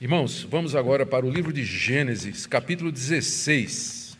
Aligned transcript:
Irmãos, 0.00 0.42
vamos 0.42 0.74
agora 0.74 1.06
para 1.06 1.24
o 1.24 1.30
livro 1.30 1.52
de 1.52 1.64
Gênesis, 1.64 2.46
capítulo 2.46 2.90
16. 2.90 4.18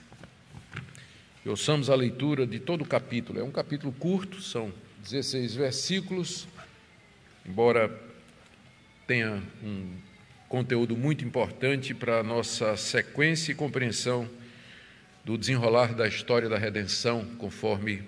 E 1.45 1.49
ouçamos 1.49 1.91
a 1.91 1.97
leitura 1.97 2.47
de 2.47 2.61
todo 2.61 2.83
o 2.83 2.87
capítulo. 2.87 3.41
É 3.41 3.43
um 3.43 3.51
capítulo 3.51 3.93
curto, 3.93 4.41
são 4.41 4.73
16 5.03 5.57
versículos, 5.57 6.47
embora 7.45 7.91
tenha 9.05 9.43
um 9.65 9.97
conteúdo 10.49 10.97
muito 10.97 11.25
importante 11.25 11.93
para 11.93 12.21
a 12.21 12.23
nossa 12.23 12.77
sequência 12.77 13.51
e 13.51 13.57
compreensão 13.57 14.31
do 15.25 15.37
desenrolar 15.37 15.93
da 15.93 16.07
história 16.07 16.49
da 16.49 16.57
redenção, 16.57 17.25
conforme 17.37 18.05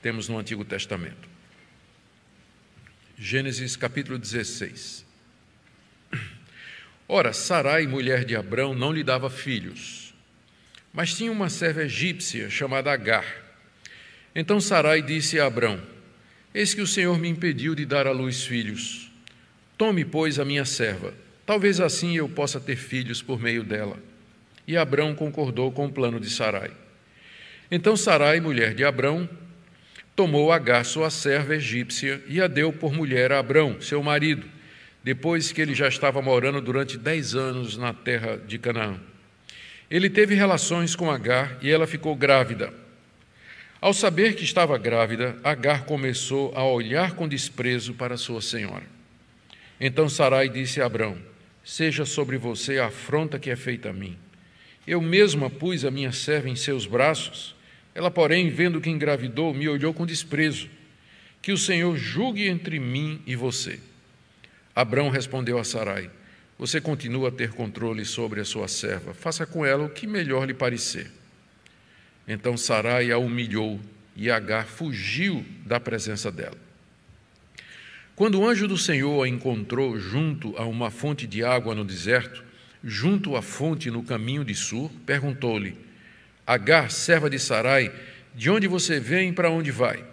temos 0.00 0.30
no 0.30 0.38
Antigo 0.38 0.64
Testamento. 0.64 1.28
Gênesis 3.18 3.76
capítulo 3.76 4.18
16. 4.18 5.09
Ora, 7.12 7.32
Sarai, 7.32 7.88
mulher 7.88 8.24
de 8.24 8.36
Abrão, 8.36 8.72
não 8.72 8.92
lhe 8.92 9.02
dava 9.02 9.28
filhos, 9.28 10.14
mas 10.92 11.12
tinha 11.12 11.32
uma 11.32 11.50
serva 11.50 11.82
egípcia 11.82 12.48
chamada 12.48 12.92
Agar. 12.92 13.26
Então 14.32 14.60
Sarai 14.60 15.02
disse 15.02 15.40
a 15.40 15.46
Abrão: 15.46 15.82
Eis 16.54 16.72
que 16.72 16.80
o 16.80 16.86
Senhor 16.86 17.18
me 17.18 17.28
impediu 17.28 17.74
de 17.74 17.84
dar 17.84 18.06
à 18.06 18.12
luz 18.12 18.44
filhos. 18.44 19.10
Tome, 19.76 20.04
pois, 20.04 20.38
a 20.38 20.44
minha 20.44 20.64
serva. 20.64 21.12
Talvez 21.44 21.80
assim 21.80 22.16
eu 22.16 22.28
possa 22.28 22.60
ter 22.60 22.76
filhos 22.76 23.20
por 23.20 23.40
meio 23.40 23.64
dela. 23.64 23.98
E 24.64 24.76
Abrão 24.76 25.12
concordou 25.12 25.72
com 25.72 25.86
o 25.86 25.92
plano 25.92 26.20
de 26.20 26.30
Sarai. 26.30 26.70
Então 27.72 27.96
Sarai, 27.96 28.38
mulher 28.38 28.72
de 28.72 28.84
Abrão, 28.84 29.28
tomou 30.14 30.52
Agar, 30.52 30.84
sua 30.84 31.10
serva 31.10 31.56
egípcia, 31.56 32.22
e 32.28 32.40
a 32.40 32.46
deu 32.46 32.72
por 32.72 32.92
mulher 32.92 33.32
a 33.32 33.40
Abrão, 33.40 33.80
seu 33.80 34.00
marido 34.00 34.59
depois 35.02 35.50
que 35.52 35.60
ele 35.60 35.74
já 35.74 35.88
estava 35.88 36.20
morando 36.20 36.60
durante 36.60 36.98
dez 36.98 37.34
anos 37.34 37.76
na 37.76 37.92
terra 37.92 38.36
de 38.36 38.58
Canaã. 38.58 39.00
Ele 39.90 40.08
teve 40.08 40.34
relações 40.34 40.94
com 40.94 41.10
Agar 41.10 41.58
e 41.62 41.70
ela 41.70 41.86
ficou 41.86 42.14
grávida. 42.14 42.72
Ao 43.80 43.94
saber 43.94 44.34
que 44.34 44.44
estava 44.44 44.76
grávida, 44.76 45.36
Agar 45.42 45.84
começou 45.84 46.52
a 46.54 46.62
olhar 46.64 47.12
com 47.14 47.26
desprezo 47.26 47.94
para 47.94 48.16
sua 48.16 48.42
senhora. 48.42 48.84
Então 49.80 50.08
Sarai 50.08 50.48
disse 50.48 50.82
a 50.82 50.86
Abrão: 50.86 51.16
Seja 51.64 52.04
sobre 52.04 52.36
você 52.36 52.78
a 52.78 52.86
afronta 52.86 53.38
que 53.38 53.50
é 53.50 53.56
feita 53.56 53.88
a 53.88 53.92
mim. 53.92 54.16
Eu 54.86 55.00
mesma 55.00 55.48
pus 55.48 55.84
a 55.84 55.90
minha 55.90 56.12
serva 56.12 56.48
em 56.48 56.56
seus 56.56 56.86
braços. 56.86 57.56
Ela, 57.94 58.10
porém, 58.10 58.50
vendo 58.50 58.80
que 58.80 58.90
engravidou, 58.90 59.52
me 59.52 59.68
olhou 59.68 59.92
com 59.92 60.06
desprezo. 60.06 60.68
Que 61.42 61.52
o 61.52 61.58
Senhor 61.58 61.96
julgue 61.96 62.46
entre 62.46 62.78
mim 62.78 63.22
e 63.26 63.34
você. 63.34 63.80
Abrão 64.74 65.08
respondeu 65.08 65.58
a 65.58 65.64
Sarai: 65.64 66.10
Você 66.58 66.80
continua 66.80 67.28
a 67.28 67.32
ter 67.32 67.52
controle 67.52 68.04
sobre 68.04 68.40
a 68.40 68.44
sua 68.44 68.68
serva, 68.68 69.12
faça 69.12 69.46
com 69.46 69.64
ela 69.64 69.84
o 69.84 69.90
que 69.90 70.06
melhor 70.06 70.46
lhe 70.46 70.54
parecer. 70.54 71.10
Então 72.26 72.56
Sarai 72.56 73.10
a 73.10 73.18
humilhou 73.18 73.80
e 74.14 74.30
Agar 74.30 74.66
fugiu 74.66 75.44
da 75.64 75.80
presença 75.80 76.30
dela. 76.30 76.56
Quando 78.14 78.38
o 78.38 78.46
anjo 78.46 78.68
do 78.68 78.76
Senhor 78.76 79.24
a 79.24 79.28
encontrou 79.28 79.98
junto 79.98 80.54
a 80.56 80.64
uma 80.66 80.90
fonte 80.90 81.26
de 81.26 81.42
água 81.42 81.74
no 81.74 81.84
deserto, 81.84 82.44
junto 82.84 83.34
à 83.34 83.42
fonte 83.42 83.90
no 83.90 84.02
caminho 84.02 84.44
de 84.44 84.54
Sur, 84.54 84.90
perguntou-lhe: 85.06 85.76
Agar, 86.46 86.90
serva 86.90 87.30
de 87.30 87.38
Sarai, 87.38 87.90
de 88.34 88.50
onde 88.50 88.68
você 88.68 89.00
vem 89.00 89.30
e 89.30 89.32
para 89.32 89.50
onde 89.50 89.70
vai? 89.70 90.04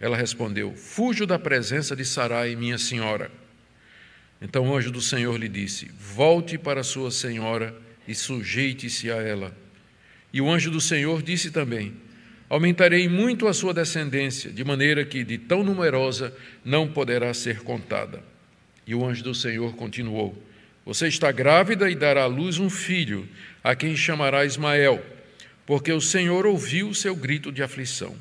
Ela 0.00 0.16
respondeu: 0.16 0.74
Fujo 0.74 1.26
da 1.26 1.38
presença 1.38 1.94
de 1.94 2.04
Sarai, 2.04 2.56
minha 2.56 2.76
senhora. 2.76 3.30
Então 4.40 4.68
o 4.68 4.76
anjo 4.76 4.90
do 4.90 5.00
Senhor 5.00 5.36
lhe 5.36 5.48
disse: 5.48 5.90
Volte 5.98 6.56
para 6.56 6.82
sua 6.82 7.10
senhora 7.10 7.74
e 8.06 8.14
sujeite-se 8.14 9.10
a 9.10 9.16
ela. 9.16 9.56
E 10.32 10.40
o 10.40 10.48
anjo 10.48 10.70
do 10.70 10.80
Senhor 10.80 11.22
disse 11.22 11.50
também: 11.50 11.94
Aumentarei 12.48 13.08
muito 13.08 13.48
a 13.48 13.52
sua 13.52 13.74
descendência, 13.74 14.50
de 14.50 14.64
maneira 14.64 15.04
que 15.04 15.24
de 15.24 15.38
tão 15.38 15.64
numerosa 15.64 16.34
não 16.64 16.88
poderá 16.88 17.34
ser 17.34 17.60
contada. 17.62 18.22
E 18.86 18.94
o 18.94 19.04
anjo 19.04 19.24
do 19.24 19.34
Senhor 19.34 19.74
continuou: 19.74 20.40
Você 20.86 21.08
está 21.08 21.32
grávida 21.32 21.90
e 21.90 21.96
dará 21.96 22.22
à 22.22 22.26
luz 22.26 22.58
um 22.58 22.70
filho, 22.70 23.28
a 23.62 23.74
quem 23.74 23.96
chamará 23.96 24.44
Ismael, 24.44 25.04
porque 25.66 25.92
o 25.92 26.00
Senhor 26.00 26.46
ouviu 26.46 26.88
o 26.88 26.94
seu 26.94 27.16
grito 27.16 27.50
de 27.50 27.62
aflição. 27.62 28.14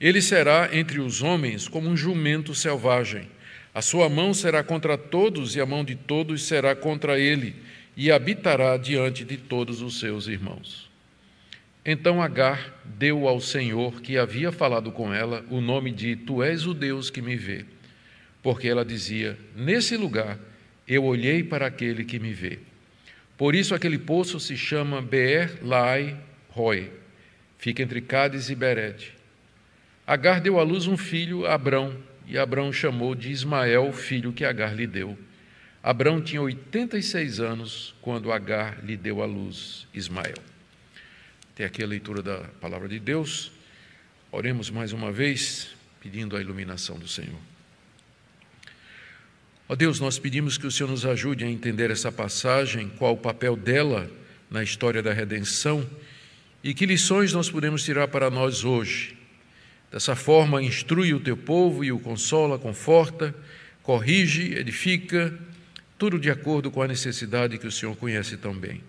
Ele 0.00 0.22
será 0.22 0.70
entre 0.72 1.00
os 1.00 1.22
homens 1.22 1.66
como 1.66 1.88
um 1.88 1.96
jumento 1.96 2.54
selvagem 2.54 3.28
a 3.74 3.82
sua 3.82 4.08
mão 4.08 4.32
será 4.32 4.62
contra 4.62 4.96
todos 4.96 5.56
e 5.56 5.60
a 5.60 5.66
mão 5.66 5.84
de 5.84 5.96
todos 5.96 6.44
será 6.44 6.76
contra 6.76 7.18
ele, 7.18 7.56
e 7.96 8.10
habitará 8.10 8.76
diante 8.76 9.24
de 9.24 9.36
todos 9.36 9.82
os 9.82 9.98
seus 9.98 10.28
irmãos. 10.28 10.88
Então 11.84 12.22
Agar 12.22 12.80
deu 12.84 13.28
ao 13.28 13.40
Senhor, 13.40 14.00
que 14.00 14.16
havia 14.16 14.52
falado 14.52 14.92
com 14.92 15.12
ela, 15.12 15.44
o 15.50 15.60
nome 15.60 15.90
de 15.90 16.14
Tu 16.14 16.42
és 16.42 16.66
o 16.66 16.72
Deus 16.72 17.10
que 17.10 17.20
me 17.20 17.36
vê, 17.36 17.64
porque 18.42 18.68
ela 18.68 18.84
dizia: 18.84 19.36
Nesse 19.56 19.96
lugar 19.96 20.38
eu 20.86 21.04
olhei 21.04 21.42
para 21.42 21.66
aquele 21.66 22.04
que 22.04 22.18
me 22.18 22.32
vê. 22.32 22.60
Por 23.36 23.54
isso 23.54 23.74
aquele 23.74 23.98
poço 23.98 24.38
se 24.38 24.56
chama 24.56 25.02
Beer 25.02 25.58
Lai 25.62 26.16
Roy, 26.50 26.90
fica 27.58 27.82
entre 27.82 28.00
Cádiz 28.00 28.48
e 28.48 28.54
Berete. 28.54 29.12
Agar 30.06 30.40
deu 30.40 30.60
à 30.60 30.62
luz 30.62 30.86
um 30.86 30.96
filho, 30.96 31.46
Abrão, 31.46 31.96
e 32.26 32.38
Abraão 32.38 32.72
chamou 32.72 33.14
de 33.14 33.30
Ismael, 33.30 33.92
filho 33.92 34.32
que 34.32 34.44
Agar 34.44 34.74
lhe 34.74 34.86
deu. 34.86 35.18
Abraão 35.82 36.20
tinha 36.20 36.40
86 36.40 37.40
anos 37.40 37.94
quando 38.00 38.32
Agar 38.32 38.82
lhe 38.84 38.96
deu 38.96 39.22
à 39.22 39.26
luz 39.26 39.86
Ismael. 39.92 40.38
Tem 41.54 41.66
aqui 41.66 41.82
a 41.82 41.86
leitura 41.86 42.22
da 42.22 42.38
palavra 42.60 42.88
de 42.88 42.98
Deus. 42.98 43.52
Oremos 44.32 44.70
mais 44.70 44.92
uma 44.92 45.12
vez, 45.12 45.68
pedindo 46.00 46.36
a 46.36 46.40
iluminação 46.40 46.98
do 46.98 47.06
Senhor. 47.06 47.38
Ó 49.68 49.74
Deus, 49.74 50.00
nós 50.00 50.18
pedimos 50.18 50.58
que 50.58 50.66
o 50.66 50.70
Senhor 50.70 50.88
nos 50.88 51.06
ajude 51.06 51.44
a 51.44 51.48
entender 51.48 51.90
essa 51.90 52.10
passagem, 52.10 52.88
qual 52.98 53.14
o 53.14 53.18
papel 53.18 53.56
dela 53.56 54.10
na 54.50 54.62
história 54.62 55.02
da 55.02 55.12
redenção 55.12 55.88
e 56.62 56.72
que 56.74 56.86
lições 56.86 57.32
nós 57.32 57.50
podemos 57.50 57.84
tirar 57.84 58.08
para 58.08 58.30
nós 58.30 58.64
hoje 58.64 59.13
Dessa 59.94 60.16
forma, 60.16 60.60
instrui 60.60 61.14
o 61.14 61.20
teu 61.20 61.36
povo 61.36 61.84
e 61.84 61.92
o 61.92 62.00
consola, 62.00 62.58
conforta, 62.58 63.32
corrige, 63.80 64.52
edifica, 64.52 65.32
tudo 65.96 66.18
de 66.18 66.28
acordo 66.28 66.68
com 66.68 66.82
a 66.82 66.88
necessidade 66.88 67.58
que 67.58 67.66
o 67.68 67.70
Senhor 67.70 67.94
conhece 67.94 68.36
tão 68.36 68.52
bem. 68.52 68.80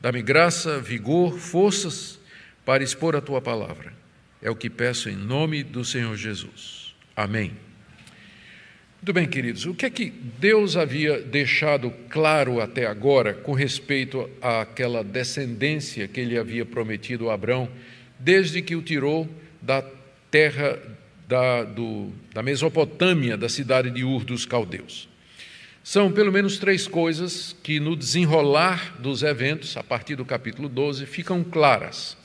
Dá-me 0.00 0.22
graça, 0.22 0.78
vigor, 0.78 1.36
forças 1.36 2.20
para 2.64 2.84
expor 2.84 3.16
a 3.16 3.20
tua 3.20 3.42
palavra. 3.42 3.92
É 4.40 4.48
o 4.48 4.54
que 4.54 4.70
peço 4.70 5.10
em 5.10 5.16
nome 5.16 5.64
do 5.64 5.84
Senhor 5.84 6.16
Jesus. 6.16 6.94
Amém. 7.16 7.50
Muito 8.98 9.12
bem, 9.12 9.26
queridos, 9.26 9.66
o 9.66 9.74
que 9.74 9.84
é 9.84 9.90
que 9.90 10.10
Deus 10.38 10.76
havia 10.76 11.20
deixado 11.20 11.90
claro 12.08 12.60
até 12.60 12.86
agora 12.86 13.34
com 13.34 13.52
respeito 13.52 14.30
àquela 14.40 15.02
descendência 15.02 16.06
que 16.06 16.20
ele 16.20 16.38
havia 16.38 16.64
prometido 16.64 17.30
a 17.30 17.34
Abraão, 17.34 17.68
desde 18.16 18.62
que 18.62 18.76
o 18.76 18.82
tirou 18.82 19.28
da 19.60 19.82
terra 20.30 20.78
da, 21.28 21.62
do, 21.64 22.10
da 22.32 22.42
Mesopotâmia, 22.42 23.36
da 23.36 23.48
cidade 23.48 23.90
de 23.90 24.04
Ur 24.04 24.24
dos 24.24 24.44
Caldeus. 24.44 25.08
São 25.82 26.12
pelo 26.12 26.30
menos 26.30 26.58
três 26.58 26.86
coisas 26.86 27.56
que, 27.62 27.80
no 27.80 27.96
desenrolar 27.96 28.96
dos 28.98 29.22
eventos, 29.22 29.76
a 29.76 29.82
partir 29.82 30.16
do 30.16 30.24
capítulo 30.24 30.68
12, 30.68 31.06
ficam 31.06 31.42
claras 31.42 32.16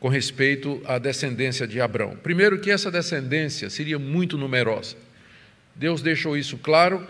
com 0.00 0.08
respeito 0.08 0.82
à 0.84 0.98
descendência 0.98 1.66
de 1.66 1.80
Abraão. 1.80 2.16
Primeiro, 2.16 2.60
que 2.60 2.70
essa 2.70 2.90
descendência 2.90 3.70
seria 3.70 3.98
muito 3.98 4.36
numerosa. 4.36 4.96
Deus 5.74 6.02
deixou 6.02 6.36
isso 6.36 6.58
claro, 6.58 7.06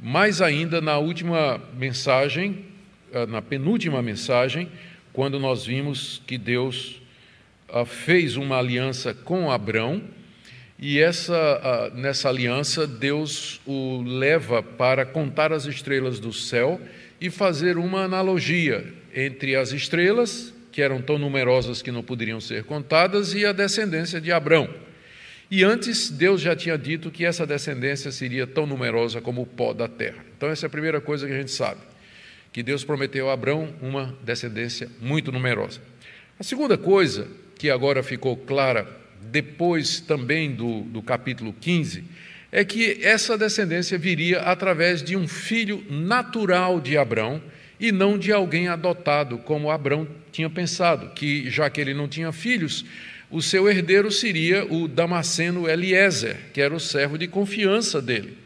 mais 0.00 0.42
ainda 0.42 0.80
na 0.80 0.98
última 0.98 1.60
mensagem, 1.74 2.66
eh, 3.12 3.26
na 3.26 3.40
penúltima 3.40 4.02
mensagem, 4.02 4.68
quando 5.12 5.38
nós 5.38 5.64
vimos 5.64 6.20
que 6.26 6.36
Deus 6.36 7.00
ah, 7.00 7.07
fez 7.86 8.36
uma 8.36 8.58
aliança 8.58 9.12
com 9.12 9.50
Abrão, 9.50 10.02
e 10.78 11.00
essa, 11.00 11.90
nessa 11.94 12.28
aliança 12.28 12.86
Deus 12.86 13.60
o 13.66 14.02
leva 14.02 14.62
para 14.62 15.04
contar 15.04 15.52
as 15.52 15.64
estrelas 15.64 16.20
do 16.20 16.32
céu 16.32 16.80
e 17.20 17.30
fazer 17.30 17.76
uma 17.76 18.04
analogia 18.04 18.84
entre 19.14 19.56
as 19.56 19.72
estrelas, 19.72 20.54
que 20.70 20.80
eram 20.80 21.02
tão 21.02 21.18
numerosas 21.18 21.82
que 21.82 21.90
não 21.90 22.02
poderiam 22.02 22.40
ser 22.40 22.62
contadas, 22.62 23.34
e 23.34 23.44
a 23.44 23.52
descendência 23.52 24.20
de 24.20 24.30
Abrão. 24.30 24.68
E 25.50 25.64
antes, 25.64 26.10
Deus 26.10 26.40
já 26.40 26.54
tinha 26.54 26.76
dito 26.76 27.10
que 27.10 27.24
essa 27.24 27.46
descendência 27.46 28.12
seria 28.12 28.46
tão 28.46 28.66
numerosa 28.66 29.20
como 29.20 29.42
o 29.42 29.46
pó 29.46 29.72
da 29.72 29.88
terra. 29.88 30.24
Então, 30.36 30.48
essa 30.48 30.66
é 30.66 30.68
a 30.68 30.70
primeira 30.70 31.00
coisa 31.00 31.26
que 31.26 31.32
a 31.32 31.38
gente 31.38 31.50
sabe: 31.50 31.80
que 32.52 32.62
Deus 32.62 32.84
prometeu 32.84 33.28
a 33.30 33.32
Abrão 33.32 33.74
uma 33.80 34.14
descendência 34.22 34.88
muito 35.00 35.32
numerosa. 35.32 35.80
A 36.38 36.44
segunda 36.44 36.78
coisa 36.78 37.26
que 37.58 37.68
agora 37.68 38.02
ficou 38.02 38.36
clara 38.36 38.86
depois 39.20 40.00
também 40.00 40.52
do, 40.52 40.82
do 40.82 41.02
capítulo 41.02 41.52
15, 41.52 42.04
é 42.50 42.64
que 42.64 43.00
essa 43.02 43.36
descendência 43.36 43.98
viria 43.98 44.40
através 44.40 45.02
de 45.02 45.16
um 45.16 45.28
filho 45.28 45.84
natural 45.90 46.80
de 46.80 46.96
Abrão 46.96 47.42
e 47.78 47.92
não 47.92 48.18
de 48.18 48.32
alguém 48.32 48.68
adotado, 48.68 49.38
como 49.38 49.70
Abrão 49.70 50.08
tinha 50.32 50.48
pensado, 50.48 51.10
que 51.10 51.50
já 51.50 51.68
que 51.68 51.80
ele 51.80 51.92
não 51.92 52.08
tinha 52.08 52.32
filhos, 52.32 52.84
o 53.30 53.42
seu 53.42 53.68
herdeiro 53.68 54.10
seria 54.10 54.64
o 54.64 54.88
Damasceno 54.88 55.68
Eliezer, 55.68 56.36
que 56.52 56.60
era 56.60 56.74
o 56.74 56.80
servo 56.80 57.18
de 57.18 57.28
confiança 57.28 58.00
dele. 58.00 58.36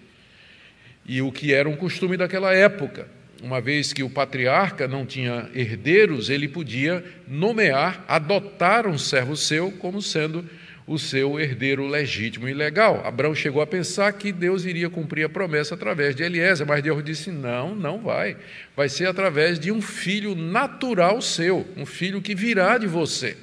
E 1.06 1.22
o 1.22 1.30
que 1.30 1.52
era 1.52 1.68
um 1.68 1.76
costume 1.76 2.16
daquela 2.16 2.52
época. 2.52 3.08
Uma 3.42 3.60
vez 3.60 3.92
que 3.92 4.04
o 4.04 4.08
patriarca 4.08 4.86
não 4.86 5.04
tinha 5.04 5.50
herdeiros, 5.52 6.30
ele 6.30 6.46
podia 6.46 7.04
nomear, 7.26 8.04
adotar 8.06 8.86
um 8.86 8.96
servo 8.96 9.36
seu 9.36 9.72
como 9.72 10.00
sendo 10.00 10.48
o 10.86 10.96
seu 10.96 11.40
herdeiro 11.40 11.84
legítimo 11.88 12.48
e 12.48 12.54
legal. 12.54 13.04
Abraão 13.04 13.34
chegou 13.34 13.60
a 13.60 13.66
pensar 13.66 14.12
que 14.12 14.30
Deus 14.30 14.64
iria 14.64 14.88
cumprir 14.88 15.24
a 15.24 15.28
promessa 15.28 15.74
através 15.74 16.14
de 16.14 16.22
Eliezer, 16.22 16.64
mas 16.64 16.84
Deus 16.84 17.02
disse: 17.02 17.32
não, 17.32 17.74
não 17.74 17.98
vai. 17.98 18.36
Vai 18.76 18.88
ser 18.88 19.06
através 19.06 19.58
de 19.58 19.72
um 19.72 19.82
filho 19.82 20.36
natural 20.36 21.20
seu, 21.20 21.66
um 21.76 21.84
filho 21.84 22.22
que 22.22 22.36
virá 22.36 22.78
de 22.78 22.86
você. 22.86 23.36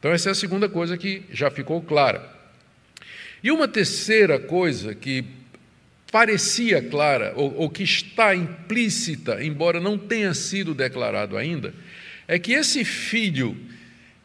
Então, 0.00 0.10
essa 0.10 0.30
é 0.30 0.32
a 0.32 0.34
segunda 0.34 0.68
coisa 0.68 0.96
que 0.96 1.22
já 1.30 1.50
ficou 1.52 1.80
clara. 1.80 2.28
E 3.44 3.52
uma 3.52 3.68
terceira 3.68 4.40
coisa 4.40 4.92
que 4.92 5.24
parecia 6.10 6.82
clara, 6.82 7.32
ou, 7.36 7.54
ou 7.56 7.70
que 7.70 7.82
está 7.82 8.34
implícita, 8.34 9.42
embora 9.42 9.80
não 9.80 9.96
tenha 9.96 10.34
sido 10.34 10.74
declarado 10.74 11.36
ainda, 11.36 11.72
é 12.26 12.38
que 12.38 12.52
esse 12.52 12.84
filho, 12.84 13.56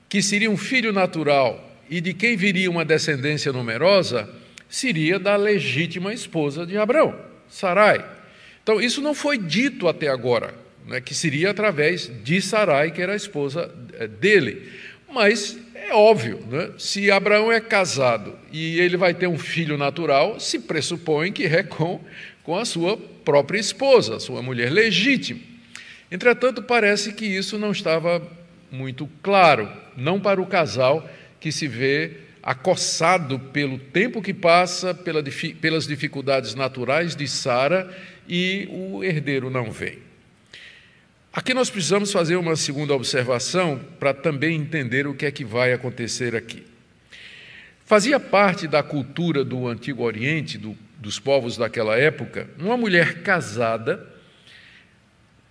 que 0.10 0.22
seria 0.22 0.50
um 0.50 0.58
filho 0.58 0.92
natural, 0.92 1.62
e 1.90 2.02
de 2.02 2.14
quem 2.14 2.36
viria 2.36 2.70
uma 2.70 2.84
descendência 2.84 3.54
numerosa 3.54 4.28
seria 4.68 5.20
da 5.20 5.36
legítima 5.36 6.14
esposa 6.14 6.66
de 6.66 6.78
Abraão, 6.78 7.16
Sarai. 7.48 8.04
Então, 8.64 8.82
isso 8.82 9.02
não 9.02 9.14
foi 9.14 9.38
dito 9.38 9.88
até 9.88 10.08
agora, 10.08 10.54
né, 10.88 11.00
que 11.00 11.14
seria 11.14 11.52
através 11.52 12.12
de 12.24 12.42
Sarai, 12.42 12.92
que 12.92 13.02
era 13.02 13.14
a 13.14 13.16
esposa 13.16 13.72
eh, 13.94 14.08
dele. 14.08 14.72
Mas 15.08 15.58
é 15.76 15.94
óbvio, 15.94 16.40
né, 16.50 16.72
se 16.78 17.12
Abraão 17.12 17.52
é 17.52 17.60
casado 17.60 18.34
e 18.52 18.80
ele 18.80 18.96
vai 18.96 19.14
ter 19.14 19.28
um 19.28 19.38
filho 19.38 19.78
natural, 19.78 20.40
se 20.40 20.60
pressupõe 20.60 21.32
que 21.32 21.44
é 21.44 21.62
com, 21.64 22.00
com 22.44 22.58
a 22.58 22.64
sua 22.64 22.98
própria 22.98 23.60
esposa, 23.60 24.20
sua 24.20 24.42
mulher 24.42 24.72
legítima. 24.72 25.42
Entretanto, 26.10 26.64
parece 26.64 27.12
que 27.14 27.26
isso 27.26 27.58
não 27.58 27.72
estava 27.72 28.26
muito 28.72 29.10
claro, 29.22 29.70
não 29.98 30.20
para 30.20 30.42
o 30.42 30.46
casal 30.46 31.08
que 31.40 31.52
se 31.52 31.68
vê 31.68 32.12
acossado 32.42 33.40
pelo 33.40 33.78
tempo 33.78 34.22
que 34.22 34.34
passa, 34.34 34.94
pela, 34.94 35.24
pelas 35.60 35.88
dificuldades 35.88 36.56
naturais 36.56 37.16
de 37.16 37.28
Sara 37.28 37.94
e 38.30 38.68
o 38.72 39.04
herdeiro 39.04 39.50
não 39.50 39.72
vem. 39.72 39.98
Aqui 41.36 41.54
nós 41.54 41.70
precisamos 41.70 42.14
fazer 42.14 42.38
uma 42.38 42.56
segunda 42.56 42.94
observação 42.94 43.78
para 44.00 44.14
também 44.14 44.56
entender 44.56 45.06
o 45.06 45.14
que 45.14 45.26
é 45.26 45.32
que 45.32 45.44
vai 45.44 45.74
acontecer 45.74 46.34
aqui. 46.34 46.66
Fazia 47.84 48.18
parte 48.22 48.70
da 48.70 48.82
cultura 48.82 49.44
do 49.44 49.68
Antigo 49.68 50.04
Oriente, 50.04 50.58
do, 50.58 50.78
dos 50.98 51.20
povos 51.20 51.58
daquela 51.58 51.98
época, 51.98 52.50
uma 52.58 52.78
mulher 52.78 53.22
casada, 53.22 54.08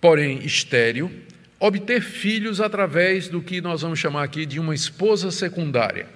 porém 0.00 0.38
estéril, 0.38 1.12
obter 1.60 2.00
filhos 2.00 2.62
através 2.62 3.28
do 3.28 3.42
que 3.42 3.60
nós 3.60 3.82
vamos 3.82 3.98
chamar 3.98 4.22
aqui 4.22 4.46
de 4.46 4.58
uma 4.58 4.74
esposa 4.74 5.30
secundária. 5.30 6.06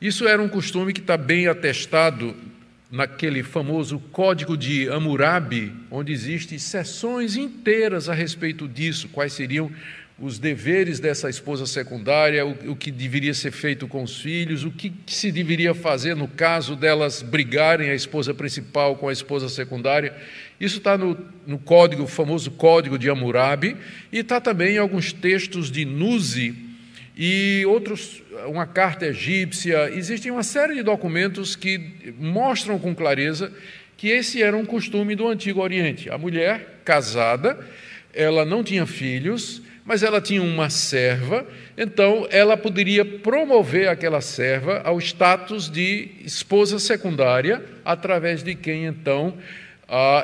Isso 0.00 0.26
era 0.26 0.42
um 0.42 0.48
costume 0.48 0.92
que 0.92 1.00
está 1.00 1.16
bem 1.16 1.46
atestado 1.46 2.34
naquele 2.92 3.42
famoso 3.42 3.98
Código 4.12 4.54
de 4.54 4.86
Hammurabi, 4.86 5.72
onde 5.90 6.12
existem 6.12 6.58
sessões 6.58 7.36
inteiras 7.36 8.06
a 8.06 8.12
respeito 8.12 8.68
disso, 8.68 9.08
quais 9.08 9.32
seriam 9.32 9.72
os 10.18 10.38
deveres 10.38 11.00
dessa 11.00 11.30
esposa 11.30 11.64
secundária, 11.64 12.46
o, 12.46 12.72
o, 12.72 12.76
que 12.76 12.90
deveria 12.90 13.32
ser 13.32 13.50
feito 13.50 13.88
com 13.88 14.02
os 14.02 14.20
filhos, 14.20 14.62
o 14.62 14.70
que 14.70 14.92
se 15.06 15.32
deveria 15.32 15.74
fazer 15.74 16.14
no 16.14 16.28
caso 16.28 16.76
delas 16.76 17.22
brigarem 17.22 17.88
a 17.88 17.94
esposa 17.94 18.34
principal 18.34 18.94
com 18.96 19.08
a 19.08 19.12
esposa 19.12 19.48
secundária. 19.48 20.14
Isso 20.60 20.76
está 20.76 20.98
no, 20.98 21.18
no 21.46 21.58
código, 21.58 22.02
o 22.02 22.06
famoso 22.06 22.50
Código 22.50 22.98
de 22.98 23.08
Hammurabi, 23.08 23.74
e 24.12 24.18
está 24.18 24.38
também 24.38 24.74
em 24.74 24.78
alguns 24.78 25.14
textos 25.14 25.70
de 25.70 25.86
Nuzi 25.86 26.54
e 27.16 27.64
outros, 27.66 28.21
uma 28.46 28.66
carta 28.66 29.06
egípcia. 29.06 29.90
Existem 29.90 30.30
uma 30.30 30.42
série 30.42 30.74
de 30.74 30.82
documentos 30.82 31.54
que 31.56 32.14
mostram 32.18 32.78
com 32.78 32.94
clareza 32.94 33.52
que 33.96 34.08
esse 34.08 34.42
era 34.42 34.56
um 34.56 34.64
costume 34.64 35.14
do 35.14 35.28
Antigo 35.28 35.60
Oriente. 35.60 36.10
A 36.10 36.18
mulher 36.18 36.80
casada, 36.84 37.58
ela 38.12 38.44
não 38.44 38.64
tinha 38.64 38.86
filhos, 38.86 39.62
mas 39.84 40.02
ela 40.02 40.20
tinha 40.20 40.42
uma 40.42 40.70
serva, 40.70 41.46
então 41.76 42.26
ela 42.30 42.56
poderia 42.56 43.04
promover 43.04 43.88
aquela 43.88 44.20
serva 44.20 44.80
ao 44.84 44.98
status 45.00 45.70
de 45.70 46.10
esposa 46.24 46.78
secundária, 46.78 47.62
através 47.84 48.42
de 48.42 48.54
quem 48.54 48.86
então 48.86 49.34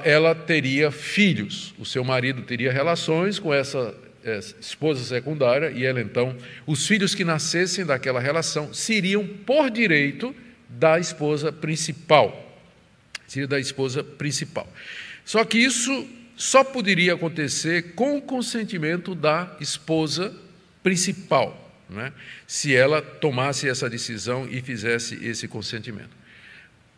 ela 0.05 0.35
teria 0.35 0.91
filhos. 0.91 1.75
O 1.79 1.85
seu 1.85 2.03
marido 2.03 2.43
teria 2.43 2.73
relações 2.73 3.39
com 3.39 3.53
essa 3.53 3.95
esposa 4.37 5.03
secundária 5.05 5.71
e 5.71 5.85
ela 5.85 6.01
então, 6.01 6.37
os 6.67 6.87
filhos 6.87 7.15
que 7.15 7.25
nascessem 7.25 7.85
daquela 7.85 8.21
relação 8.21 8.73
seriam 8.73 9.27
por 9.27 9.71
direito 9.71 10.35
da 10.69 10.99
esposa 10.99 11.53
principal. 11.53 12.45
Seria 13.27 13.49
da 13.49 13.59
esposa 13.59 14.03
principal. 14.05 14.67
Só 15.25 15.45
que 15.45 15.59
isso 15.59 16.07
só 16.37 16.63
poderia 16.63 17.15
acontecer 17.15 17.95
com 17.95 18.17
o 18.17 18.23
consentimento 18.23 19.15
da 19.15 19.57
esposa 19.61 20.35
principal, 20.83 21.75
né? 21.91 22.13
se 22.47 22.75
ela 22.75 23.03
tomasse 23.03 23.69
essa 23.69 23.91
decisão 23.91 24.49
e 24.49 24.63
fizesse 24.63 25.23
esse 25.27 25.49
consentimento. 25.49 26.17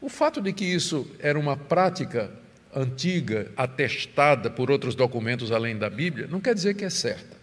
O 0.00 0.08
fato 0.08 0.40
de 0.40 0.52
que 0.52 0.64
isso 0.64 1.10
era 1.18 1.38
uma 1.38 1.56
prática 1.56 2.30
antiga, 2.74 3.50
atestada 3.56 4.50
por 4.50 4.70
outros 4.70 4.94
documentos 4.94 5.50
além 5.52 5.76
da 5.76 5.90
Bíblia, 5.90 6.26
não 6.30 6.40
quer 6.40 6.54
dizer 6.54 6.74
que 6.74 6.84
é 6.84 6.90
certa. 6.90 7.38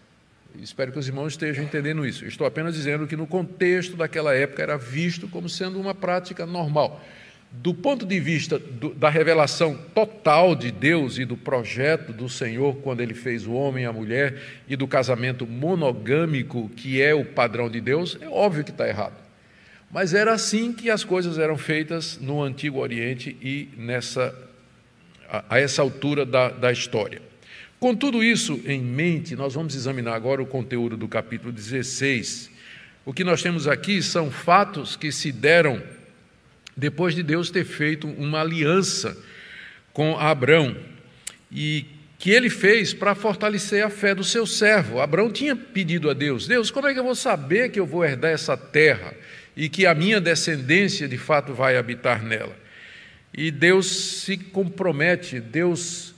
Espero 0.60 0.92
que 0.92 0.98
os 0.98 1.08
irmãos 1.08 1.34
estejam 1.34 1.64
entendendo 1.64 2.06
isso. 2.06 2.26
Estou 2.26 2.48
apenas 2.48 2.74
dizendo 2.74 3.06
que 3.06 3.16
no 3.16 3.28
contexto 3.28 3.96
daquela 3.96 4.34
época 4.34 4.64
era 4.64 4.78
visto 4.78 5.28
como 5.28 5.48
sendo 5.48 5.80
uma 5.80 5.94
prática 5.94 6.46
normal 6.46 7.02
do 7.52 7.74
ponto 7.74 8.06
de 8.06 8.20
vista 8.20 8.60
do, 8.60 8.94
da 8.94 9.10
revelação 9.10 9.76
total 9.94 10.56
de 10.56 10.72
Deus 10.72 11.18
e 11.18 11.26
do 11.26 11.38
projeto 11.38 12.12
do 12.12 12.28
Senhor, 12.28 12.76
quando 12.78 13.02
ele 13.02 13.14
fez 13.14 13.48
o 13.48 13.54
homem 13.54 13.84
e 13.84 13.88
a 13.88 13.94
mulher, 13.94 14.42
e 14.68 14.76
do 14.76 14.88
casamento 14.88 15.48
monogâmico, 15.48 16.70
que 16.76 17.02
é 17.02 17.16
o 17.16 17.26
padrão 17.26 17.70
de 17.70 17.80
Deus, 17.80 18.18
é 18.22 18.28
óbvio 18.28 18.64
que 18.64 18.72
está 18.72 18.88
errado. 18.88 19.16
Mas 19.90 20.14
era 20.14 20.34
assim 20.34 20.74
que 20.74 20.90
as 20.90 21.04
coisas 21.04 21.40
eram 21.40 21.58
feitas 21.58 22.20
no 22.20 22.44
Antigo 22.44 22.80
Oriente 22.80 23.38
e 23.42 23.70
nessa, 23.78 24.36
a, 25.30 25.60
essa 25.60 25.82
altura 25.82 26.26
da, 26.26 26.50
da 26.50 26.72
história. 26.72 27.22
Com 27.80 27.96
tudo 27.96 28.24
isso 28.24 28.60
em 28.66 28.82
mente, 28.82 29.36
nós 29.36 29.54
vamos 29.54 29.76
examinar 29.76 30.16
agora 30.16 30.42
o 30.42 30.48
conteúdo 30.48 30.98
do 30.98 31.08
capítulo 31.08 31.52
16. 31.52 32.50
O 33.06 33.14
que 33.14 33.24
nós 33.24 33.42
temos 33.42 33.68
aqui 33.68 34.02
são 34.02 34.32
fatos 34.32 34.96
que 34.96 35.12
se 35.12 35.32
deram 35.32 35.82
depois 36.76 37.14
de 37.14 37.24
Deus 37.24 37.50
ter 37.50 37.66
feito 37.66 38.08
uma 38.08 38.42
aliança 38.42 39.18
com 39.94 40.18
Abraão 40.18 40.76
e 41.52 41.86
que 42.20 42.32
ele 42.32 42.50
fez 42.50 42.94
para 42.94 43.16
fortalecer 43.16 43.84
a 43.84 43.90
fé 43.90 44.16
do 44.16 44.24
seu 44.24 44.46
servo. 44.46 45.00
Abraão 45.00 45.32
tinha 45.32 45.56
pedido 45.56 46.10
a 46.10 46.14
Deus: 46.14 46.48
Deus, 46.48 46.72
como 46.72 46.88
é 46.88 46.94
que 46.94 47.00
eu 47.00 47.04
vou 47.04 47.16
saber 47.16 47.70
que 47.70 47.80
eu 47.80 47.86
vou 47.86 48.04
herdar 48.04 48.32
essa 48.32 48.58
terra 48.58 49.14
e 49.56 49.70
que 49.70 49.86
a 49.86 49.94
minha 49.94 50.20
descendência 50.20 51.08
de 51.08 51.18
fato 51.18 51.54
vai 51.54 51.78
habitar 51.78 52.24
nela? 52.24 52.56
E 53.38 53.52
Deus 53.52 53.86
se 53.86 54.36
compromete, 54.36 55.40
Deus 55.40 56.16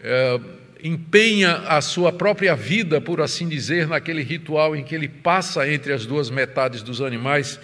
é, 0.00 0.38
empenha 0.84 1.54
a 1.66 1.80
sua 1.80 2.12
própria 2.12 2.54
vida, 2.54 3.00
por 3.00 3.22
assim 3.22 3.48
dizer, 3.48 3.88
naquele 3.88 4.22
ritual 4.22 4.76
em 4.76 4.84
que 4.84 4.94
ele 4.94 5.08
passa 5.08 5.66
entre 5.66 5.94
as 5.94 6.04
duas 6.04 6.28
metades 6.28 6.82
dos 6.82 7.00
animais 7.00 7.58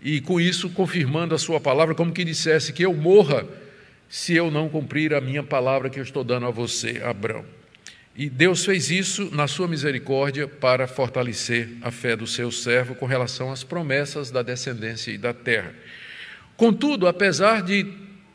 e 0.00 0.20
com 0.20 0.40
isso 0.40 0.70
confirmando 0.70 1.34
a 1.34 1.38
sua 1.38 1.60
palavra, 1.60 1.92
como 1.92 2.12
que 2.12 2.24
dissesse 2.24 2.72
que 2.72 2.84
eu 2.84 2.94
morra 2.94 3.44
se 4.08 4.34
eu 4.34 4.48
não 4.48 4.68
cumprir 4.68 5.12
a 5.12 5.20
minha 5.20 5.42
palavra 5.42 5.90
que 5.90 5.98
eu 5.98 6.04
estou 6.04 6.22
dando 6.22 6.46
a 6.46 6.50
você, 6.50 7.02
Abraão. 7.04 7.44
E 8.16 8.30
Deus 8.30 8.64
fez 8.64 8.90
isso 8.90 9.28
na 9.34 9.46
sua 9.48 9.66
misericórdia 9.66 10.46
para 10.46 10.86
fortalecer 10.86 11.68
a 11.82 11.90
fé 11.90 12.14
do 12.14 12.26
seu 12.26 12.50
servo 12.50 12.94
com 12.94 13.06
relação 13.06 13.52
às 13.52 13.64
promessas 13.64 14.30
da 14.30 14.42
descendência 14.42 15.10
e 15.10 15.18
da 15.18 15.32
terra. 15.32 15.74
Contudo, 16.56 17.06
apesar 17.06 17.62
de 17.62 17.86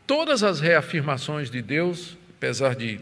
todas 0.06 0.42
as 0.42 0.60
reafirmações 0.60 1.50
de 1.50 1.60
Deus, 1.60 2.16
apesar 2.36 2.74
de, 2.74 3.00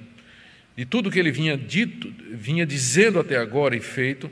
de 0.76 0.84
tudo 0.84 1.10
que 1.10 1.18
ele 1.18 1.30
vinha 1.30 1.56
dito, 1.56 2.12
vinha 2.32 2.64
dizendo 2.64 3.18
até 3.18 3.36
agora 3.36 3.76
e 3.76 3.80
feito, 3.80 4.30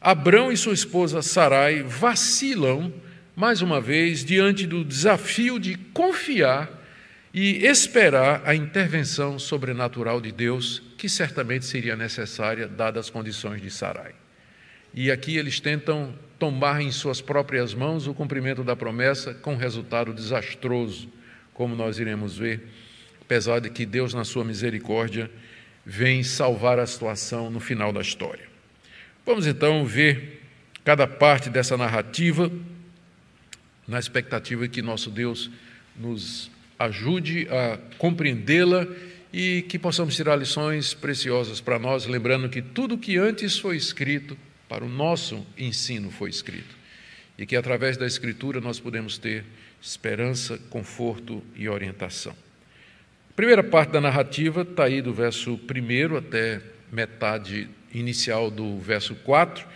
Abrão 0.00 0.50
e 0.50 0.56
sua 0.56 0.72
esposa 0.72 1.20
Sarai 1.20 1.82
vacilam 1.82 2.92
mais 3.40 3.62
uma 3.62 3.80
vez, 3.80 4.22
diante 4.22 4.66
do 4.66 4.84
desafio 4.84 5.58
de 5.58 5.74
confiar 5.94 6.68
e 7.32 7.64
esperar 7.64 8.42
a 8.44 8.54
intervenção 8.54 9.38
sobrenatural 9.38 10.20
de 10.20 10.30
Deus, 10.30 10.82
que 10.98 11.08
certamente 11.08 11.64
seria 11.64 11.96
necessária, 11.96 12.68
dadas 12.68 13.06
as 13.06 13.10
condições 13.10 13.62
de 13.62 13.70
Sarai. 13.70 14.12
E 14.92 15.10
aqui 15.10 15.38
eles 15.38 15.58
tentam 15.58 16.12
tomar 16.38 16.82
em 16.82 16.90
suas 16.90 17.22
próprias 17.22 17.72
mãos 17.72 18.06
o 18.06 18.12
cumprimento 18.12 18.62
da 18.62 18.76
promessa, 18.76 19.32
com 19.32 19.56
resultado 19.56 20.12
desastroso, 20.12 21.08
como 21.60 21.76
nós 21.76 21.98
iremos 21.98 22.38
ver, 22.38 22.68
apesar 23.20 23.58
de 23.60 23.68
que 23.68 23.84
Deus, 23.84 24.14
na 24.14 24.24
sua 24.24 24.42
misericórdia, 24.42 25.30
vem 25.84 26.22
salvar 26.22 26.78
a 26.78 26.86
situação 26.86 27.50
no 27.50 27.60
final 27.60 27.92
da 27.92 28.00
história. 28.00 28.48
Vamos 29.26 29.46
então 29.46 29.84
ver 29.84 30.40
cada 30.82 31.06
parte 31.06 31.50
dessa 31.50 31.76
narrativa, 31.76 32.50
na 33.86 33.98
expectativa 33.98 34.66
que 34.68 34.80
nosso 34.80 35.10
Deus 35.10 35.50
nos 35.94 36.50
ajude 36.78 37.46
a 37.50 37.76
compreendê-la 37.98 38.86
e 39.30 39.60
que 39.68 39.78
possamos 39.78 40.16
tirar 40.16 40.36
lições 40.36 40.94
preciosas 40.94 41.60
para 41.60 41.78
nós, 41.78 42.06
lembrando 42.06 42.48
que 42.48 42.62
tudo 42.62 42.96
que 42.96 43.18
antes 43.18 43.58
foi 43.58 43.76
escrito 43.76 44.34
para 44.66 44.82
o 44.82 44.88
nosso 44.88 45.46
ensino 45.58 46.10
foi 46.10 46.30
escrito. 46.30 46.74
E 47.36 47.44
que 47.44 47.54
através 47.54 47.98
da 47.98 48.06
Escritura 48.06 48.62
nós 48.62 48.80
podemos 48.80 49.18
ter 49.18 49.44
esperança, 49.80 50.58
conforto 50.68 51.42
e 51.56 51.68
orientação. 51.68 52.34
A 53.30 53.34
primeira 53.34 53.62
parte 53.62 53.92
da 53.92 54.00
narrativa 54.00 54.62
está 54.62 54.84
aí 54.84 55.00
do 55.00 55.14
verso 55.14 55.52
1 55.52 56.16
até 56.16 56.60
metade 56.92 57.68
inicial 57.92 58.50
do 58.50 58.78
verso 58.78 59.14
4. 59.14 59.66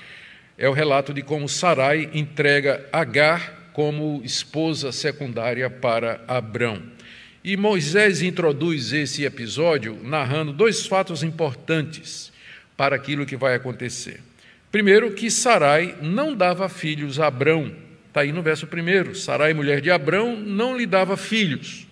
É 0.59 0.69
o 0.69 0.73
relato 0.73 1.15
de 1.15 1.23
como 1.23 1.49
Sarai 1.49 2.11
entrega 2.13 2.89
Agar 2.93 3.71
como 3.73 4.23
esposa 4.25 4.93
secundária 4.93 5.69
para 5.69 6.23
Abrão. 6.29 6.83
E 7.43 7.57
Moisés 7.57 8.23
introduz 8.23 8.93
esse 8.93 9.25
episódio 9.25 9.99
narrando 10.03 10.53
dois 10.53 10.87
fatos 10.87 11.23
importantes 11.23 12.33
para 12.77 12.97
aquilo 12.97 13.27
que 13.27 13.37
vai 13.37 13.55
acontecer. 13.55 14.21
Primeiro, 14.71 15.13
que 15.13 15.31
Sarai 15.31 15.97
não 16.01 16.35
dava 16.35 16.69
filhos 16.69 17.21
a 17.21 17.27
Abrão. 17.27 17.75
Está 18.15 18.21
aí 18.21 18.31
no 18.31 18.43
verso 18.43 18.69
primeiro. 18.69 19.13
Sarai, 19.13 19.53
mulher 19.53 19.81
de 19.81 19.91
Abrão, 19.91 20.37
não 20.37 20.79
lhe 20.79 20.87
dava 20.87 21.17
filhos. 21.17 21.85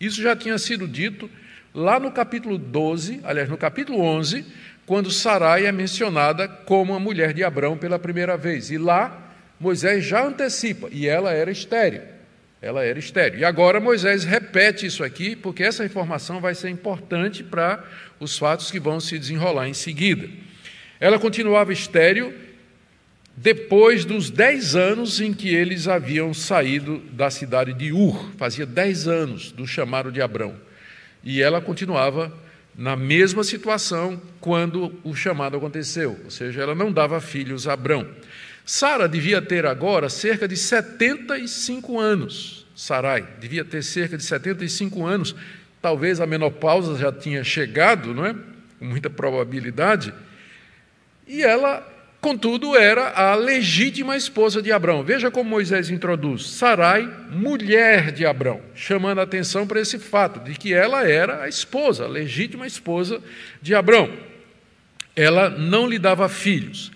Isso 0.00 0.22
já 0.22 0.36
tinha 0.36 0.56
sido 0.56 0.86
dito 0.86 1.28
lá 1.74 1.98
no 1.98 2.12
capítulo 2.12 2.56
12, 2.56 3.22
aliás, 3.24 3.48
no 3.48 3.56
capítulo 3.56 4.00
11, 4.00 4.46
quando 4.86 5.10
Sarai 5.10 5.66
é 5.66 5.72
mencionada 5.72 6.46
como 6.46 6.94
a 6.94 7.00
mulher 7.00 7.32
de 7.32 7.42
Abrão 7.42 7.76
pela 7.76 7.98
primeira 7.98 8.36
vez. 8.36 8.70
E 8.70 8.78
lá 8.78 9.34
Moisés 9.58 10.04
já 10.04 10.24
antecipa, 10.24 10.88
e 10.92 11.08
ela 11.08 11.32
era 11.32 11.50
estéril 11.50 12.02
ela 12.62 12.82
era 12.82 12.98
estéril. 12.98 13.40
E 13.40 13.44
agora 13.44 13.78
Moisés 13.80 14.24
repete 14.24 14.86
isso 14.86 15.04
aqui, 15.04 15.34
porque 15.36 15.62
essa 15.62 15.84
informação 15.84 16.40
vai 16.40 16.54
ser 16.54 16.70
importante 16.70 17.42
para 17.42 17.84
os 18.18 18.38
fatos 18.38 18.70
que 18.70 18.80
vão 18.80 19.00
se 19.00 19.18
desenrolar 19.18 19.68
em 19.68 19.74
seguida. 19.74 20.30
Ela 20.98 21.18
continuava 21.18 21.74
estéril 21.74 22.32
depois 23.36 24.04
dos 24.04 24.30
dez 24.30 24.76
anos 24.76 25.20
em 25.20 25.32
que 25.32 25.54
eles 25.54 25.88
haviam 25.88 26.32
saído 26.32 26.98
da 27.12 27.30
cidade 27.30 27.72
de 27.72 27.92
Ur, 27.92 28.30
fazia 28.36 28.64
dez 28.64 29.08
anos 29.08 29.50
do 29.50 29.66
chamado 29.66 30.12
de 30.12 30.22
Abrão. 30.22 30.54
E 31.22 31.42
ela 31.42 31.60
continuava 31.60 32.32
na 32.76 32.96
mesma 32.96 33.42
situação 33.44 34.20
quando 34.40 34.92
o 35.02 35.14
chamado 35.14 35.56
aconteceu, 35.56 36.18
ou 36.24 36.30
seja, 36.30 36.62
ela 36.62 36.74
não 36.74 36.92
dava 36.92 37.20
filhos 37.20 37.66
a 37.66 37.72
Abrão. 37.72 38.06
Sara 38.64 39.08
devia 39.08 39.42
ter 39.42 39.66
agora 39.66 40.08
cerca 40.08 40.48
de 40.48 40.56
75 40.56 42.00
anos. 42.00 42.66
Sarai 42.74 43.26
devia 43.38 43.64
ter 43.64 43.82
cerca 43.84 44.16
de 44.16 44.24
75 44.24 45.04
anos. 45.04 45.34
Talvez 45.82 46.20
a 46.20 46.26
menopausa 46.26 46.98
já 46.98 47.12
tinha 47.12 47.44
chegado, 47.44 48.14
não 48.14 48.24
é? 48.24 48.34
Com 48.78 48.86
muita 48.86 49.10
probabilidade. 49.10 50.14
E 51.26 51.42
ela, 51.42 51.86
contudo, 52.24 52.74
era 52.74 53.10
a 53.10 53.34
legítima 53.34 54.16
esposa 54.16 54.62
de 54.62 54.72
Abraão. 54.72 55.04
Veja 55.04 55.30
como 55.30 55.50
Moisés 55.50 55.90
introduz: 55.90 56.48
Sarai, 56.48 57.06
mulher 57.30 58.10
de 58.10 58.24
Abraão, 58.24 58.62
chamando 58.74 59.18
a 59.18 59.24
atenção 59.24 59.66
para 59.66 59.78
esse 59.78 59.98
fato 59.98 60.40
de 60.40 60.58
que 60.58 60.72
ela 60.72 61.06
era 61.06 61.42
a 61.42 61.48
esposa, 61.48 62.04
a 62.04 62.08
legítima 62.08 62.66
esposa 62.66 63.20
de 63.60 63.74
Abraão. 63.74 64.10
Ela 65.14 65.50
não 65.50 65.86
lhe 65.86 65.98
dava 65.98 66.26
filhos. 66.26 66.90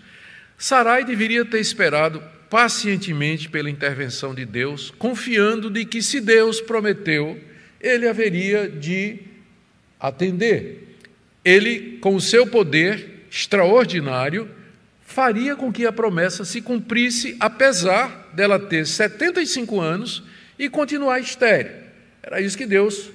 Sarai 0.56 1.04
deveria 1.04 1.44
ter 1.44 1.60
esperado 1.60 2.22
pacientemente 2.48 3.50
pela 3.50 3.68
intervenção 3.68 4.34
de 4.34 4.46
Deus, 4.46 4.90
confiando 4.98 5.68
de 5.68 5.84
que 5.84 6.00
se 6.00 6.22
Deus 6.22 6.58
prometeu, 6.58 7.38
ele 7.78 8.08
haveria 8.08 8.66
de 8.66 9.18
atender. 10.00 10.96
Ele, 11.44 11.98
com 12.00 12.14
o 12.14 12.20
seu 12.20 12.46
poder 12.46 13.26
extraordinário, 13.30 14.56
faria 15.08 15.56
com 15.56 15.72
que 15.72 15.86
a 15.86 15.90
promessa 15.90 16.44
se 16.44 16.60
cumprisse, 16.60 17.34
apesar 17.40 18.28
dela 18.34 18.58
ter 18.58 18.86
75 18.86 19.80
anos 19.80 20.22
e 20.58 20.68
continuar 20.68 21.18
estéril. 21.18 21.72
Era 22.22 22.42
isso 22.42 22.58
que 22.58 22.66
Deus 22.66 23.10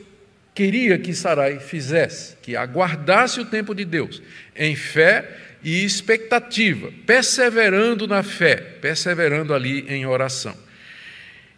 queria 0.55 0.97
que 0.97 1.13
Sarai 1.13 1.59
fizesse, 1.59 2.35
que 2.41 2.55
aguardasse 2.55 3.39
o 3.39 3.45
tempo 3.45 3.75
de 3.75 3.85
Deus, 3.85 4.23
em 4.55 4.75
fé 4.75 5.37
e 5.63 5.85
expectativa, 5.85 6.91
perseverando 7.05 8.07
na 8.07 8.23
fé, 8.23 8.55
perseverando 8.55 9.53
ali 9.53 9.85
em 9.87 10.03
oração. 10.03 10.57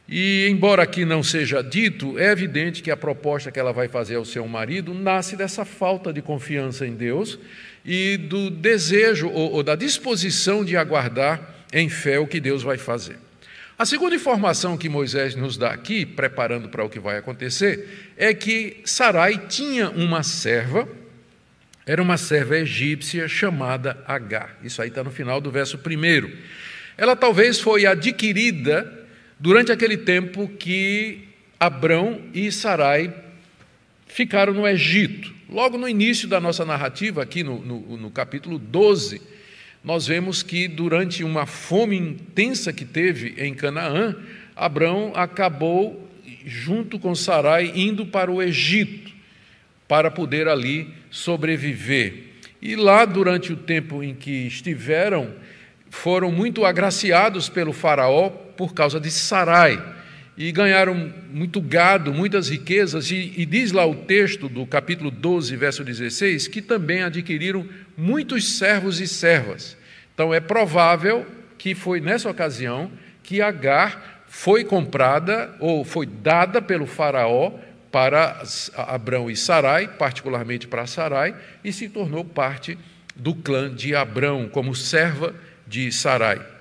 E, 0.07 0.47
embora 0.49 0.83
aqui 0.83 1.03
não 1.03 1.23
seja 1.23 1.63
dito, 1.63 2.17
é 2.19 2.31
evidente 2.31 2.83
que 2.83 2.91
a 2.91 2.97
proposta 2.97 3.51
que 3.51 3.59
ela 3.59 3.73
vai 3.73 3.87
fazer 3.87 4.15
ao 4.15 4.25
seu 4.25 4.47
marido 4.47 4.93
nasce 4.93 5.35
dessa 5.35 5.65
falta 5.65 6.13
de 6.13 6.21
confiança 6.21 6.85
em 6.85 6.93
Deus 6.93 7.39
e 7.83 8.17
do 8.17 8.49
desejo 8.49 9.29
ou, 9.29 9.53
ou 9.53 9.63
da 9.63 9.75
disposição 9.75 10.63
de 10.63 10.77
aguardar 10.77 11.65
em 11.73 11.89
fé 11.89 12.19
o 12.19 12.27
que 12.27 12.39
Deus 12.39 12.61
vai 12.61 12.77
fazer. 12.77 13.17
A 13.77 13.85
segunda 13.85 14.15
informação 14.15 14.77
que 14.77 14.87
Moisés 14.87 15.35
nos 15.35 15.57
dá 15.57 15.71
aqui, 15.71 16.05
preparando 16.05 16.69
para 16.69 16.83
o 16.85 16.89
que 16.89 16.99
vai 16.99 17.17
acontecer, 17.17 18.13
é 18.15 18.33
que 18.33 18.81
Sarai 18.85 19.37
tinha 19.47 19.89
uma 19.89 20.23
serva 20.23 20.87
era 21.85 22.01
uma 22.01 22.17
serva 22.17 22.57
egípcia 22.57 23.27
chamada 23.27 24.03
Agar. 24.07 24.57
Isso 24.63 24.81
aí 24.81 24.89
está 24.89 25.03
no 25.03 25.11
final 25.11 25.39
do 25.39 25.51
verso 25.51 25.77
primeiro. 25.77 26.31
Ela 26.97 27.15
talvez 27.15 27.59
foi 27.59 27.85
adquirida 27.85 29.04
durante 29.39 29.71
aquele 29.71 29.97
tempo 29.97 30.47
que 30.47 31.27
Abrão 31.59 32.21
e 32.33 32.51
Sarai 32.51 33.13
ficaram 34.07 34.53
no 34.53 34.67
Egito. 34.67 35.33
Logo 35.49 35.77
no 35.77 35.87
início 35.87 36.27
da 36.27 36.39
nossa 36.39 36.65
narrativa, 36.65 37.21
aqui 37.21 37.43
no, 37.43 37.59
no, 37.59 37.97
no 37.97 38.11
capítulo 38.11 38.57
12, 38.57 39.21
nós 39.83 40.07
vemos 40.07 40.41
que 40.41 40.67
durante 40.67 41.23
uma 41.23 41.45
fome 41.45 41.97
intensa 41.97 42.73
que 42.73 42.85
teve 42.85 43.35
em 43.37 43.53
Canaã, 43.53 44.15
Abrão 44.55 45.11
acabou, 45.15 46.09
junto 46.45 46.97
com 46.97 47.13
Sarai, 47.13 47.71
indo 47.75 48.05
para 48.05 48.31
o 48.31 48.41
Egito 48.41 49.13
para 49.87 50.09
poder 50.09 50.47
ali 50.47 50.87
sobreviver. 51.11 52.23
E 52.61 52.75
lá, 52.75 53.05
durante 53.05 53.53
o 53.53 53.57
tempo 53.57 54.01
em 54.01 54.15
que 54.15 54.47
estiveram, 54.47 55.33
foram 55.89 56.31
muito 56.31 56.65
agraciados 56.65 57.47
pelo 57.47 57.71
Faraó 57.71 58.44
por 58.55 58.73
causa 58.73 58.99
de 58.99 59.11
Sarai. 59.11 59.81
E 60.37 60.51
ganharam 60.51 61.13
muito 61.31 61.61
gado, 61.61 62.13
muitas 62.13 62.49
riquezas, 62.49 63.09
e, 63.09 63.33
e 63.37 63.45
diz 63.45 63.71
lá 63.71 63.85
o 63.85 63.95
texto 63.95 64.49
do 64.49 64.65
capítulo 64.65 65.09
12, 65.09 65.55
verso 65.55 65.83
16, 65.83 66.49
que 66.49 66.61
também 66.61 67.03
adquiriram 67.03 67.65
muitos 67.95 68.57
servos 68.57 68.99
e 68.99 69.07
servas. 69.07 69.77
Então 70.13 70.33
é 70.33 70.41
provável 70.41 71.25
que 71.57 71.73
foi 71.73 72.01
nessa 72.01 72.29
ocasião 72.29 72.91
que 73.23 73.41
Agar 73.41 74.23
foi 74.27 74.65
comprada 74.65 75.55
ou 75.59 75.85
foi 75.85 76.05
dada 76.05 76.61
pelo 76.61 76.85
Faraó 76.85 77.53
para 77.91 78.43
Abrão 78.75 79.31
e 79.31 79.35
Sarai, 79.37 79.87
particularmente 79.87 80.67
para 80.67 80.85
Sarai, 80.85 81.33
e 81.63 81.71
se 81.71 81.87
tornou 81.87 82.25
parte 82.25 82.77
do 83.15 83.33
clã 83.33 83.73
de 83.73 83.95
Abrão, 83.95 84.49
como 84.49 84.75
serva 84.75 85.33
de 85.65 85.89
Sarai. 85.93 86.54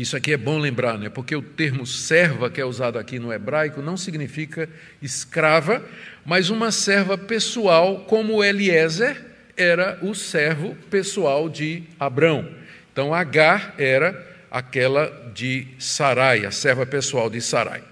Isso 0.00 0.16
aqui 0.16 0.32
é 0.32 0.36
bom 0.36 0.58
lembrar, 0.58 0.96
né? 0.96 1.08
porque 1.08 1.34
o 1.34 1.42
termo 1.42 1.84
serva, 1.84 2.48
que 2.48 2.60
é 2.60 2.64
usado 2.64 3.00
aqui 3.00 3.18
no 3.18 3.32
hebraico, 3.32 3.82
não 3.82 3.96
significa 3.96 4.68
escrava, 5.02 5.84
mas 6.24 6.50
uma 6.50 6.70
serva 6.70 7.18
pessoal, 7.18 8.04
como 8.04 8.44
Eliezer 8.44 9.26
era 9.56 9.98
o 10.00 10.14
servo 10.14 10.76
pessoal 10.88 11.48
de 11.48 11.82
Abrão. 11.98 12.48
Então, 12.92 13.12
Agar 13.12 13.74
era 13.76 14.24
aquela 14.48 15.32
de 15.34 15.66
Sarai, 15.80 16.46
a 16.46 16.52
serva 16.52 16.86
pessoal 16.86 17.28
de 17.28 17.40
Sarai. 17.40 17.82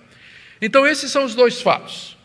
Então, 0.62 0.86
esses 0.86 1.10
são 1.10 1.24
os 1.24 1.34
dois 1.34 1.60
fatos. 1.60 2.16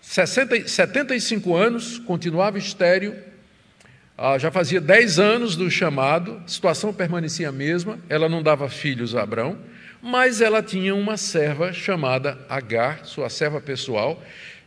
60, 0.00 0.66
75 0.66 1.54
anos, 1.54 1.98
continuava 2.00 2.58
estéreo, 2.58 3.14
já 4.38 4.50
fazia 4.50 4.80
10 4.80 5.18
anos 5.20 5.54
do 5.54 5.70
chamado, 5.70 6.42
a 6.44 6.48
situação 6.48 6.92
permanecia 6.92 7.50
a 7.50 7.52
mesma, 7.52 7.98
ela 8.08 8.28
não 8.28 8.42
dava 8.42 8.68
filhos 8.68 9.14
a 9.14 9.22
Abraão, 9.22 9.56
mas 10.02 10.40
ela 10.40 10.62
tinha 10.62 10.94
uma 10.94 11.16
serva 11.16 11.72
chamada 11.72 12.38
Agar, 12.48 13.04
sua 13.04 13.28
serva 13.28 13.60
pessoal, 13.60 14.20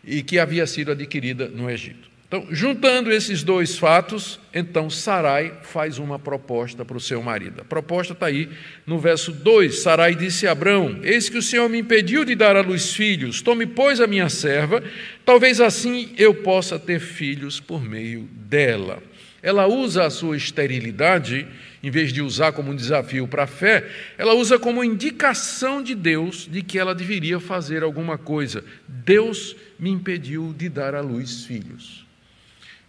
e 0.03 0.24
que 0.24 0.39
havia 0.39 0.65
sido 0.65 0.91
adquirida 0.91 1.48
no 1.50 1.70
Egito. 1.70 2.10
Então, 2.31 2.48
juntando 2.50 3.12
esses 3.12 3.43
dois 3.43 3.77
fatos, 3.77 4.39
então 4.53 4.89
Sarai 4.89 5.51
faz 5.63 6.00
uma 6.00 6.17
proposta 6.17 6.86
para 6.86 6.96
o 6.96 7.01
seu 7.01 7.22
marido. 7.22 7.60
A 7.60 7.65
proposta 7.65 8.13
está 8.13 8.27
aí 8.27 8.48
no 8.88 8.98
verso 8.98 9.34
2. 9.34 9.81
Sarai 9.81 10.15
disse 10.15 10.48
a 10.48 10.53
Abrão: 10.53 11.01
Eis 11.03 11.27
que 11.27 11.38
o 11.38 11.41
Senhor 11.41 11.67
me 11.67 11.79
impediu 11.79 12.24
de 12.24 12.34
dar 12.34 12.55
à 12.55 12.62
luz 12.62 12.93
filhos, 12.93 13.41
tome, 13.41 13.65
pois, 13.65 14.00
a 14.00 14.08
minha 14.08 14.29
serva, 14.29 14.81
talvez 15.25 15.60
assim 15.60 16.13
eu 16.17 16.34
possa 16.34 16.79
ter 16.79 17.01
filhos 17.01 17.60
por 17.60 17.84
meio 17.84 18.22
dela. 18.31 19.03
Ela 19.43 19.67
usa 19.67 20.05
a 20.05 20.10
sua 20.10 20.38
esterilidade, 20.38 21.48
em 21.81 21.89
vez 21.89 22.13
de 22.13 22.21
usar 22.21 22.51
como 22.51 22.71
um 22.71 22.75
desafio 22.75 23.27
para 23.27 23.43
a 23.43 23.48
fé, 23.48 23.88
ela 24.17 24.36
usa 24.36 24.60
como 24.60 24.83
indicação 24.83 25.81
de 25.81 25.95
Deus 25.95 26.48
de 26.50 26.62
que 26.62 26.77
ela 26.77 26.93
deveria 26.93 27.39
fazer 27.39 27.81
alguma 27.81 28.17
coisa. 28.17 28.63
Deus 28.88 29.55
me 29.79 29.89
impediu 29.89 30.53
de 30.55 30.69
dar 30.69 30.93
à 30.93 31.01
luz 31.01 31.45
filhos. 31.45 32.05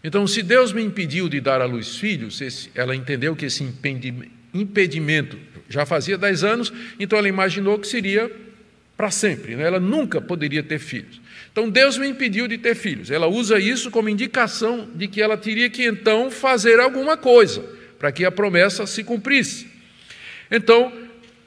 Então, 0.04 0.26
se 0.26 0.42
Deus 0.42 0.72
me 0.72 0.82
impediu 0.82 1.28
de 1.28 1.40
dar 1.40 1.62
à 1.62 1.64
luz 1.64 1.96
filhos, 1.96 2.68
ela 2.74 2.94
entendeu 2.94 3.34
que 3.34 3.46
esse 3.46 3.64
impedimento 4.52 5.38
já 5.68 5.86
fazia 5.86 6.18
dez 6.18 6.44
anos, 6.44 6.72
então 6.98 7.18
ela 7.18 7.28
imaginou 7.28 7.78
que 7.78 7.86
seria 7.86 8.30
para 8.96 9.10
sempre, 9.10 9.56
né? 9.56 9.64
ela 9.64 9.80
nunca 9.80 10.20
poderia 10.20 10.62
ter 10.62 10.78
filhos. 10.78 11.20
Então, 11.50 11.68
Deus 11.68 11.98
me 11.98 12.08
impediu 12.08 12.48
de 12.48 12.56
ter 12.56 12.74
filhos. 12.74 13.10
Ela 13.10 13.26
usa 13.26 13.58
isso 13.58 13.90
como 13.90 14.08
indicação 14.08 14.88
de 14.94 15.06
que 15.06 15.20
ela 15.20 15.36
teria 15.36 15.68
que 15.68 15.84
então 15.84 16.30
fazer 16.30 16.80
alguma 16.80 17.16
coisa 17.16 17.62
para 17.98 18.10
que 18.10 18.24
a 18.24 18.30
promessa 18.30 18.86
se 18.86 19.04
cumprisse. 19.04 19.66
Então, 20.50 20.92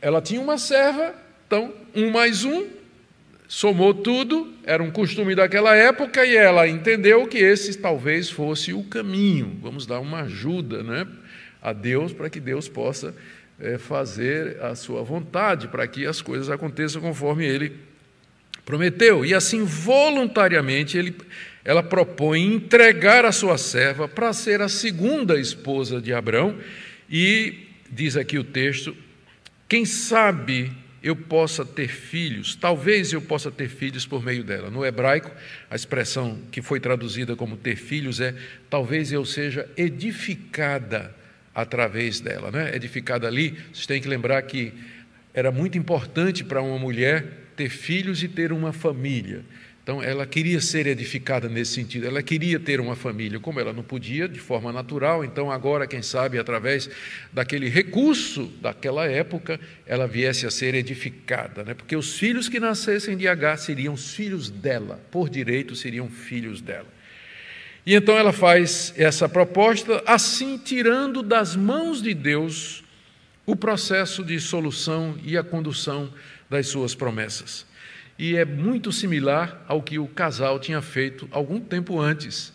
ela 0.02 0.22
tinha 0.22 0.40
uma 0.40 0.58
serva, 0.58 1.16
então, 1.48 1.74
um 1.96 2.12
mais 2.12 2.46
um 2.46 2.66
somou 3.48 3.94
tudo, 3.94 4.54
era 4.64 4.82
um 4.82 4.92
costume 4.92 5.36
daquela 5.36 5.76
época 5.76 6.26
e 6.26 6.36
ela 6.36 6.68
entendeu 6.68 7.28
que 7.28 7.38
esse 7.38 7.78
talvez 7.78 8.30
fosse 8.30 8.74
o 8.74 8.84
caminho. 8.84 9.58
Vamos 9.62 9.86
dar 9.86 10.00
uma 10.00 10.22
ajuda 10.22 10.84
né, 10.84 11.08
a 11.62 11.74
Deus 11.74 12.14
para 12.14 12.30
que 12.30 12.40
Deus 12.40 12.68
possa 12.68 13.16
é, 13.60 13.78
fazer 13.78 14.62
a 14.62 14.76
sua 14.76 15.04
vontade, 15.04 15.68
para 15.68 15.88
que 15.88 16.06
as 16.06 16.22
coisas 16.22 16.50
aconteçam 16.50 17.02
conforme 17.02 17.46
ele 17.46 17.74
prometeu. 18.66 19.26
E 19.26 19.34
assim, 19.34 19.64
voluntariamente, 19.64 20.98
ele, 20.98 21.16
ela 21.64 21.84
propõe 21.84 22.56
entregar 22.56 23.24
a 23.26 23.32
sua 23.32 23.58
serva 23.58 24.08
para 24.08 24.34
ser 24.34 24.62
a 24.62 24.68
segunda 24.68 25.40
esposa 25.40 26.02
de 26.02 26.14
Abraão. 26.14 26.58
E 27.10 27.68
diz 27.90 28.18
aqui 28.18 28.38
o 28.38 28.44
texto: 28.44 28.96
quem 29.70 29.86
sabe 29.86 30.72
eu 31.02 31.16
possa 31.16 31.64
ter 31.64 31.88
filhos, 31.88 32.56
talvez 32.56 33.14
eu 33.14 33.22
possa 33.22 33.52
ter 33.52 33.70
filhos 33.70 34.08
por 34.08 34.24
meio 34.24 34.44
dela. 34.44 34.72
No 34.72 34.84
hebraico, 34.84 35.32
a 35.70 35.76
expressão 35.76 36.40
que 36.52 36.64
foi 36.64 36.80
traduzida 36.80 37.36
como 37.36 37.56
ter 37.56 37.76
filhos 37.76 38.20
é 38.20 38.34
talvez 38.72 39.12
eu 39.12 39.24
seja 39.24 39.70
edificada 39.78 41.14
através 41.56 42.20
dela. 42.20 42.52
Né? 42.52 42.76
Edificada 42.76 43.26
ali, 43.26 43.58
vocês 43.72 43.88
têm 43.88 44.02
que 44.02 44.08
lembrar 44.10 44.42
que 44.42 44.74
era 45.34 45.52
muito 45.52 45.78
importante 45.78 46.44
para 46.44 46.62
uma 46.62 46.78
mulher 46.78 47.26
ter 47.56 47.70
filhos 47.70 48.22
e 48.22 48.28
ter 48.28 48.52
uma 48.52 48.74
família. 48.74 49.44
Então, 49.86 50.02
ela 50.02 50.26
queria 50.26 50.60
ser 50.60 50.88
edificada 50.88 51.48
nesse 51.48 51.74
sentido, 51.74 52.08
ela 52.08 52.24
queria 52.24 52.60
ter 52.60 52.80
uma 52.80 52.96
família, 52.96 53.40
como 53.40 53.60
ela 53.60 53.72
não 53.72 53.84
podia 53.84 54.28
de 54.28 54.40
forma 54.40 54.74
natural, 54.74 55.24
então, 55.24 55.52
agora, 55.52 55.86
quem 55.86 56.02
sabe, 56.02 56.40
através 56.40 56.90
daquele 57.32 57.70
recurso 57.70 58.52
daquela 58.60 59.06
época, 59.06 59.60
ela 59.86 60.08
viesse 60.08 60.48
a 60.48 60.50
ser 60.50 60.74
edificada, 60.74 61.64
né? 61.64 61.76
porque 61.76 61.96
os 61.96 62.18
filhos 62.18 62.50
que 62.50 62.60
nascessem 62.60 63.16
de 63.16 63.28
H 63.28 63.58
seriam 63.58 63.94
os 63.94 64.16
filhos 64.16 64.50
dela, 64.50 65.00
por 65.12 65.30
direito 65.30 65.76
seriam 65.76 66.10
filhos 66.10 66.62
dela. 66.62 66.95
E 67.86 67.94
então 67.94 68.18
ela 68.18 68.34
faz 68.34 68.94
essa 68.98 69.30
proposta, 69.30 70.04
assim 70.08 70.58
tirando 70.58 71.22
das 71.22 71.56
mãos 71.56 72.02
de 72.02 72.14
Deus 72.14 72.84
o 73.46 73.56
processo 73.56 74.24
de 74.24 74.40
solução 74.40 75.16
e 75.24 75.38
a 75.38 75.44
condução 75.44 76.12
das 76.50 76.68
suas 76.68 76.96
promessas 76.96 77.66
e 78.18 78.36
é 78.36 78.46
muito 78.46 78.92
similar 78.92 79.64
ao 79.68 79.82
que 79.82 80.00
o 80.00 80.08
casal 80.08 80.60
tinha 80.60 80.82
feito 80.82 81.28
algum 81.32 81.60
tempo 81.60 82.00
antes, 82.00 82.54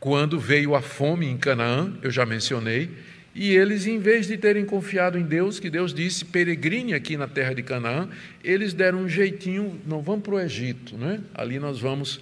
quando 0.00 0.38
veio 0.38 0.74
a 0.74 0.82
fome 0.82 1.26
em 1.26 1.36
Canaã, 1.36 1.92
eu 2.02 2.10
já 2.10 2.26
mencionei, 2.26 2.90
e 3.34 3.54
eles, 3.54 3.86
em 3.86 4.00
vez 4.00 4.26
de 4.26 4.36
terem 4.36 4.64
confiado 4.64 5.16
em 5.16 5.22
Deus, 5.22 5.60
que 5.60 5.70
Deus 5.70 5.94
disse, 5.94 6.24
peregrine 6.24 6.94
aqui 6.94 7.16
na 7.16 7.28
terra 7.28 7.54
de 7.54 7.62
Canaã, 7.62 8.08
eles 8.42 8.74
deram 8.74 9.00
um 9.00 9.08
jeitinho, 9.08 9.80
não 9.86 10.02
vamos 10.02 10.22
para 10.22 10.34
o 10.34 10.40
Egito, 10.40 10.96
né? 10.96 11.20
ali 11.34 11.58
nós 11.60 11.78
vamos, 11.78 12.20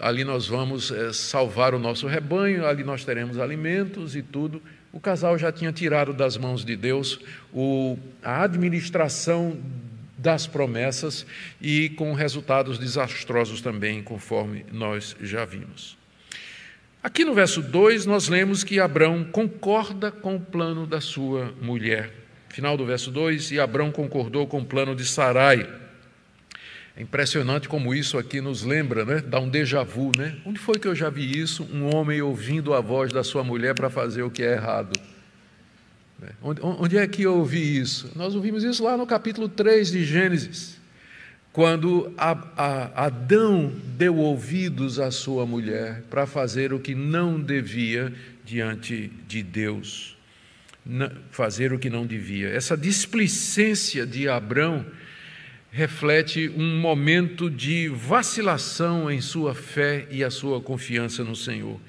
ali 0.00 0.24
nós 0.24 0.46
vamos 0.46 0.90
é, 0.90 1.12
salvar 1.12 1.74
o 1.74 1.78
nosso 1.78 2.06
rebanho, 2.06 2.66
ali 2.66 2.82
nós 2.82 3.04
teremos 3.04 3.38
alimentos 3.38 4.16
e 4.16 4.22
tudo. 4.22 4.62
O 4.92 4.98
casal 4.98 5.38
já 5.38 5.52
tinha 5.52 5.72
tirado 5.72 6.12
das 6.12 6.36
mãos 6.36 6.64
de 6.64 6.74
Deus 6.74 7.20
o, 7.52 7.96
a 8.22 8.42
administração 8.44 9.56
das 10.18 10.46
promessas 10.46 11.24
e 11.60 11.90
com 11.90 12.12
resultados 12.12 12.78
desastrosos 12.78 13.60
também, 13.60 14.02
conforme 14.02 14.66
nós 14.72 15.16
já 15.20 15.44
vimos. 15.44 15.96
Aqui 17.02 17.24
no 17.24 17.32
verso 17.32 17.62
2, 17.62 18.04
nós 18.04 18.28
lemos 18.28 18.62
que 18.62 18.78
Abrão 18.78 19.24
concorda 19.24 20.10
com 20.10 20.36
o 20.36 20.40
plano 20.40 20.86
da 20.86 21.00
sua 21.00 21.54
mulher. 21.62 22.12
Final 22.50 22.76
do 22.76 22.84
verso 22.84 23.10
2, 23.10 23.52
e 23.52 23.60
Abrão 23.60 23.90
concordou 23.90 24.46
com 24.46 24.60
o 24.60 24.64
plano 24.64 24.94
de 24.94 25.06
Sarai. 25.06 25.79
Impressionante 27.00 27.66
como 27.66 27.94
isso 27.94 28.18
aqui 28.18 28.42
nos 28.42 28.62
lembra, 28.62 29.06
né? 29.06 29.22
dá 29.26 29.40
um 29.40 29.48
déjà 29.48 29.82
vu. 29.82 30.12
Né? 30.14 30.36
Onde 30.44 30.58
foi 30.58 30.78
que 30.78 30.86
eu 30.86 30.94
já 30.94 31.08
vi 31.08 31.38
isso? 31.38 31.66
Um 31.72 31.96
homem 31.96 32.20
ouvindo 32.20 32.74
a 32.74 32.80
voz 32.82 33.10
da 33.10 33.24
sua 33.24 33.42
mulher 33.42 33.74
para 33.74 33.88
fazer 33.88 34.22
o 34.22 34.30
que 34.30 34.42
é 34.42 34.52
errado. 34.52 35.00
Né? 36.20 36.28
Onde, 36.42 36.98
é 36.98 37.06
que 37.06 37.22
eu 37.22 37.38
ouvi 37.38 37.78
isso? 37.78 38.12
Nós 38.14 38.34
ouvimos 38.34 38.64
isso 38.64 38.84
lá 38.84 38.98
no 38.98 39.06
capítulo 39.06 39.48
3 39.48 39.90
de 39.90 40.04
Gênesis, 40.04 40.78
quando 41.54 42.12
Adão 42.18 43.72
deu 43.96 44.18
ouvidos 44.18 45.00
à 45.00 45.10
sua 45.10 45.46
mulher 45.46 46.02
para 46.10 46.26
fazer 46.26 46.74
o 46.74 46.78
que 46.78 46.94
não 46.94 47.40
devia 47.40 48.12
diante 48.44 49.10
de 49.26 49.42
Deus. 49.42 50.18
Fazer 51.30 51.72
o 51.72 51.78
que 51.78 51.88
não 51.88 52.04
devia. 52.04 52.50
Essa 52.50 52.76
displicência 52.76 54.06
de 54.06 54.28
Abrão 54.28 54.84
reflete 55.70 56.52
um 56.56 56.78
momento 56.80 57.48
de 57.48 57.88
vacilação 57.88 59.10
em 59.10 59.20
sua 59.20 59.54
fé 59.54 60.06
e 60.10 60.24
a 60.24 60.30
sua 60.30 60.60
confiança 60.60 61.22
no 61.22 61.36
Senhor. 61.36 61.80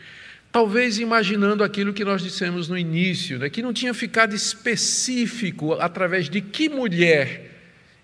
Talvez 0.52 1.00
imaginando 1.00 1.64
aquilo 1.64 1.94
que 1.94 2.04
nós 2.04 2.22
dissemos 2.22 2.68
no 2.68 2.78
início, 2.78 3.40
né, 3.40 3.50
que 3.50 3.62
não 3.62 3.74
tinha 3.74 3.94
ficado 3.94 4.36
específico 4.36 5.74
através 5.74 6.30
de 6.30 6.42
que 6.42 6.70
mulher 6.70 7.50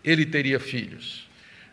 ele 0.04 0.26
teria 0.26 0.60
filhos. 0.60 1.28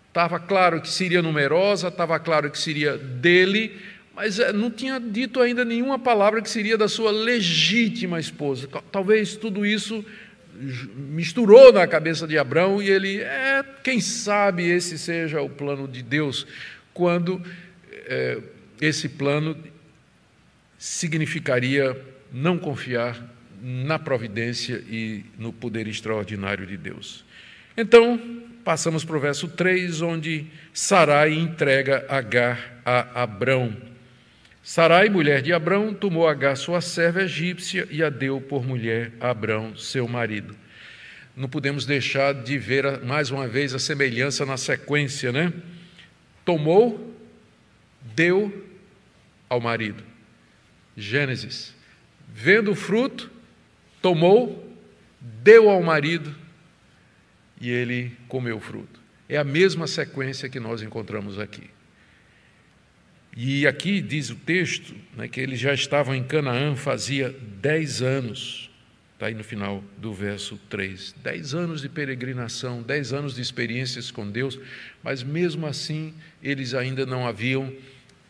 Estava 0.09 0.39
claro 0.39 0.81
que 0.81 0.89
seria 0.89 1.23
numerosa, 1.23 1.89
estava 1.89 2.19
claro 2.19 2.51
que 2.51 2.59
seria 2.59 2.99
dele, 2.99 3.77
mas 4.15 4.39
eh, 4.39 4.53
não 4.53 4.71
tinha 4.71 5.01
dito 5.01 5.41
ainda 5.41 5.65
nenhuma 5.65 5.99
palavra 5.99 6.43
que 6.43 6.51
seria 6.51 6.77
da 6.77 6.89
sua 6.89 7.11
legítima 7.11 8.21
esposa. 8.21 8.69
Talvez 8.93 9.37
tudo 9.37 9.65
isso 9.65 10.05
misturou 10.97 11.73
na 11.73 11.87
cabeça 11.87 12.27
de 12.27 12.39
Abraão 12.39 12.83
e 12.83 12.89
ele, 12.89 13.21
é, 13.21 13.65
quem 13.83 14.01
sabe 14.01 14.69
esse 14.69 14.99
seja 14.99 15.41
o 15.43 15.49
plano 15.49 15.89
de 15.89 16.03
Deus, 16.03 16.47
quando 16.93 17.43
é, 18.07 18.39
esse 18.81 19.09
plano 19.09 19.57
significaria 20.79 21.97
não 22.33 22.59
confiar 22.59 23.35
na 23.63 23.99
providência 23.99 24.83
e 24.89 25.25
no 25.39 25.53
poder 25.53 25.87
extraordinário 25.89 26.67
de 26.67 26.77
Deus. 26.77 27.25
Então, 27.77 28.21
passamos 28.63 29.05
para 29.05 29.17
o 29.17 29.21
verso 29.21 29.49
3, 29.49 30.03
onde 30.03 30.47
Sarai 30.73 31.33
entrega 31.33 32.05
Agar 32.09 32.81
a 32.85 33.23
Abrão. 33.23 33.75
Sarai, 34.65 35.11
mulher 35.11 35.43
de 35.43 35.53
Abrão, 35.53 35.93
tomou 35.93 36.27
Agar, 36.27 36.57
sua 36.57 36.81
serva 36.81 37.25
egípcia, 37.25 37.87
e 37.91 38.03
a 38.03 38.09
deu 38.09 38.41
por 38.41 38.65
mulher 38.65 39.13
a 39.21 39.29
Abrão, 39.29 39.77
seu 39.77 40.09
marido. 40.09 40.57
Não 41.37 41.51
podemos 41.51 41.85
deixar 41.85 42.33
de 42.33 42.57
ver 42.57 43.03
mais 43.03 43.31
uma 43.31 43.47
vez 43.47 43.75
a 43.75 43.79
semelhança 43.79 44.47
na 44.47 44.57
sequência, 44.57 45.31
né? 45.31 45.53
Tomou, 46.47 47.15
deu 48.17 48.67
ao 49.51 49.61
marido. 49.61 50.03
Gênesis. 50.97 51.75
Vendo 52.33 52.71
o 52.71 52.75
fruto, 52.75 53.31
tomou, 54.01 54.75
deu 55.21 55.69
ao 55.69 55.83
marido 55.83 56.35
e 57.61 57.69
ele 57.69 58.17
comeu 58.29 58.57
o 58.57 58.61
fruto. 58.61 58.99
É 59.29 59.37
a 59.37 59.45
mesma 59.45 59.87
sequência 59.87 60.49
que 60.49 60.59
nós 60.59 60.81
encontramos 60.81 61.39
aqui. 61.39 61.74
E 63.37 63.67
aqui 63.67 64.01
diz 64.01 64.31
o 64.31 64.37
texto 64.37 64.95
né, 65.17 65.27
que 65.27 65.41
eles 65.41 65.59
já 65.59 65.75
estavam 65.75 66.15
em 66.15 66.23
Canaã 66.23 66.77
fazia 66.77 67.35
dez 67.61 68.01
anos. 68.01 68.71
Está 69.15 69.27
aí 69.27 69.35
no 69.35 69.43
final 69.43 69.83
do 69.99 70.13
verso 70.13 70.59
3. 70.69 71.15
Dez 71.23 71.55
anos 71.55 71.81
de 71.81 71.89
peregrinação, 71.89 72.83
dez 72.83 73.13
anos 73.13 73.35
de 73.35 73.43
experiências 73.43 74.11
com 74.11 74.31
Deus, 74.31 74.59
mas 75.03 75.23
mesmo 75.23 75.67
assim 75.67 76.15
eles 76.43 76.75
ainda 76.75 77.05
não 77.05 77.27
haviam 77.27 77.73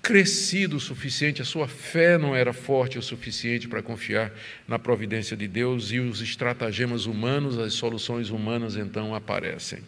crescido 0.01 0.77
o 0.77 0.81
suficiente, 0.81 1.41
a 1.41 1.47
sua 1.47 1.67
fé 1.67 2.19
não 2.19 2.37
era 2.37 2.53
forte 2.53 2.99
o 2.99 3.03
suficiente 3.03 3.67
para 3.67 3.83
confiar 3.83 4.31
na 4.69 4.79
providência 4.79 5.35
de 5.35 5.49
Deus 5.49 5.91
e 5.91 5.99
os 5.99 6.21
estratagemas 6.21 7.07
humanos, 7.07 7.59
as 7.59 7.73
soluções 7.73 8.29
humanas 8.29 8.77
então 8.77 9.15
aparecem. 9.15 9.81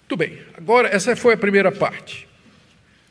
Muito 0.00 0.16
bem, 0.16 0.38
agora 0.56 0.88
essa 0.88 1.14
foi 1.14 1.34
a 1.34 1.36
primeira 1.36 1.70
parte. 1.70 2.25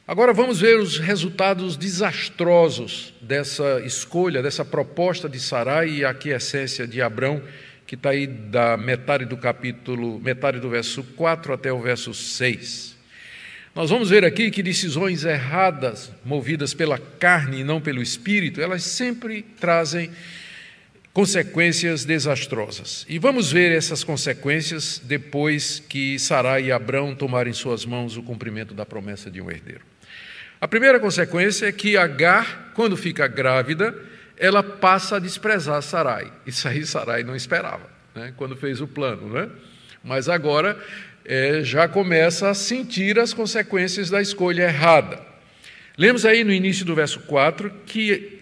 Agora 0.08 0.34
vamos 0.34 0.62
ver 0.62 0.78
os 0.78 1.00
resultados 1.00 1.76
desastrosos 1.76 3.12
dessa 3.20 3.82
escolha, 3.84 4.44
dessa 4.44 4.64
proposta 4.64 5.28
de 5.28 5.40
Sarai 5.40 5.90
e 5.90 6.06
a 6.06 6.12
aquiescência 6.12 6.86
de 6.86 7.02
Abrão, 7.02 7.42
que 7.88 7.96
está 7.96 8.12
aí 8.12 8.28
da 8.28 8.78
metade 8.78 9.26
do 9.26 9.36
capítulo, 9.36 10.20
metade 10.20 10.60
do 10.60 10.70
verso 10.70 11.04
4 11.16 11.54
até 11.54 11.74
o 11.74 11.82
verso 11.82 12.14
6. 12.14 12.96
Nós 13.74 13.90
vamos 13.90 14.12
ver 14.12 14.24
aqui 14.24 14.52
que 14.52 14.62
decisões 14.62 15.26
erradas, 15.26 16.12
movidas 16.24 16.76
pela 16.76 17.00
carne 17.00 17.62
e 17.62 17.64
não 17.64 17.82
pelo 17.82 18.00
espírito, 18.00 18.62
elas 18.62 18.84
sempre 18.84 19.42
trazem 19.60 20.12
consequências 21.12 22.06
desastrosas. 22.06 23.08
E 23.10 23.18
vamos 23.18 23.52
ver 23.52 23.72
essas 23.72 24.04
consequências 24.04 25.02
depois 25.04 25.80
que 25.80 26.20
Sarai 26.20 26.66
e 26.66 26.72
Abrão 26.72 27.16
tomarem 27.16 27.50
em 27.50 27.56
suas 27.56 27.86
mãos 27.86 28.16
o 28.18 28.22
cumprimento 28.22 28.76
da 28.76 28.86
promessa 28.86 29.32
de 29.32 29.42
um 29.42 29.50
herdeiro. 29.50 29.95
A 30.66 30.68
primeira 30.68 31.00
consequência 31.00 31.68
é 31.68 31.72
que 31.72 31.96
Agar, 31.96 32.72
quando 32.74 32.98
fica 32.98 33.28
grávida, 33.28 33.96
ela 34.36 34.64
passa 34.64 35.18
a 35.18 35.20
desprezar 35.20 35.80
Sarai. 35.84 36.34
Isso 36.44 36.68
aí 36.68 36.84
Sarai 36.84 37.22
não 37.22 37.36
esperava, 37.36 37.88
né? 38.16 38.34
quando 38.36 38.56
fez 38.56 38.82
o 38.82 38.88
plano. 38.88 39.30
Né? 39.30 39.48
Mas 40.04 40.28
agora 40.28 40.76
é, 41.24 41.62
já 41.62 41.88
começa 41.88 42.50
a 42.50 42.56
sentir 42.56 43.20
as 43.20 43.32
consequências 43.32 44.10
da 44.10 44.20
escolha 44.20 44.64
errada. 44.64 45.22
Lemos 45.96 46.26
aí 46.26 46.44
no 46.44 46.52
início 46.52 46.84
do 46.84 46.96
verso 46.96 47.20
4 47.20 47.72
que 47.86 48.40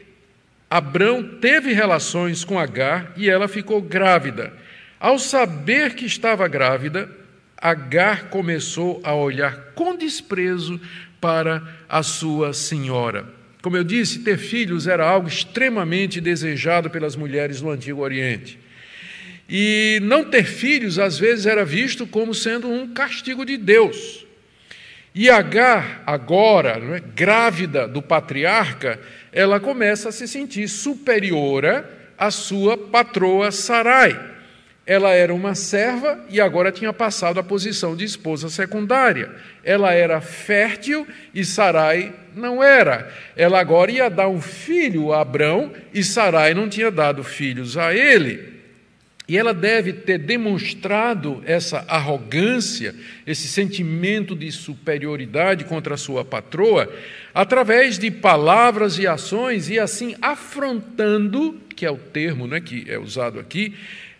Abrão 0.70 1.22
teve 1.42 1.74
relações 1.74 2.46
com 2.46 2.58
Agar 2.58 3.12
e 3.18 3.30
ela 3.30 3.50
ficou 3.50 3.82
grávida. 3.82 4.54
Ao 4.98 5.20
saber 5.20 5.94
que 5.94 6.06
estava 6.06 6.48
grávida, 6.48 7.10
Agar 7.58 8.30
começou 8.30 9.02
a 9.04 9.14
olhar 9.14 9.74
com 9.76 9.98
desprezo 9.98 10.80
para 11.24 11.64
a 11.88 12.04
sua 12.04 12.52
senhora. 12.52 13.26
Como 13.62 13.78
eu 13.78 13.84
disse, 13.86 14.20
ter 14.20 14.38
filhos 14.38 14.88
era 14.88 15.08
algo 15.08 15.26
extremamente 15.26 16.20
desejado 16.20 16.90
pelas 16.90 17.16
mulheres 17.16 17.62
no 17.62 17.70
Antigo 17.70 18.02
Oriente. 18.02 18.60
E 19.48 20.00
não 20.04 20.26
ter 20.26 20.44
filhos, 20.44 21.00
às 21.00 21.18
vezes, 21.18 21.46
era 21.46 21.64
visto 21.64 22.06
como 22.06 22.34
sendo 22.34 22.70
um 22.70 22.94
castigo 22.94 23.46
de 23.46 23.56
Deus. 23.56 24.26
E 25.16 25.30
Agar, 25.30 26.04
agora, 26.06 26.72
é, 26.94 27.00
grávida 27.00 27.88
do 27.88 28.02
patriarca, 28.02 29.00
ela 29.32 29.62
começa 29.62 30.10
a 30.10 30.12
se 30.12 30.28
sentir 30.28 30.68
superiora 30.68 31.90
à 32.18 32.30
sua 32.32 32.78
patroa 32.78 33.50
Sarai. 33.50 34.33
Ela 34.86 35.12
era 35.12 35.34
uma 35.34 35.56
serva 35.56 36.20
e 36.30 36.42
agora 36.42 36.72
tinha 36.72 36.92
passado 36.92 37.40
à 37.40 37.44
posição 37.44 37.96
de 37.96 38.04
esposa 38.04 38.50
secundária. 38.50 39.32
Ela 39.64 39.94
era 39.94 40.20
fértil 40.20 41.08
e 41.34 41.46
Sarai 41.46 42.14
não 42.36 42.62
era. 42.62 43.10
Ela 43.38 43.62
agora 43.62 43.92
ia 43.92 44.10
dar 44.10 44.28
um 44.28 44.42
filho 44.42 45.14
a 45.14 45.22
Abrão 45.22 45.72
e 45.94 46.04
Sarai 46.04 46.54
não 46.54 46.68
tinha 46.68 46.92
dado 46.92 47.24
filhos 47.24 47.78
a 47.78 47.94
ele. 47.94 48.52
E 49.26 49.38
ela 49.38 49.54
deve 49.54 49.94
ter 49.94 50.18
demonstrado 50.18 51.42
essa 51.46 51.86
arrogância, 51.88 52.94
esse 53.26 53.48
sentimento 53.48 54.36
de 54.36 54.52
superioridade 54.52 55.64
contra 55.64 55.94
a 55.94 55.98
sua 55.98 56.26
patroa, 56.26 56.94
através 57.34 57.98
de 57.98 58.12
palavras 58.12 59.00
e 59.00 59.08
ações, 59.08 59.70
e 59.70 59.80
assim 59.80 60.14
afrontando, 60.22 61.58
que 61.74 61.86
é 61.86 61.92
o 61.92 61.98
termo 61.98 62.48
né, 62.48 62.60
que 62.60 62.86
é 62.90 63.00
usado 63.00 63.40
aqui, 63.40 63.74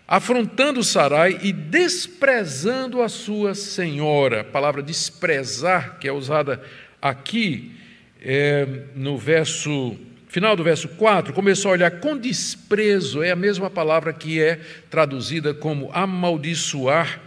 afrontando 0.06 0.82
Sarai 0.82 1.38
e 1.42 1.52
desprezando 1.52 3.02
a 3.02 3.08
sua 3.08 3.54
senhora. 3.54 4.40
A 4.40 4.44
palavra 4.44 4.82
desprezar, 4.82 5.98
que 5.98 6.06
é 6.06 6.12
usada 6.12 6.62
aqui 7.00 7.72
é, 8.20 8.66
no 8.94 9.16
verso 9.18 9.96
final 10.28 10.56
do 10.56 10.64
verso 10.64 10.88
4, 10.88 11.32
começou 11.32 11.70
a 11.70 11.74
olhar 11.74 11.90
com 12.00 12.16
desprezo, 12.16 13.22
é 13.22 13.30
a 13.30 13.36
mesma 13.36 13.70
palavra 13.70 14.12
que 14.12 14.42
é 14.42 14.60
traduzida 14.90 15.54
como 15.54 15.90
amaldiçoar, 15.92 17.20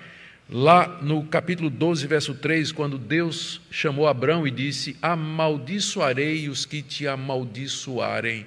lá 0.49 0.99
no 1.01 1.23
capítulo 1.23 1.69
12, 1.69 2.05
verso 2.07 2.33
3, 2.33 2.71
quando 2.71 2.97
Deus 2.97 3.61
chamou 3.71 4.07
Abraão 4.07 4.47
e 4.47 4.51
disse: 4.51 4.97
Amaldiçoarei 5.01 6.49
os 6.49 6.65
que 6.65 6.81
te 6.81 7.07
amaldiçoarem. 7.07 8.45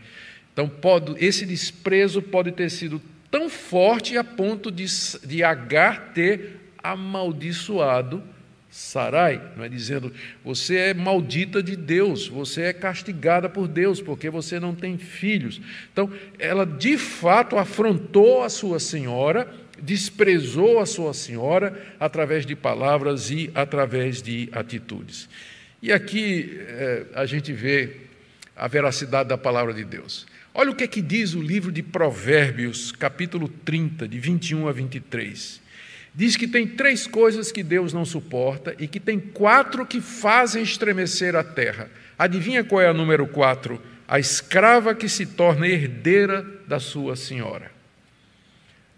Então, 0.52 0.68
pode, 0.68 1.14
esse 1.24 1.46
desprezo 1.46 2.20
pode 2.20 2.52
ter 2.52 2.70
sido 2.70 3.00
tão 3.30 3.48
forte 3.48 4.16
a 4.16 4.24
ponto 4.24 4.70
de, 4.70 4.86
de 5.24 5.42
Agar 5.42 6.12
ter 6.12 6.60
amaldiçoado 6.82 8.22
Sarai, 8.70 9.42
não 9.56 9.64
é 9.64 9.68
dizendo 9.68 10.12
você 10.44 10.76
é 10.76 10.94
maldita 10.94 11.60
de 11.60 11.74
Deus, 11.74 12.28
você 12.28 12.62
é 12.62 12.72
castigada 12.72 13.48
por 13.48 13.66
Deus 13.66 14.00
porque 14.00 14.30
você 14.30 14.60
não 14.60 14.76
tem 14.76 14.96
filhos. 14.96 15.60
Então, 15.92 16.08
ela 16.38 16.64
de 16.64 16.96
fato 16.96 17.58
afrontou 17.58 18.44
a 18.44 18.48
sua 18.48 18.78
senhora, 18.78 19.52
desprezou 19.82 20.78
a 20.78 20.86
sua 20.86 21.12
senhora 21.12 21.84
através 21.98 22.46
de 22.46 22.54
palavras 22.54 23.28
e 23.28 23.50
através 23.56 24.22
de 24.22 24.48
atitudes. 24.52 25.28
E 25.82 25.92
aqui 25.92 26.56
é, 26.68 27.06
a 27.14 27.26
gente 27.26 27.52
vê 27.52 27.96
a 28.54 28.68
veracidade 28.68 29.28
da 29.28 29.38
palavra 29.38 29.74
de 29.74 29.84
Deus. 29.84 30.28
Olha 30.52 30.70
o 30.72 30.74
que 30.74 30.84
é 30.84 30.88
que 30.88 31.00
diz 31.00 31.34
o 31.34 31.40
livro 31.40 31.70
de 31.70 31.80
Provérbios, 31.80 32.90
capítulo 32.90 33.48
30, 33.48 34.08
de 34.08 34.18
21 34.18 34.66
a 34.66 34.72
23. 34.72 35.60
Diz 36.12 36.36
que 36.36 36.48
tem 36.48 36.66
três 36.66 37.06
coisas 37.06 37.52
que 37.52 37.62
Deus 37.62 37.92
não 37.92 38.04
suporta 38.04 38.74
e 38.76 38.88
que 38.88 38.98
tem 38.98 39.20
quatro 39.20 39.86
que 39.86 40.00
fazem 40.00 40.62
estremecer 40.62 41.36
a 41.36 41.44
terra. 41.44 41.88
Adivinha 42.18 42.64
qual 42.64 42.82
é 42.82 42.88
a 42.88 42.92
número 42.92 43.28
quatro? 43.28 43.80
A 44.08 44.18
escrava 44.18 44.92
que 44.92 45.08
se 45.08 45.24
torna 45.24 45.68
herdeira 45.68 46.44
da 46.66 46.80
sua 46.80 47.14
senhora. 47.14 47.70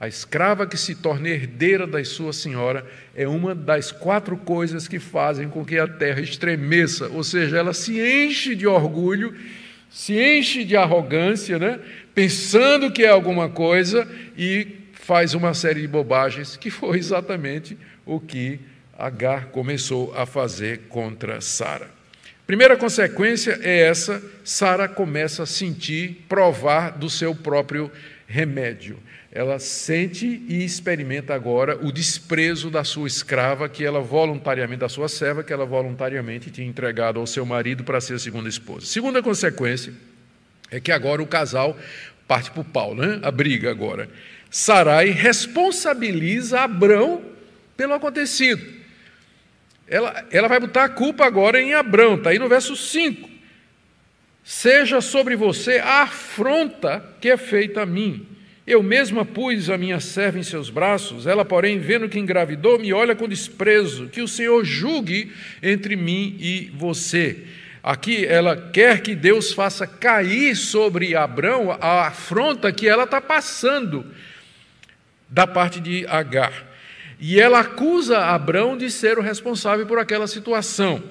A 0.01 0.09
escrava 0.09 0.67
que 0.67 0.77
se 0.77 0.95
torna 0.95 1.29
herdeira 1.29 1.87
da 1.87 2.03
sua 2.03 2.33
senhora 2.33 2.85
é 3.15 3.29
uma 3.29 3.55
das 3.55 3.93
quatro 3.93 4.39
coisas 4.39 4.89
que 4.89 4.99
fazem 4.99 5.51
com 5.51 5.67
que 5.67 5.79
a 5.79 5.87
terra 5.87 6.21
estremeça, 6.21 7.09
ou 7.09 7.23
seja, 7.23 7.59
ela 7.59 7.75
se 7.75 8.01
enche 8.01 8.57
de 8.57 8.67
orgulho, 8.67 9.37
se 9.93 10.19
enche 10.19 10.65
de 10.65 10.77
arrogância, 10.77 11.59
né? 11.59 11.79
pensando 12.15 12.91
que 12.91 13.05
é 13.05 13.09
alguma 13.09 13.49
coisa 13.49 14.09
e 14.37 14.67
faz 14.95 15.35
uma 15.35 15.53
série 15.53 15.83
de 15.83 15.89
bobagens, 15.89 16.57
que 16.57 16.71
foi 16.71 16.99
exatamente 16.99 17.77
o 18.07 18.19
que 18.19 18.59
Agar 18.99 19.47
começou 19.47 20.15
a 20.17 20.25
fazer 20.25 20.83
contra 20.89 21.41
Sara. 21.41 21.91
Primeira 22.47 22.77
consequência 22.77 23.59
é 23.63 23.81
essa: 23.81 24.23
Sara 24.45 24.87
começa 24.87 25.43
a 25.43 25.47
sentir, 25.47 26.25
provar 26.29 26.91
do 26.91 27.11
seu 27.11 27.35
próprio 27.35 27.91
remédio. 28.27 28.99
Ela 29.35 29.59
sente 29.59 30.27
e 30.47 30.63
experimenta 30.63 31.35
agora 31.35 31.79
o 31.83 31.91
desprezo 31.91 32.69
da 32.69 32.85
sua 32.85 33.09
escrava, 33.09 33.67
que 33.67 33.83
ela 33.83 33.99
voluntariamente, 33.99 34.81
da 34.81 34.91
sua 34.91 35.09
serva, 35.09 35.43
que 35.43 35.51
ela 35.51 35.65
voluntariamente 35.65 36.51
tinha 36.51 36.67
entregado 36.67 37.19
ao 37.19 37.27
seu 37.27 37.47
marido 37.47 37.83
para 37.83 37.99
ser 37.99 38.15
a 38.15 38.19
segunda 38.19 38.47
esposa. 38.47 38.85
Segunda 38.85 39.23
consequência 39.23 39.95
é 40.71 40.79
que 40.79 40.93
agora 40.93 41.23
o 41.23 41.27
casal 41.27 41.79
parte 42.29 42.51
para 42.51 42.61
o 42.61 42.65
pau, 42.65 42.95
né? 42.95 43.21
a 43.23 43.31
briga 43.31 43.71
agora. 43.71 44.07
Sarai 44.51 45.09
responsabiliza 45.09 46.61
Abrão 46.61 47.23
pelo 47.75 47.95
acontecido. 47.95 48.63
Ela, 49.89 50.27
ela 50.31 50.47
vai 50.47 50.61
botar 50.61 50.85
a 50.85 50.89
culpa 50.91 51.25
agora 51.25 51.59
em 51.59 51.73
Abrão, 51.73 52.17
está 52.17 52.31
aí 52.31 52.39
no 52.39 52.51
verso 52.51 52.77
5. 52.77 53.31
Seja 54.45 55.01
sobre 55.01 55.37
você 55.37 55.79
a 55.79 56.03
afronta 56.03 57.03
que 57.19 57.31
é 57.31 57.37
feita 57.39 57.83
a 57.83 57.87
mim. 57.87 58.27
Eu 58.65 58.81
mesma 58.83 59.25
pus 59.25 59.69
a 59.69 59.77
minha 59.77 59.99
serva 59.99 60.39
em 60.39 60.43
seus 60.45 60.71
braços, 60.71 61.27
ela, 61.27 61.45
porém, 61.45 61.81
vendo 61.81 62.09
que 62.09 62.19
engravidou, 62.19 62.79
me 62.79 62.93
olha 62.93 63.17
com 63.17 63.29
desprezo, 63.29 64.09
que 64.09 64.21
o 64.21 64.29
Senhor 64.29 64.65
julgue 64.65 65.33
entre 65.61 65.97
mim 65.97 66.37
e 66.39 66.71
você. 66.77 67.45
Aqui 67.83 68.25
ela 68.25 68.71
quer 68.73 69.01
que 69.01 69.17
Deus 69.17 69.53
faça 69.53 69.85
cair 69.85 70.55
sobre 70.55 71.17
Abrão 71.17 71.77
a 71.81 72.07
afronta 72.07 72.71
que 72.71 72.87
ela 72.87 73.03
está 73.03 73.21
passando 73.21 74.07
da 75.29 75.49
parte 75.49 75.81
de 75.81 76.07
Agar. 76.07 76.71
E 77.19 77.41
ela 77.41 77.61
acusa 77.61 78.19
Abrão 78.19 78.77
de 78.77 78.89
ser 78.89 79.19
o 79.19 79.23
responsável 79.23 79.87
por 79.87 79.99
aquela 79.99 80.29
situação. 80.29 81.03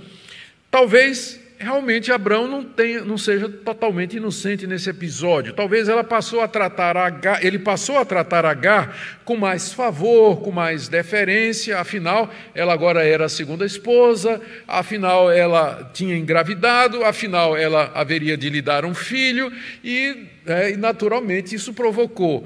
Talvez 0.69 1.40
realmente 1.61 2.11
Abraão 2.11 2.47
não, 2.47 2.63
tenha, 2.63 3.05
não 3.05 3.17
seja 3.17 3.47
totalmente 3.47 4.17
inocente 4.17 4.65
nesse 4.65 4.89
episódio. 4.89 5.53
Talvez 5.53 5.87
ela 5.87 6.03
passou 6.03 6.41
a 6.41 6.47
tratar 6.47 6.95
ele 7.41 7.59
passou 7.59 7.97
a 7.97 8.05
tratar 8.05 8.45
Agar 8.45 9.19
com 9.23 9.37
mais 9.37 9.71
favor, 9.71 10.41
com 10.41 10.51
mais 10.51 10.87
deferência, 10.87 11.79
afinal, 11.79 12.29
ela 12.55 12.73
agora 12.73 13.05
era 13.05 13.25
a 13.25 13.29
segunda 13.29 13.65
esposa, 13.65 14.41
afinal, 14.67 15.31
ela 15.31 15.89
tinha 15.93 16.17
engravidado, 16.17 17.05
afinal, 17.05 17.55
ela 17.55 17.91
haveria 17.93 18.35
de 18.35 18.49
lhe 18.49 18.61
dar 18.61 18.83
um 18.83 18.95
filho, 18.95 19.51
e, 19.83 20.27
é, 20.45 20.75
naturalmente 20.75 21.55
isso 21.55 21.73
provocou. 21.73 22.45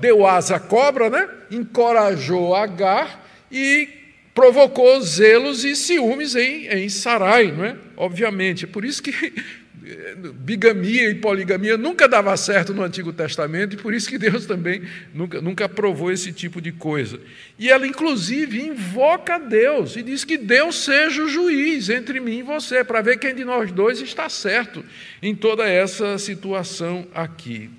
Deu 0.00 0.26
asa 0.26 0.56
à 0.56 0.60
cobra, 0.60 1.10
né? 1.10 1.28
encorajou 1.50 2.54
Agar 2.54 3.24
e 3.50 4.05
provocou 4.36 5.00
zelos 5.00 5.64
e 5.64 5.74
ciúmes 5.74 6.36
em, 6.36 6.66
em 6.66 6.90
Sarai, 6.90 7.50
não 7.50 7.64
é? 7.64 7.74
Obviamente. 7.96 8.66
É 8.66 8.68
por 8.68 8.84
isso 8.84 9.02
que 9.02 9.10
bigamia 10.34 11.08
e 11.08 11.14
poligamia 11.14 11.78
nunca 11.78 12.06
dava 12.06 12.36
certo 12.36 12.74
no 12.74 12.82
Antigo 12.82 13.14
Testamento 13.14 13.74
e 13.74 13.78
por 13.78 13.94
isso 13.94 14.10
que 14.10 14.18
Deus 14.18 14.44
também 14.44 14.82
nunca, 15.14 15.40
nunca 15.40 15.64
aprovou 15.64 16.12
esse 16.12 16.34
tipo 16.34 16.60
de 16.60 16.70
coisa. 16.70 17.18
E 17.58 17.70
ela, 17.70 17.86
inclusive, 17.86 18.60
invoca 18.60 19.38
Deus 19.38 19.96
e 19.96 20.02
diz 20.02 20.22
que 20.22 20.36
Deus 20.36 20.84
seja 20.84 21.24
o 21.24 21.28
juiz 21.28 21.88
entre 21.88 22.20
mim 22.20 22.40
e 22.40 22.42
você, 22.42 22.84
para 22.84 23.00
ver 23.00 23.18
quem 23.18 23.34
de 23.34 23.42
nós 23.42 23.72
dois 23.72 24.02
está 24.02 24.28
certo 24.28 24.84
em 25.22 25.34
toda 25.34 25.66
essa 25.66 26.18
situação 26.18 27.08
aqui. 27.14 27.70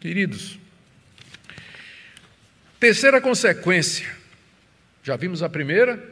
Queridos, 0.00 0.58
terceira 2.80 3.20
consequência 3.20 4.21
já 5.02 5.16
vimos 5.16 5.42
a 5.42 5.48
primeira, 5.48 6.02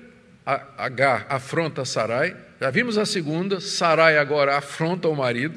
Agar 0.76 1.26
afronta 1.29 1.85
Sarai. 1.85 2.35
Já 2.61 2.70
vimos 2.70 2.98
a 2.98 3.07
segunda, 3.07 3.61
Sarai 3.61 4.18
agora 4.18 4.57
afronta 4.57 5.07
o 5.07 5.14
marido. 5.14 5.55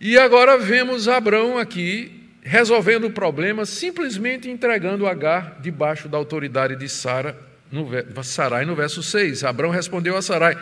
E 0.00 0.16
agora 0.16 0.56
vemos 0.56 1.08
Abraão 1.08 1.58
aqui 1.58 2.20
resolvendo 2.42 3.04
o 3.04 3.10
problema, 3.10 3.66
simplesmente 3.66 4.48
entregando 4.48 5.06
Agar 5.06 5.60
debaixo 5.60 6.08
da 6.08 6.16
autoridade 6.16 6.74
de 6.74 6.88
Sara, 6.88 7.36
no, 7.70 7.88
Sarai 8.24 8.64
no 8.64 8.74
verso 8.74 9.02
6. 9.02 9.44
Abraão 9.44 9.70
respondeu 9.70 10.16
a 10.16 10.22
Sarai: 10.22 10.56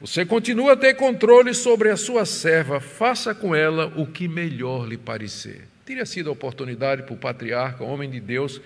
Você 0.00 0.24
continua 0.24 0.72
a 0.72 0.76
ter 0.76 0.94
controle 0.94 1.54
sobre 1.54 1.88
a 1.88 1.96
sua 1.96 2.26
serva, 2.26 2.80
faça 2.80 3.34
com 3.34 3.54
ela 3.54 3.92
o 3.96 4.06
que 4.06 4.26
melhor 4.26 4.88
lhe 4.88 4.98
parecer. 4.98 5.68
Teria 5.86 6.06
sido 6.06 6.30
a 6.30 6.32
oportunidade 6.32 7.02
para 7.02 7.14
o 7.14 7.18
patriarca, 7.18 7.84
homem 7.84 8.10
de 8.10 8.20
Deus, 8.20 8.60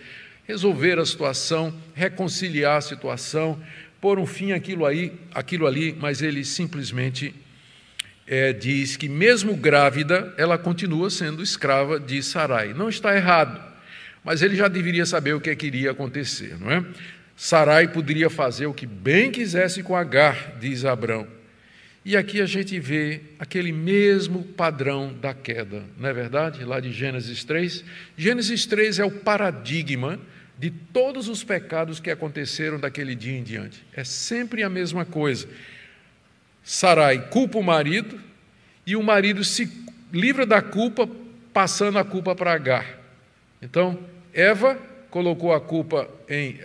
resolver 0.46 0.98
a 0.98 1.04
situação, 1.04 1.74
reconciliar 1.94 2.76
a 2.76 2.80
situação, 2.80 3.60
pôr 4.00 4.18
um 4.18 4.26
fim 4.26 4.52
àquilo, 4.52 4.86
aí, 4.86 5.12
àquilo 5.34 5.66
ali, 5.66 5.96
mas 5.98 6.22
ele 6.22 6.44
simplesmente 6.44 7.34
é, 8.26 8.52
diz 8.52 8.96
que, 8.96 9.08
mesmo 9.08 9.56
grávida, 9.56 10.32
ela 10.36 10.56
continua 10.56 11.10
sendo 11.10 11.42
escrava 11.42 11.98
de 11.98 12.22
Sarai. 12.22 12.72
Não 12.72 12.88
está 12.88 13.16
errado, 13.16 13.60
mas 14.24 14.42
ele 14.42 14.56
já 14.56 14.68
deveria 14.68 15.04
saber 15.06 15.34
o 15.34 15.40
que, 15.40 15.50
é 15.50 15.56
que 15.56 15.66
iria 15.66 15.90
acontecer, 15.90 16.58
não 16.58 16.70
é? 16.70 16.84
Sarai 17.36 17.88
poderia 17.88 18.30
fazer 18.30 18.66
o 18.66 18.72
que 18.72 18.86
bem 18.86 19.30
quisesse 19.30 19.82
com 19.82 19.94
Agar, 19.94 20.56
diz 20.58 20.84
Abrão. 20.84 21.26
E 22.02 22.16
aqui 22.16 22.40
a 22.40 22.46
gente 22.46 22.78
vê 22.78 23.20
aquele 23.38 23.72
mesmo 23.72 24.42
padrão 24.42 25.12
da 25.12 25.34
queda, 25.34 25.82
não 25.98 26.08
é 26.08 26.12
verdade? 26.12 26.64
Lá 26.64 26.78
de 26.78 26.92
Gênesis 26.92 27.42
3. 27.42 27.84
Gênesis 28.16 28.64
3 28.64 29.00
é 29.00 29.04
o 29.04 29.10
paradigma 29.10 30.18
de 30.58 30.70
todos 30.70 31.28
os 31.28 31.44
pecados 31.44 32.00
que 32.00 32.10
aconteceram 32.10 32.78
daquele 32.78 33.14
dia 33.14 33.38
em 33.38 33.42
diante. 33.42 33.84
É 33.92 34.04
sempre 34.04 34.62
a 34.62 34.70
mesma 34.70 35.04
coisa. 35.04 35.48
Sarai 36.62 37.28
culpa 37.28 37.58
o 37.58 37.62
marido 37.62 38.18
e 38.86 38.96
o 38.96 39.02
marido 39.02 39.44
se 39.44 39.70
livra 40.12 40.46
da 40.46 40.62
culpa, 40.62 41.08
passando 41.52 41.98
a 41.98 42.04
culpa 42.04 42.34
para 42.34 42.52
Agar. 42.52 42.98
Então, 43.60 43.98
Eva 44.32 44.78
colocou 45.10 45.52
a 45.52 45.60
culpa 45.60 46.08
em 46.28 46.58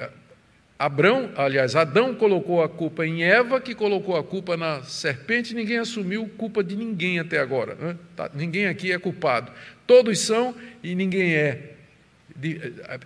Abrão, 0.81 1.29
aliás, 1.35 1.75
Adão 1.75 2.15
colocou 2.15 2.63
a 2.63 2.67
culpa 2.67 3.05
em 3.05 3.23
Eva, 3.23 3.61
que 3.61 3.75
colocou 3.75 4.17
a 4.17 4.23
culpa 4.23 4.57
na 4.57 4.81
serpente, 4.81 5.53
ninguém 5.53 5.77
assumiu 5.77 6.27
culpa 6.37 6.63
de 6.63 6.75
ninguém 6.75 7.19
até 7.19 7.37
agora. 7.37 7.75
Né? 7.75 7.95
Tá, 8.15 8.31
ninguém 8.33 8.65
aqui 8.65 8.91
é 8.91 8.97
culpado. 8.97 9.51
Todos 9.85 10.17
são 10.19 10.55
e 10.81 10.95
ninguém 10.95 11.35
é. 11.35 11.70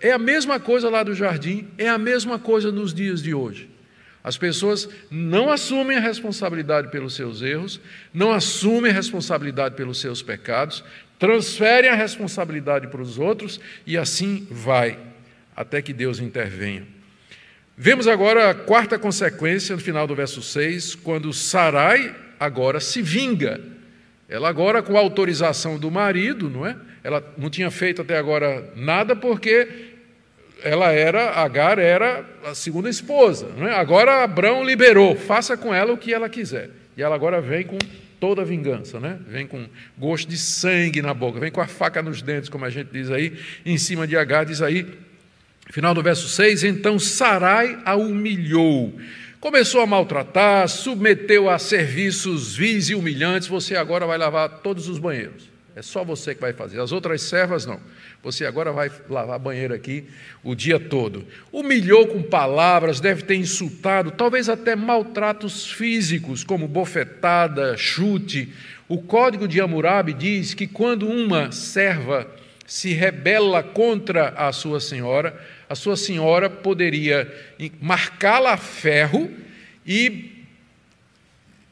É 0.00 0.12
a 0.12 0.18
mesma 0.18 0.58
coisa 0.58 0.88
lá 0.88 1.02
do 1.02 1.14
jardim, 1.14 1.68
é 1.76 1.88
a 1.88 1.98
mesma 1.98 2.38
coisa 2.38 2.70
nos 2.72 2.94
dias 2.94 3.22
de 3.22 3.34
hoje. 3.34 3.68
As 4.24 4.36
pessoas 4.36 4.88
não 5.08 5.52
assumem 5.52 5.96
a 5.96 6.00
responsabilidade 6.00 6.90
pelos 6.90 7.14
seus 7.14 7.42
erros, 7.42 7.80
não 8.12 8.32
assumem 8.32 8.90
a 8.90 8.94
responsabilidade 8.94 9.76
pelos 9.76 10.00
seus 10.00 10.20
pecados, 10.20 10.82
transferem 11.16 11.90
a 11.90 11.94
responsabilidade 11.94 12.88
para 12.88 13.00
os 13.00 13.18
outros 13.18 13.60
e 13.86 13.96
assim 13.96 14.46
vai, 14.50 14.98
até 15.54 15.80
que 15.80 15.92
Deus 15.92 16.18
intervenha. 16.18 16.86
Vemos 17.76 18.08
agora 18.08 18.50
a 18.50 18.54
quarta 18.54 18.98
consequência 18.98 19.76
no 19.76 19.82
final 19.82 20.06
do 20.06 20.14
verso 20.14 20.42
6, 20.42 20.94
quando 20.96 21.32
Sarai 21.32 22.14
agora 22.40 22.80
se 22.80 23.02
vinga. 23.02 23.60
Ela 24.28 24.48
agora, 24.48 24.82
com 24.82 24.96
a 24.96 25.00
autorização 25.00 25.78
do 25.78 25.90
marido, 25.90 26.50
não 26.50 26.66
é? 26.66 26.76
Ela 27.06 27.22
não 27.38 27.48
tinha 27.48 27.70
feito 27.70 28.02
até 28.02 28.18
agora 28.18 28.68
nada 28.74 29.14
porque 29.14 29.68
ela 30.60 30.90
era, 30.90 31.30
Agar 31.40 31.78
era 31.78 32.28
a 32.44 32.52
segunda 32.52 32.90
esposa. 32.90 33.46
É? 33.60 33.74
Agora 33.74 34.24
Abraão 34.24 34.64
liberou, 34.64 35.14
faça 35.14 35.56
com 35.56 35.72
ela 35.72 35.92
o 35.92 35.96
que 35.96 36.12
ela 36.12 36.28
quiser. 36.28 36.68
E 36.96 37.02
ela 37.02 37.14
agora 37.14 37.40
vem 37.40 37.62
com 37.62 37.78
toda 38.18 38.42
a 38.42 38.44
vingança, 38.44 38.98
né? 38.98 39.20
vem 39.28 39.46
com 39.46 39.66
gosto 39.96 40.28
de 40.28 40.36
sangue 40.36 41.00
na 41.00 41.14
boca, 41.14 41.38
vem 41.38 41.52
com 41.52 41.60
a 41.60 41.68
faca 41.68 42.02
nos 42.02 42.22
dentes, 42.22 42.48
como 42.48 42.64
a 42.64 42.70
gente 42.70 42.88
diz 42.90 43.08
aí, 43.08 43.38
em 43.64 43.78
cima 43.78 44.04
de 44.04 44.16
Agar, 44.16 44.44
diz 44.44 44.60
aí, 44.60 44.84
final 45.70 45.94
do 45.94 46.02
verso 46.02 46.28
6, 46.28 46.64
então 46.64 46.98
Sarai 46.98 47.78
a 47.84 47.94
humilhou, 47.94 48.98
começou 49.38 49.80
a 49.80 49.86
maltratar, 49.86 50.66
submeteu 50.66 51.48
a 51.48 51.56
serviços 51.56 52.56
vis 52.56 52.88
e 52.88 52.96
humilhantes, 52.96 53.46
você 53.46 53.76
agora 53.76 54.06
vai 54.06 54.18
lavar 54.18 54.48
todos 54.60 54.88
os 54.88 54.98
banheiros. 54.98 55.55
É 55.76 55.82
só 55.82 56.02
você 56.02 56.34
que 56.34 56.40
vai 56.40 56.54
fazer. 56.54 56.80
As 56.80 56.90
outras 56.90 57.20
servas 57.20 57.66
não. 57.66 57.78
Você 58.22 58.46
agora 58.46 58.72
vai 58.72 58.90
lavar 59.10 59.38
banheiro 59.38 59.74
aqui 59.74 60.04
o 60.42 60.54
dia 60.54 60.80
todo. 60.80 61.26
Humilhou 61.52 62.06
com 62.06 62.22
palavras, 62.22 62.98
deve 62.98 63.24
ter 63.24 63.34
insultado, 63.34 64.10
talvez 64.10 64.48
até 64.48 64.74
maltratos 64.74 65.70
físicos, 65.70 66.42
como 66.42 66.66
bofetada, 66.66 67.76
chute. 67.76 68.54
O 68.88 69.02
código 69.02 69.46
de 69.46 69.60
Hammurabi 69.60 70.14
diz 70.14 70.54
que 70.54 70.66
quando 70.66 71.06
uma 71.06 71.52
serva 71.52 72.26
se 72.66 72.94
rebela 72.94 73.62
contra 73.62 74.30
a 74.30 74.52
sua 74.52 74.80
senhora, 74.80 75.38
a 75.68 75.74
sua 75.74 75.94
senhora 75.94 76.48
poderia 76.48 77.30
marcá-la 77.82 78.54
a 78.54 78.56
ferro 78.56 79.30
e 79.86 80.42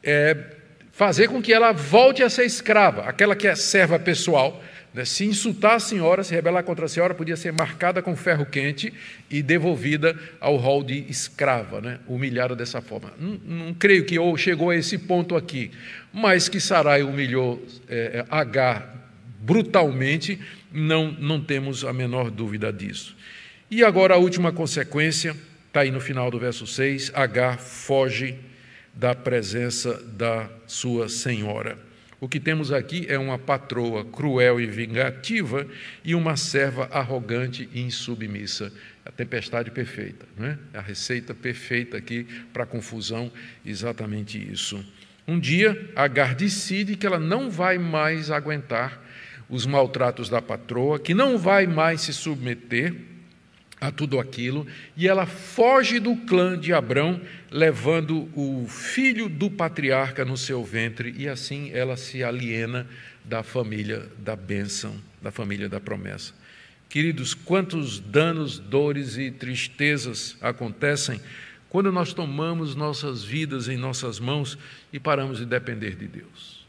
é, 0.03 0.54
fazer 0.95 1.27
com 1.27 1.41
que 1.41 1.51
ela 1.51 1.73
volte 1.73 2.23
a 2.23 2.29
ser 2.29 2.45
escrava, 2.45 3.03
aquela 3.03 3.35
que 3.35 3.47
é 3.47 3.53
serva 3.53 3.99
pessoal. 3.99 4.63
Né? 4.93 5.03
Se 5.03 5.25
insultar 5.25 5.75
a 5.75 5.79
senhora, 5.79 6.23
se 6.23 6.33
rebelar 6.33 6.63
contra 6.63 6.85
a 6.85 6.87
senhora, 6.87 7.13
podia 7.13 7.35
ser 7.35 7.51
marcada 7.51 8.01
com 8.01 8.15
ferro 8.15 8.45
quente 8.45 8.93
e 9.29 9.43
devolvida 9.43 10.17
ao 10.39 10.55
rol 10.55 10.81
de 10.81 11.05
escrava, 11.09 11.81
né? 11.81 11.99
humilhada 12.07 12.55
dessa 12.55 12.81
forma. 12.81 13.11
Não, 13.19 13.37
não 13.45 13.73
creio 13.73 14.05
que 14.05 14.15
chegou 14.37 14.69
a 14.69 14.75
esse 14.77 14.97
ponto 14.97 15.35
aqui, 15.35 15.69
mas 16.13 16.47
que 16.47 16.61
Sarai 16.61 17.03
humilhou 17.03 17.61
é, 17.89 18.23
é, 18.31 18.83
brutalmente, 19.41 20.39
não, 20.71 21.11
não 21.11 21.41
temos 21.41 21.83
a 21.83 21.91
menor 21.91 22.31
dúvida 22.31 22.71
disso. 22.71 23.17
E 23.69 23.83
agora 23.83 24.15
a 24.15 24.17
última 24.17 24.53
consequência, 24.53 25.35
está 25.67 25.81
aí 25.81 25.91
no 25.91 25.99
final 25.99 26.31
do 26.31 26.39
verso 26.39 26.65
6, 26.65 27.11
Agar 27.13 27.59
foge 27.59 28.35
da 28.93 29.13
presença 29.13 30.01
da 30.01 30.49
sua 30.67 31.09
senhora. 31.09 31.77
O 32.19 32.29
que 32.29 32.39
temos 32.39 32.71
aqui 32.71 33.05
é 33.09 33.19
uma 33.19 33.37
patroa 33.37 34.05
cruel 34.05 34.59
e 34.59 34.65
vingativa 34.65 35.67
e 36.03 36.15
uma 36.15 36.37
serva 36.37 36.87
arrogante 36.91 37.69
e 37.73 37.81
insubmissa. 37.81 38.71
A 39.05 39.11
tempestade 39.11 39.69
perfeita, 39.69 40.25
não 40.37 40.47
é? 40.47 40.57
A 40.73 40.81
receita 40.81 41.33
perfeita 41.33 41.97
aqui 41.97 42.25
para 42.51 42.63
a 42.63 42.65
confusão, 42.67 43.31
exatamente 43.65 44.39
isso. 44.39 44.83
Um 45.27 45.39
dia, 45.39 45.91
Agar 45.95 46.35
decide 46.35 46.95
que 46.95 47.05
ela 47.05 47.19
não 47.19 47.49
vai 47.49 47.77
mais 47.77 48.31
aguentar 48.31 49.03
os 49.49 49.65
maltratos 49.65 50.29
da 50.29 50.41
patroa, 50.41 50.99
que 50.99 51.13
não 51.13 51.37
vai 51.37 51.67
mais 51.67 52.01
se 52.01 52.13
submeter 52.13 52.95
a 53.79 53.91
tudo 53.91 54.19
aquilo, 54.19 54.65
e 54.95 55.07
ela 55.07 55.25
foge 55.25 55.99
do 55.99 56.15
clã 56.15 56.57
de 56.57 56.73
Abrão, 56.73 57.21
levando 57.51 58.29
o 58.33 58.65
filho 58.67 59.27
do 59.27 59.49
patriarca 59.49 60.23
no 60.23 60.37
seu 60.37 60.63
ventre, 60.63 61.13
e 61.17 61.27
assim 61.27 61.71
ela 61.73 61.97
se 61.97 62.23
aliena 62.23 62.87
da 63.23 63.43
família 63.43 64.07
da 64.17 64.35
bênção, 64.35 64.95
da 65.21 65.31
família 65.31 65.67
da 65.67 65.79
promessa. 65.79 66.33
Queridos, 66.87 67.33
quantos 67.33 67.99
danos, 67.99 68.59
dores 68.59 69.17
e 69.17 69.29
tristezas 69.29 70.37
acontecem 70.39 71.19
quando 71.69 71.91
nós 71.91 72.13
tomamos 72.13 72.73
nossas 72.73 73.23
vidas 73.23 73.67
em 73.67 73.75
nossas 73.75 74.17
mãos 74.19 74.57
e 74.93 74.99
paramos 74.99 75.39
de 75.39 75.45
depender 75.45 75.95
de 75.95 76.07
Deus. 76.07 76.65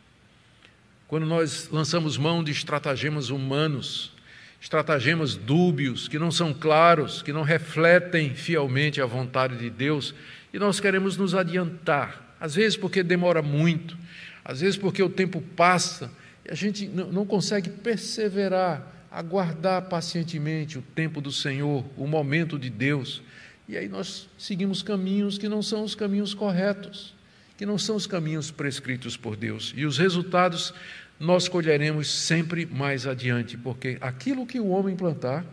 Quando 1.06 1.24
nós 1.26 1.68
lançamos 1.70 2.18
mão 2.18 2.42
de 2.42 2.50
estratagemas 2.50 3.30
humanos, 3.30 4.15
estratagemas 4.60 5.36
dúbios, 5.36 6.08
que 6.08 6.18
não 6.18 6.30
são 6.30 6.52
claros, 6.52 7.22
que 7.22 7.32
não 7.32 7.42
refletem 7.42 8.34
fielmente 8.34 9.00
a 9.00 9.06
vontade 9.06 9.56
de 9.56 9.70
Deus, 9.70 10.14
e 10.52 10.58
nós 10.58 10.80
queremos 10.80 11.16
nos 11.16 11.34
adiantar, 11.34 12.36
às 12.40 12.54
vezes 12.54 12.76
porque 12.76 13.02
demora 13.02 13.42
muito, 13.42 13.96
às 14.44 14.60
vezes 14.60 14.76
porque 14.76 15.02
o 15.02 15.08
tempo 15.08 15.40
passa, 15.54 16.10
e 16.44 16.50
a 16.50 16.54
gente 16.54 16.86
não 16.86 17.26
consegue 17.26 17.68
perseverar, 17.68 18.92
aguardar 19.10 19.82
pacientemente 19.82 20.78
o 20.78 20.82
tempo 20.82 21.20
do 21.20 21.32
Senhor, 21.32 21.84
o 21.96 22.06
momento 22.06 22.58
de 22.58 22.70
Deus. 22.70 23.22
E 23.68 23.76
aí 23.76 23.88
nós 23.88 24.28
seguimos 24.38 24.82
caminhos 24.82 25.38
que 25.38 25.48
não 25.48 25.62
são 25.62 25.82
os 25.82 25.94
caminhos 25.94 26.34
corretos, 26.34 27.14
que 27.56 27.66
não 27.66 27.78
são 27.78 27.96
os 27.96 28.06
caminhos 28.06 28.50
prescritos 28.50 29.16
por 29.16 29.34
Deus. 29.34 29.72
E 29.76 29.84
os 29.86 29.98
resultados 29.98 30.72
nós 31.18 31.48
colheremos 31.48 32.10
sempre 32.10 32.66
mais 32.66 33.06
adiante, 33.06 33.56
porque 33.56 33.96
aquilo 34.00 34.46
que 34.46 34.60
o 34.60 34.68
homem 34.68 34.94
plantar, 34.94 35.44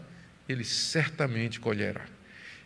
ele 0.48 0.64
certamente 0.64 1.60
colherá. 1.60 2.06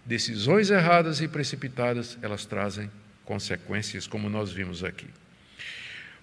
Decisões 0.06 0.70
erradas 0.70 1.22
e 1.22 1.28
precipitadas, 1.28 2.18
elas 2.22 2.46
trazem 2.46 2.90
consequências, 3.26 4.08
como 4.08 4.30
nós 4.30 4.52
vimos 4.52 4.84
aqui. 4.84 5.08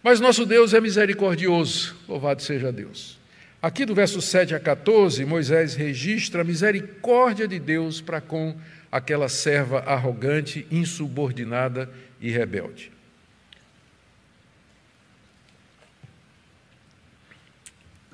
Mas 0.02 0.20
nosso 0.20 0.44
Deus 0.44 0.74
é 0.74 0.80
misericordioso, 0.80 1.94
louvado 2.08 2.42
seja 2.42 2.72
Deus. 2.72 3.18
Aqui 3.62 3.86
do 3.86 3.94
verso 3.94 4.20
7 4.20 4.54
a 4.54 4.60
14, 4.60 5.24
Moisés 5.24 5.74
registra 5.74 6.42
a 6.42 6.44
misericórdia 6.44 7.48
de 7.48 7.58
Deus 7.58 8.00
para 8.00 8.20
com 8.20 8.54
aquela 8.90 9.28
serva 9.28 9.80
arrogante, 9.80 10.66
insubordinada 10.70 11.90
e 12.20 12.30
rebelde. 12.30 12.93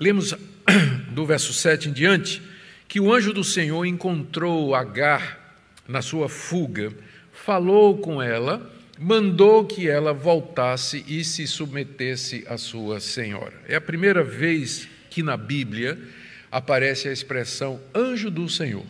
Lemos 0.01 0.35
do 1.13 1.27
verso 1.27 1.53
7 1.53 1.91
em 1.91 1.93
diante 1.93 2.43
que 2.89 2.99
o 2.99 3.13
anjo 3.13 3.33
do 3.33 3.45
Senhor 3.45 3.85
encontrou 3.85 4.75
Agar 4.75 5.39
na 5.87 6.03
sua 6.03 6.29
fuga, 6.29 6.93
falou 7.33 7.99
com 7.99 8.23
ela, 8.23 8.73
mandou 8.99 9.65
que 9.65 9.89
ela 9.89 10.13
voltasse 10.13 11.05
e 11.07 11.23
se 11.23 11.47
submetesse 11.47 12.45
à 12.49 12.57
sua 12.57 12.99
senhora. 12.99 13.55
É 13.69 13.77
a 13.77 13.81
primeira 13.81 14.25
vez 14.25 14.89
que 15.11 15.23
na 15.23 15.37
Bíblia 15.37 15.99
aparece 16.51 17.09
a 17.09 17.13
expressão 17.13 17.81
anjo 17.95 18.31
do 18.31 18.49
Senhor 18.49 18.85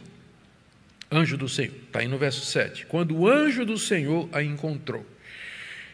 anjo 1.11 1.37
do 1.37 1.49
Senhor. 1.49 1.75
Está 1.87 2.01
aí 2.01 2.09
no 2.09 2.19
verso 2.19 2.45
7. 2.47 2.87
Quando 2.87 3.17
o 3.17 3.29
anjo 3.29 3.65
do 3.65 3.77
Senhor 3.77 4.29
a 4.33 4.43
encontrou. 4.43 5.05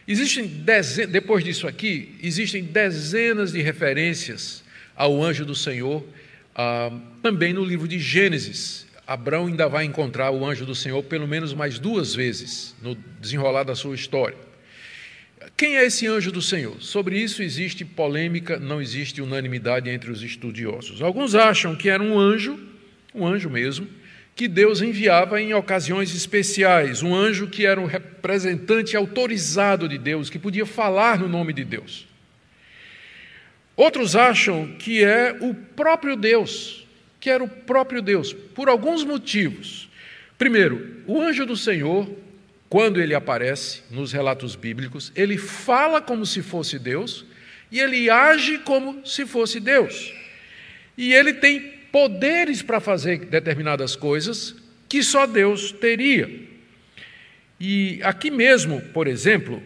Existem 0.07 0.47
dezenas, 0.47 1.11
depois 1.11 1.43
disso 1.43 1.67
aqui, 1.67 2.15
existem 2.21 2.63
dezenas 2.63 3.51
de 3.51 3.61
referências 3.61 4.63
ao 4.97 5.23
anjo 5.23 5.45
do 5.45 5.55
Senhor, 5.55 6.03
ah, 6.55 6.91
também 7.21 7.53
no 7.53 7.63
livro 7.63 7.87
de 7.87 7.99
Gênesis. 7.99 8.87
Abraão 9.05 9.45
ainda 9.45 9.69
vai 9.69 9.85
encontrar 9.85 10.31
o 10.31 10.45
anjo 10.45 10.65
do 10.65 10.75
Senhor 10.75 11.01
pelo 11.03 11.27
menos 11.27 11.53
mais 11.53 11.79
duas 11.79 12.13
vezes 12.13 12.75
no 12.81 12.95
desenrolar 13.21 13.63
da 13.63 13.75
sua 13.75 13.95
história. 13.95 14.35
Quem 15.55 15.77
é 15.77 15.85
esse 15.85 16.07
anjo 16.07 16.31
do 16.31 16.41
Senhor? 16.41 16.75
Sobre 16.81 17.17
isso 17.17 17.41
existe 17.41 17.85
polêmica, 17.85 18.59
não 18.59 18.81
existe 18.81 19.21
unanimidade 19.21 19.89
entre 19.89 20.11
os 20.11 20.21
estudiosos. 20.21 21.01
Alguns 21.01 21.35
acham 21.35 21.75
que 21.75 21.89
era 21.89 22.01
um 22.01 22.19
anjo, 22.19 22.59
um 23.13 23.25
anjo 23.25 23.49
mesmo, 23.49 23.87
que 24.35 24.47
Deus 24.47 24.81
enviava 24.81 25.41
em 25.41 25.53
ocasiões 25.53 26.13
especiais, 26.13 27.01
um 27.01 27.15
anjo 27.15 27.47
que 27.47 27.65
era 27.65 27.79
um 27.79 27.85
representante 27.85 28.95
autorizado 28.97 29.87
de 29.87 29.97
Deus, 29.97 30.29
que 30.29 30.37
podia 30.37 30.65
falar 30.65 31.19
no 31.19 31.29
nome 31.29 31.53
de 31.53 31.63
Deus. 31.63 32.06
Outros 33.77 34.15
acham 34.15 34.75
que 34.79 35.03
é 35.03 35.37
o 35.39 35.53
próprio 35.53 36.15
Deus, 36.15 36.87
que 37.19 37.29
era 37.29 37.43
o 37.43 37.47
próprio 37.47 38.01
Deus, 38.01 38.33
por 38.33 38.67
alguns 38.67 39.03
motivos. 39.03 39.87
Primeiro, 40.35 41.03
o 41.05 41.21
anjo 41.21 41.45
do 41.45 41.55
Senhor, 41.55 42.09
quando 42.67 42.99
ele 42.99 43.13
aparece 43.13 43.83
nos 43.91 44.11
relatos 44.11 44.55
bíblicos, 44.55 45.11
ele 45.15 45.37
fala 45.37 46.01
como 46.01 46.25
se 46.25 46.41
fosse 46.41 46.79
Deus 46.79 47.23
e 47.71 47.79
ele 47.79 48.09
age 48.09 48.57
como 48.59 49.05
se 49.05 49.27
fosse 49.27 49.59
Deus. 49.59 50.11
E 50.97 51.13
ele 51.13 51.35
tem 51.35 51.59
poderes 51.91 52.63
para 52.63 52.79
fazer 52.79 53.25
determinadas 53.25 53.95
coisas 53.95 54.55
que 54.89 55.03
só 55.03 55.27
Deus 55.27 55.71
teria. 55.71 56.29
E 57.59 57.99
aqui 58.03 58.31
mesmo, 58.31 58.81
por 58.93 59.07
exemplo, 59.07 59.61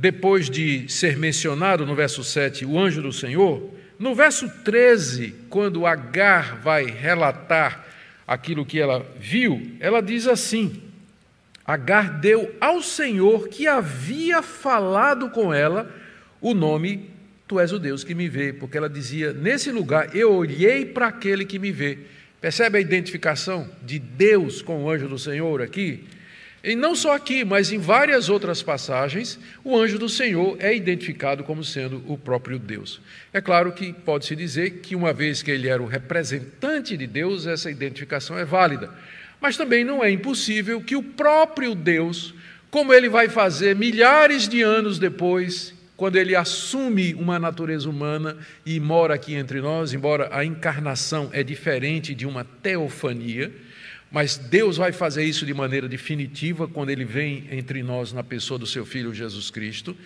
depois 0.00 0.48
de 0.48 0.88
ser 0.88 1.16
mencionado 1.16 1.84
no 1.84 1.94
verso 1.94 2.22
7 2.22 2.64
o 2.64 2.78
anjo 2.78 3.02
do 3.02 3.12
Senhor, 3.12 3.74
no 3.98 4.14
verso 4.14 4.48
13, 4.64 5.34
quando 5.50 5.84
Agar 5.84 6.60
vai 6.60 6.84
relatar 6.84 7.84
aquilo 8.26 8.64
que 8.64 8.78
ela 8.78 9.04
viu, 9.18 9.76
ela 9.80 10.00
diz 10.00 10.28
assim: 10.28 10.80
Agar 11.66 12.20
deu 12.20 12.54
ao 12.60 12.80
Senhor 12.80 13.48
que 13.48 13.66
havia 13.66 14.40
falado 14.40 15.30
com 15.30 15.52
ela 15.52 15.92
o 16.40 16.54
nome 16.54 17.10
Tu 17.48 17.58
és 17.58 17.72
o 17.72 17.78
Deus 17.78 18.04
que 18.04 18.14
me 18.14 18.28
vê, 18.28 18.52
porque 18.52 18.76
ela 18.76 18.90
dizia: 18.90 19.32
Nesse 19.32 19.72
lugar 19.72 20.14
eu 20.14 20.34
olhei 20.34 20.84
para 20.84 21.06
aquele 21.06 21.46
que 21.46 21.58
me 21.58 21.72
vê. 21.72 21.98
Percebe 22.42 22.76
a 22.76 22.80
identificação 22.80 23.68
de 23.82 23.98
Deus 23.98 24.60
com 24.60 24.84
o 24.84 24.90
anjo 24.90 25.08
do 25.08 25.18
Senhor 25.18 25.62
aqui? 25.62 26.04
E 26.62 26.74
não 26.74 26.94
só 26.94 27.14
aqui, 27.14 27.44
mas 27.44 27.70
em 27.70 27.78
várias 27.78 28.28
outras 28.28 28.62
passagens, 28.62 29.38
o 29.62 29.76
anjo 29.76 29.98
do 29.98 30.08
Senhor 30.08 30.56
é 30.58 30.74
identificado 30.74 31.44
como 31.44 31.62
sendo 31.62 32.02
o 32.06 32.18
próprio 32.18 32.58
Deus. 32.58 33.00
É 33.32 33.40
claro 33.40 33.72
que 33.72 33.92
pode-se 33.92 34.34
dizer 34.34 34.80
que, 34.80 34.96
uma 34.96 35.12
vez 35.12 35.40
que 35.40 35.52
ele 35.52 35.68
era 35.68 35.82
o 35.82 35.86
representante 35.86 36.96
de 36.96 37.06
Deus, 37.06 37.46
essa 37.46 37.70
identificação 37.70 38.36
é 38.36 38.44
válida. 38.44 38.92
Mas 39.40 39.56
também 39.56 39.84
não 39.84 40.02
é 40.02 40.10
impossível 40.10 40.80
que 40.80 40.96
o 40.96 41.02
próprio 41.02 41.76
Deus, 41.76 42.34
como 42.70 42.92
ele 42.92 43.08
vai 43.08 43.28
fazer 43.28 43.76
milhares 43.76 44.48
de 44.48 44.60
anos 44.60 44.98
depois, 44.98 45.72
quando 45.96 46.16
ele 46.16 46.36
assume 46.36 47.14
uma 47.14 47.38
natureza 47.38 47.88
humana 47.88 48.36
e 48.64 48.78
mora 48.78 49.14
aqui 49.14 49.34
entre 49.34 49.60
nós, 49.60 49.92
embora 49.92 50.28
a 50.32 50.44
encarnação 50.44 51.28
é 51.32 51.42
diferente 51.42 52.14
de 52.14 52.26
uma 52.26 52.44
teofania, 52.44 53.52
mas 54.10 54.36
Deus 54.36 54.76
vai 54.76 54.92
fazer 54.92 55.24
isso 55.24 55.44
de 55.44 55.52
maneira 55.52 55.88
definitiva 55.88 56.66
quando 56.66 56.90
ele 56.90 57.04
vem 57.04 57.46
entre 57.50 57.82
nós 57.82 58.12
na 58.12 58.22
pessoa 58.22 58.58
do 58.58 58.66
seu 58.66 58.86
filho 58.86 59.14
Jesus 59.14 59.50
Cristo. 59.50 59.96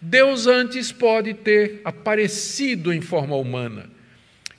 Deus 0.00 0.46
antes 0.46 0.92
pode 0.92 1.34
ter 1.34 1.80
aparecido 1.84 2.92
em 2.92 3.00
forma 3.00 3.36
humana, 3.36 3.90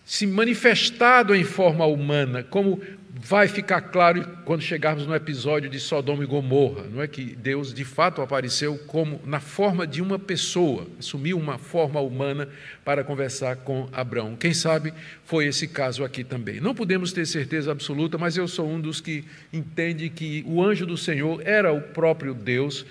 se 0.06 0.28
manifestado 0.28 1.34
em 1.36 1.44
forma 1.44 1.86
humana, 1.86 2.44
como 2.44 2.82
vai 3.16 3.48
ficar 3.48 3.80
claro 3.80 4.26
quando 4.44 4.62
chegarmos 4.62 5.06
no 5.06 5.14
episódio 5.14 5.70
de 5.70 5.80
Sodoma 5.80 6.24
e 6.24 6.28
Gomorra, 6.28 6.86
não 6.92 7.00
é 7.00 7.08
que 7.08 7.24
Deus 7.24 7.72
de 7.72 7.86
fato 7.86 8.24
apareceu 8.24 8.76
como 8.88 9.22
na 9.24 9.40
forma 9.40 9.86
de 9.86 10.02
uma 10.02 10.18
pessoa, 10.18 10.88
assumiu 10.98 11.38
uma 11.38 11.60
forma 11.60 12.00
humana 12.00 12.50
para 12.84 13.04
conversar 13.04 13.58
com 13.58 13.88
Abraão. 13.92 14.36
Quem 14.36 14.52
sabe 14.52 14.92
foi 15.26 15.46
esse 15.46 15.68
caso 15.68 16.04
aqui 16.04 16.24
também. 16.24 16.60
Não 16.60 16.74
podemos 16.74 17.14
ter 17.14 17.28
certeza 17.28 17.72
absoluta, 17.72 18.18
mas 18.18 18.36
eu 18.36 18.48
sou 18.48 18.68
um 18.68 18.82
dos 18.82 19.00
que 19.00 19.24
entende 19.52 20.10
que 20.10 20.44
o 20.48 20.64
anjo 20.64 20.86
do 20.88 20.98
Senhor 20.98 21.40
era 21.46 21.72
o 21.72 21.82
próprio 21.82 22.34
Deus, 22.34 22.84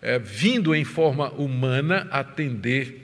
é, 0.00 0.18
vindo 0.18 0.74
em 0.74 0.84
forma 0.84 1.30
humana 1.32 2.08
atender 2.10 3.02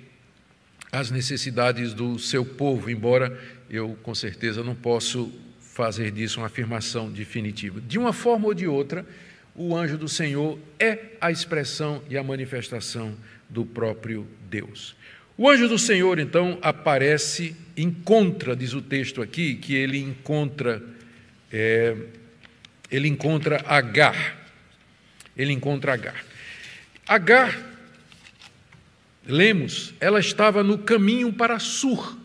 às 0.91 1.11
necessidades 1.11 1.93
do 1.93 2.19
seu 2.19 2.47
povo, 2.47 2.91
embora 2.91 3.39
eu 3.69 3.97
com 4.03 4.15
certeza 4.15 4.63
não 4.63 4.75
posso 4.75 5.31
fazer 5.73 6.11
disso 6.11 6.39
uma 6.39 6.47
afirmação 6.47 7.11
definitiva. 7.11 7.81
De 7.81 7.99
uma 7.99 8.13
forma 8.13 8.47
ou 8.47 8.55
de 8.55 8.67
outra, 8.67 9.07
o 9.55 9.75
anjo 9.75 9.97
do 9.97 10.09
Senhor 10.09 10.59
é 10.79 10.99
a 11.19 11.31
expressão 11.31 12.03
e 12.11 12.17
a 12.17 12.23
manifestação 12.23 13.15
do 13.49 13.65
próprio 13.65 14.27
Deus. 14.51 14.95
O 15.37 15.49
anjo 15.49 15.69
do 15.69 15.79
Senhor, 15.79 16.19
então, 16.19 16.59
aparece, 16.61 17.57
encontra, 17.75 18.55
diz 18.55 18.75
o 18.75 18.83
texto 18.83 19.23
aqui, 19.23 19.55
que 19.55 19.75
ele 19.75 19.99
encontra, 19.99 20.83
é, 21.51 21.97
ele 22.91 23.09
encontra 23.09 23.65
Agar. 23.67 24.41
Ele 25.35 25.53
encontra 25.53 25.95
Agar. 25.95 26.23
Agar, 27.09 27.59
lemos, 29.27 29.95
ela 29.99 30.21
estava 30.21 30.63
no 30.63 30.77
caminho 30.77 31.33
para 31.33 31.59
Sur, 31.59 32.19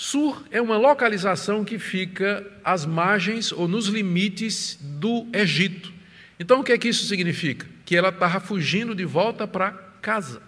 Sur 0.00 0.44
é 0.52 0.62
uma 0.62 0.76
localização 0.76 1.64
que 1.64 1.76
fica 1.76 2.46
às 2.62 2.86
margens 2.86 3.50
ou 3.50 3.66
nos 3.66 3.86
limites 3.86 4.78
do 4.80 5.26
Egito. 5.32 5.92
Então, 6.38 6.60
o 6.60 6.62
que 6.62 6.70
é 6.70 6.78
que 6.78 6.86
isso 6.86 7.04
significa? 7.06 7.66
Que 7.84 7.96
ela 7.96 8.10
estava 8.10 8.38
fugindo 8.38 8.94
de 8.94 9.04
volta 9.04 9.44
para 9.44 9.72
casa. 10.00 10.40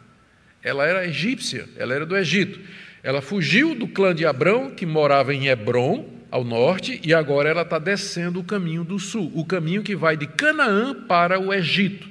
Ela 0.63 0.87
era 0.87 1.05
egípcia, 1.05 1.69
ela 1.77 1.93
era 1.93 2.07
do 2.07 2.17
Egito. 2.17 2.61
Ela 3.03 3.21
fugiu 3.21 3.75
do 3.75 3.89
clã 3.89 4.15
de 4.15 4.25
Abrão, 4.25 4.71
que 4.71 4.87
morava 4.87 5.35
em 5.35 5.49
Hebron, 5.49 6.09
ao 6.31 6.45
norte, 6.45 7.01
e 7.03 7.13
agora 7.13 7.49
ela 7.49 7.63
está 7.63 7.81
descendo 7.81 8.39
o 8.39 8.45
caminho 8.45 8.85
do 8.85 9.01
sul, 9.01 9.33
o 9.35 9.45
caminho 9.45 9.83
que 9.83 9.97
vai 9.97 10.17
de 10.17 10.29
Canaã 10.29 10.95
para 10.95 11.41
o 11.41 11.53
Egito. 11.53 12.09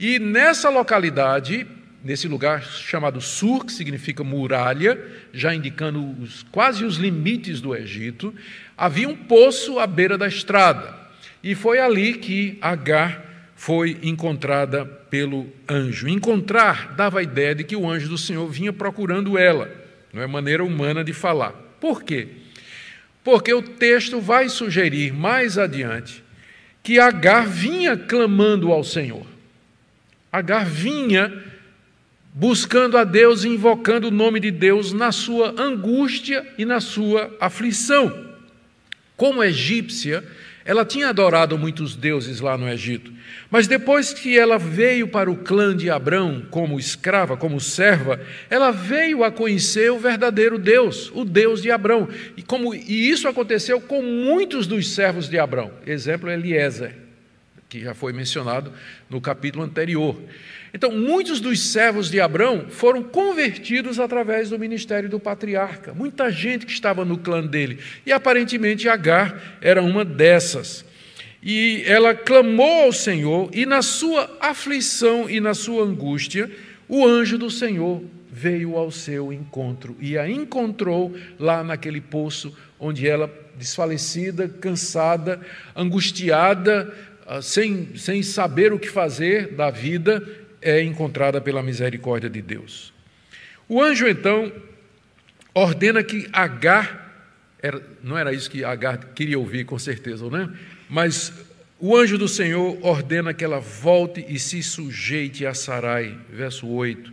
E 0.00 0.18
nessa 0.18 0.70
localidade, 0.70 1.68
nesse 2.04 2.28
lugar 2.28 2.62
chamado 2.62 3.18
Sur, 3.20 3.64
que 3.64 3.72
significa 3.72 4.22
muralha, 4.22 5.02
já 5.32 5.54
indicando 5.54 6.14
os, 6.20 6.42
quase 6.52 6.84
os 6.84 6.96
limites 6.96 7.62
do 7.62 7.74
Egito, 7.74 8.34
havia 8.76 9.08
um 9.08 9.16
poço 9.16 9.78
à 9.78 9.86
beira 9.86 10.18
da 10.18 10.28
estrada. 10.28 10.94
E 11.42 11.54
foi 11.54 11.80
ali 11.80 12.14
que 12.14 12.58
Agar 12.60 13.24
foi 13.56 13.98
encontrada 14.02 14.84
pelo 14.84 15.50
anjo. 15.66 16.06
Encontrar 16.06 16.94
dava 16.94 17.20
a 17.20 17.22
ideia 17.22 17.54
de 17.54 17.64
que 17.64 17.74
o 17.74 17.88
anjo 17.90 18.08
do 18.08 18.18
Senhor 18.18 18.46
vinha 18.48 18.72
procurando 18.72 19.38
ela, 19.38 19.70
não 20.12 20.20
é 20.22 20.26
maneira 20.26 20.62
humana 20.62 21.02
de 21.02 21.14
falar. 21.14 21.52
Por 21.80 22.02
quê? 22.02 22.28
Porque 23.22 23.54
o 23.54 23.62
texto 23.62 24.20
vai 24.20 24.50
sugerir 24.50 25.12
mais 25.14 25.56
adiante 25.56 26.22
que 26.82 26.98
Agar 26.98 27.48
vinha 27.48 27.96
clamando 27.96 28.70
ao 28.70 28.84
Senhor. 28.84 29.26
Agar 30.30 30.66
vinha 30.66 31.32
buscando 32.34 32.98
a 32.98 33.04
Deus, 33.04 33.44
invocando 33.44 34.08
o 34.08 34.10
nome 34.10 34.40
de 34.40 34.50
Deus 34.50 34.92
na 34.92 35.12
sua 35.12 35.54
angústia 35.56 36.44
e 36.58 36.64
na 36.64 36.80
sua 36.80 37.32
aflição. 37.40 38.34
Como 39.16 39.44
egípcia, 39.44 40.24
ela 40.64 40.84
tinha 40.84 41.10
adorado 41.10 41.56
muitos 41.56 41.94
deuses 41.94 42.40
lá 42.40 42.58
no 42.58 42.68
Egito, 42.68 43.12
mas 43.50 43.68
depois 43.68 44.12
que 44.12 44.36
ela 44.36 44.58
veio 44.58 45.06
para 45.06 45.30
o 45.30 45.36
clã 45.36 45.76
de 45.76 45.88
Abrão 45.88 46.44
como 46.50 46.80
escrava, 46.80 47.36
como 47.36 47.60
serva, 47.60 48.20
ela 48.50 48.72
veio 48.72 49.22
a 49.22 49.30
conhecer 49.30 49.92
o 49.92 49.98
verdadeiro 49.98 50.58
Deus, 50.58 51.12
o 51.14 51.24
Deus 51.24 51.62
de 51.62 51.70
Abrão. 51.70 52.08
E, 52.36 52.42
como, 52.42 52.74
e 52.74 53.08
isso 53.08 53.28
aconteceu 53.28 53.80
com 53.80 54.02
muitos 54.02 54.66
dos 54.66 54.90
servos 54.92 55.28
de 55.28 55.38
Abrão. 55.38 55.70
Exemplo, 55.86 56.30
Eliezer, 56.30 56.96
que 57.68 57.80
já 57.80 57.94
foi 57.94 58.12
mencionado 58.12 58.72
no 59.08 59.20
capítulo 59.20 59.62
anterior. 59.62 60.16
Então, 60.74 60.90
muitos 60.90 61.38
dos 61.38 61.70
servos 61.70 62.10
de 62.10 62.20
Abrão 62.20 62.66
foram 62.68 63.00
convertidos 63.00 64.00
através 64.00 64.50
do 64.50 64.58
ministério 64.58 65.08
do 65.08 65.20
patriarca. 65.20 65.94
Muita 65.94 66.32
gente 66.32 66.66
que 66.66 66.72
estava 66.72 67.04
no 67.04 67.16
clã 67.16 67.46
dele. 67.46 67.78
E 68.04 68.10
aparentemente 68.10 68.88
Agar 68.88 69.56
era 69.60 69.80
uma 69.80 70.04
dessas. 70.04 70.84
E 71.40 71.84
ela 71.86 72.12
clamou 72.12 72.86
ao 72.86 72.92
Senhor, 72.92 73.50
e 73.52 73.64
na 73.64 73.82
sua 73.82 74.28
aflição 74.40 75.30
e 75.30 75.38
na 75.38 75.54
sua 75.54 75.84
angústia, 75.84 76.50
o 76.88 77.06
anjo 77.06 77.38
do 77.38 77.50
Senhor 77.50 78.02
veio 78.28 78.76
ao 78.76 78.90
seu 78.90 79.32
encontro 79.32 79.96
e 80.00 80.18
a 80.18 80.28
encontrou 80.28 81.14
lá 81.38 81.62
naquele 81.62 82.00
poço 82.00 82.52
onde 82.80 83.06
ela, 83.06 83.32
desfalecida, 83.56 84.48
cansada, 84.48 85.40
angustiada, 85.76 86.92
ah, 87.26 87.40
sem, 87.40 87.96
sem 87.96 88.22
saber 88.22 88.72
o 88.72 88.78
que 88.78 88.88
fazer 88.88 89.54
da 89.54 89.70
vida, 89.70 90.22
é 90.64 90.82
encontrada 90.82 91.40
pela 91.40 91.62
misericórdia 91.62 92.28
de 92.28 92.42
Deus. 92.42 92.92
O 93.68 93.80
anjo 93.80 94.08
então 94.08 94.52
ordena 95.54 96.02
que 96.02 96.28
Agar, 96.32 97.30
era, 97.62 97.80
não 98.02 98.18
era 98.18 98.32
isso 98.32 98.50
que 98.50 98.64
Agar 98.64 98.98
queria 99.14 99.38
ouvir 99.38 99.64
com 99.64 99.78
certeza, 99.78 100.28
não 100.28 100.38
é? 100.38 100.50
Mas 100.88 101.32
o 101.78 101.96
anjo 101.96 102.16
do 102.16 102.26
Senhor 102.26 102.78
ordena 102.82 103.34
que 103.34 103.44
ela 103.44 103.60
volte 103.60 104.24
e 104.28 104.38
se 104.38 104.62
sujeite 104.62 105.46
a 105.46 105.52
Sarai, 105.52 106.18
verso 106.30 106.66
8. 106.66 107.12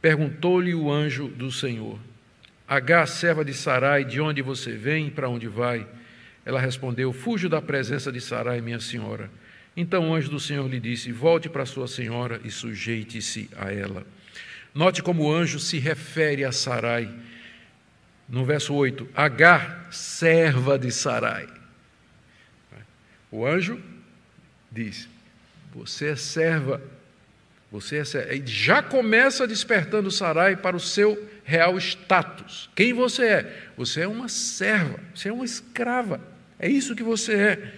Perguntou-lhe 0.00 0.74
o 0.74 0.90
anjo 0.90 1.28
do 1.28 1.50
Senhor: 1.50 1.98
Agar, 2.66 3.06
serva 3.06 3.44
de 3.44 3.52
Sarai, 3.52 4.04
de 4.04 4.20
onde 4.20 4.40
você 4.40 4.72
vem 4.72 5.08
e 5.08 5.10
para 5.10 5.28
onde 5.28 5.48
vai? 5.48 5.86
Ela 6.44 6.60
respondeu: 6.60 7.12
Fujo 7.12 7.48
da 7.48 7.60
presença 7.60 8.12
de 8.12 8.20
Sarai, 8.20 8.60
minha 8.60 8.80
senhora. 8.80 9.30
Então 9.76 10.10
o 10.10 10.14
anjo 10.14 10.30
do 10.30 10.38
Senhor 10.38 10.68
lhe 10.68 10.78
disse: 10.78 11.10
Volte 11.10 11.48
para 11.48 11.66
sua 11.66 11.88
senhora 11.88 12.40
e 12.44 12.50
sujeite-se 12.50 13.50
a 13.56 13.72
ela. 13.72 14.06
Note 14.74 15.02
como 15.02 15.24
o 15.24 15.32
anjo 15.32 15.58
se 15.58 15.78
refere 15.78 16.44
a 16.44 16.52
Sarai. 16.52 17.12
No 18.28 18.44
verso 18.44 18.72
8, 18.74 19.08
Agar, 19.14 19.88
serva 19.90 20.78
de 20.78 20.90
Sarai. 20.90 21.46
O 23.30 23.46
anjo 23.46 23.80
diz: 24.70 25.08
Você 25.74 26.08
é 26.10 26.16
serva. 26.16 26.80
Você 27.70 27.98
é 27.98 28.04
serva. 28.04 28.34
E 28.34 28.46
já 28.46 28.82
começa 28.82 29.46
despertando 29.46 30.10
Sarai 30.10 30.56
para 30.56 30.76
o 30.76 30.80
seu 30.80 31.30
real 31.44 31.76
status. 31.78 32.70
Quem 32.74 32.92
você 32.92 33.24
é? 33.24 33.70
Você 33.76 34.02
é 34.02 34.08
uma 34.08 34.28
serva, 34.28 35.00
você 35.14 35.28
é 35.28 35.32
uma 35.32 35.44
escrava. 35.44 36.20
É 36.58 36.68
isso 36.68 36.94
que 36.94 37.02
você 37.02 37.34
é. 37.34 37.74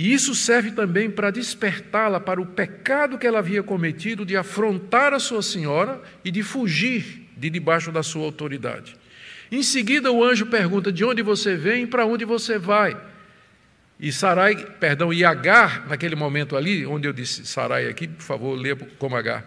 E 0.00 0.14
isso 0.14 0.34
serve 0.34 0.70
também 0.70 1.10
para 1.10 1.30
despertá-la 1.30 2.18
para 2.18 2.40
o 2.40 2.46
pecado 2.46 3.18
que 3.18 3.26
ela 3.26 3.40
havia 3.40 3.62
cometido 3.62 4.24
de 4.24 4.34
afrontar 4.34 5.12
a 5.12 5.18
sua 5.18 5.42
senhora 5.42 6.00
e 6.24 6.30
de 6.30 6.42
fugir 6.42 7.28
de 7.36 7.50
debaixo 7.50 7.92
da 7.92 8.02
sua 8.02 8.24
autoridade. 8.24 8.96
Em 9.52 9.62
seguida, 9.62 10.10
o 10.10 10.24
anjo 10.24 10.46
pergunta: 10.46 10.90
De 10.90 11.04
onde 11.04 11.20
você 11.20 11.54
vem 11.54 11.82
e 11.82 11.86
para 11.86 12.06
onde 12.06 12.24
você 12.24 12.56
vai? 12.56 12.96
E 14.00 14.10
Sarai, 14.10 14.56
perdão, 14.80 15.12
e 15.12 15.22
Agar, 15.22 15.86
naquele 15.86 16.16
momento 16.16 16.56
ali, 16.56 16.86
onde 16.86 17.06
eu 17.06 17.12
disse 17.12 17.44
Sarai 17.44 17.86
aqui, 17.86 18.08
por 18.08 18.22
favor, 18.22 18.58
leia 18.58 18.76
como 18.98 19.16
Agar. 19.16 19.44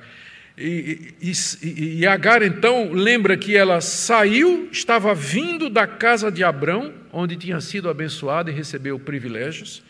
E, 0.55 1.15
e, 1.19 1.31
e, 1.63 1.99
e 2.01 2.05
Agar 2.05 2.43
então 2.43 2.91
lembra 2.91 3.35
que 3.35 3.57
ela 3.57 3.81
saiu, 3.81 4.69
estava 4.71 5.15
vindo 5.15 5.67
da 5.67 5.87
casa 5.87 6.31
de 6.31 6.43
Abrão, 6.43 6.93
onde 7.11 7.35
tinha 7.37 7.59
sido 7.59 7.89
abençoada 7.89 8.51
e 8.51 8.53
recebeu 8.53 8.99
privilégios, 8.99 9.81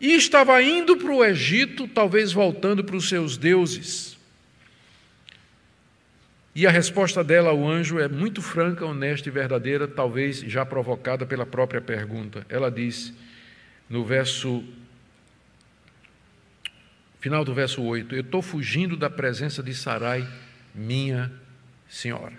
e 0.00 0.14
estava 0.14 0.62
indo 0.62 0.96
para 0.96 1.12
o 1.12 1.22
Egito, 1.22 1.86
talvez 1.86 2.32
voltando 2.32 2.82
para 2.82 2.96
os 2.96 3.08
seus 3.08 3.36
deuses. 3.36 4.18
E 6.54 6.66
a 6.66 6.70
resposta 6.70 7.22
dela 7.22 7.50
ao 7.50 7.68
anjo 7.68 7.98
é 7.98 8.08
muito 8.08 8.40
franca, 8.40 8.84
honesta 8.84 9.28
e 9.28 9.32
verdadeira, 9.32 9.86
talvez 9.86 10.40
já 10.40 10.64
provocada 10.64 11.26
pela 11.26 11.46
própria 11.46 11.80
pergunta. 11.80 12.44
Ela 12.48 12.70
diz, 12.70 13.12
no 13.88 14.04
verso. 14.04 14.64
Final 17.20 17.44
do 17.44 17.52
verso 17.52 17.82
8: 17.82 18.14
Eu 18.14 18.22
estou 18.22 18.40
fugindo 18.40 18.96
da 18.96 19.10
presença 19.10 19.62
de 19.62 19.74
Sarai, 19.74 20.26
minha 20.74 21.30
senhora. 21.88 22.34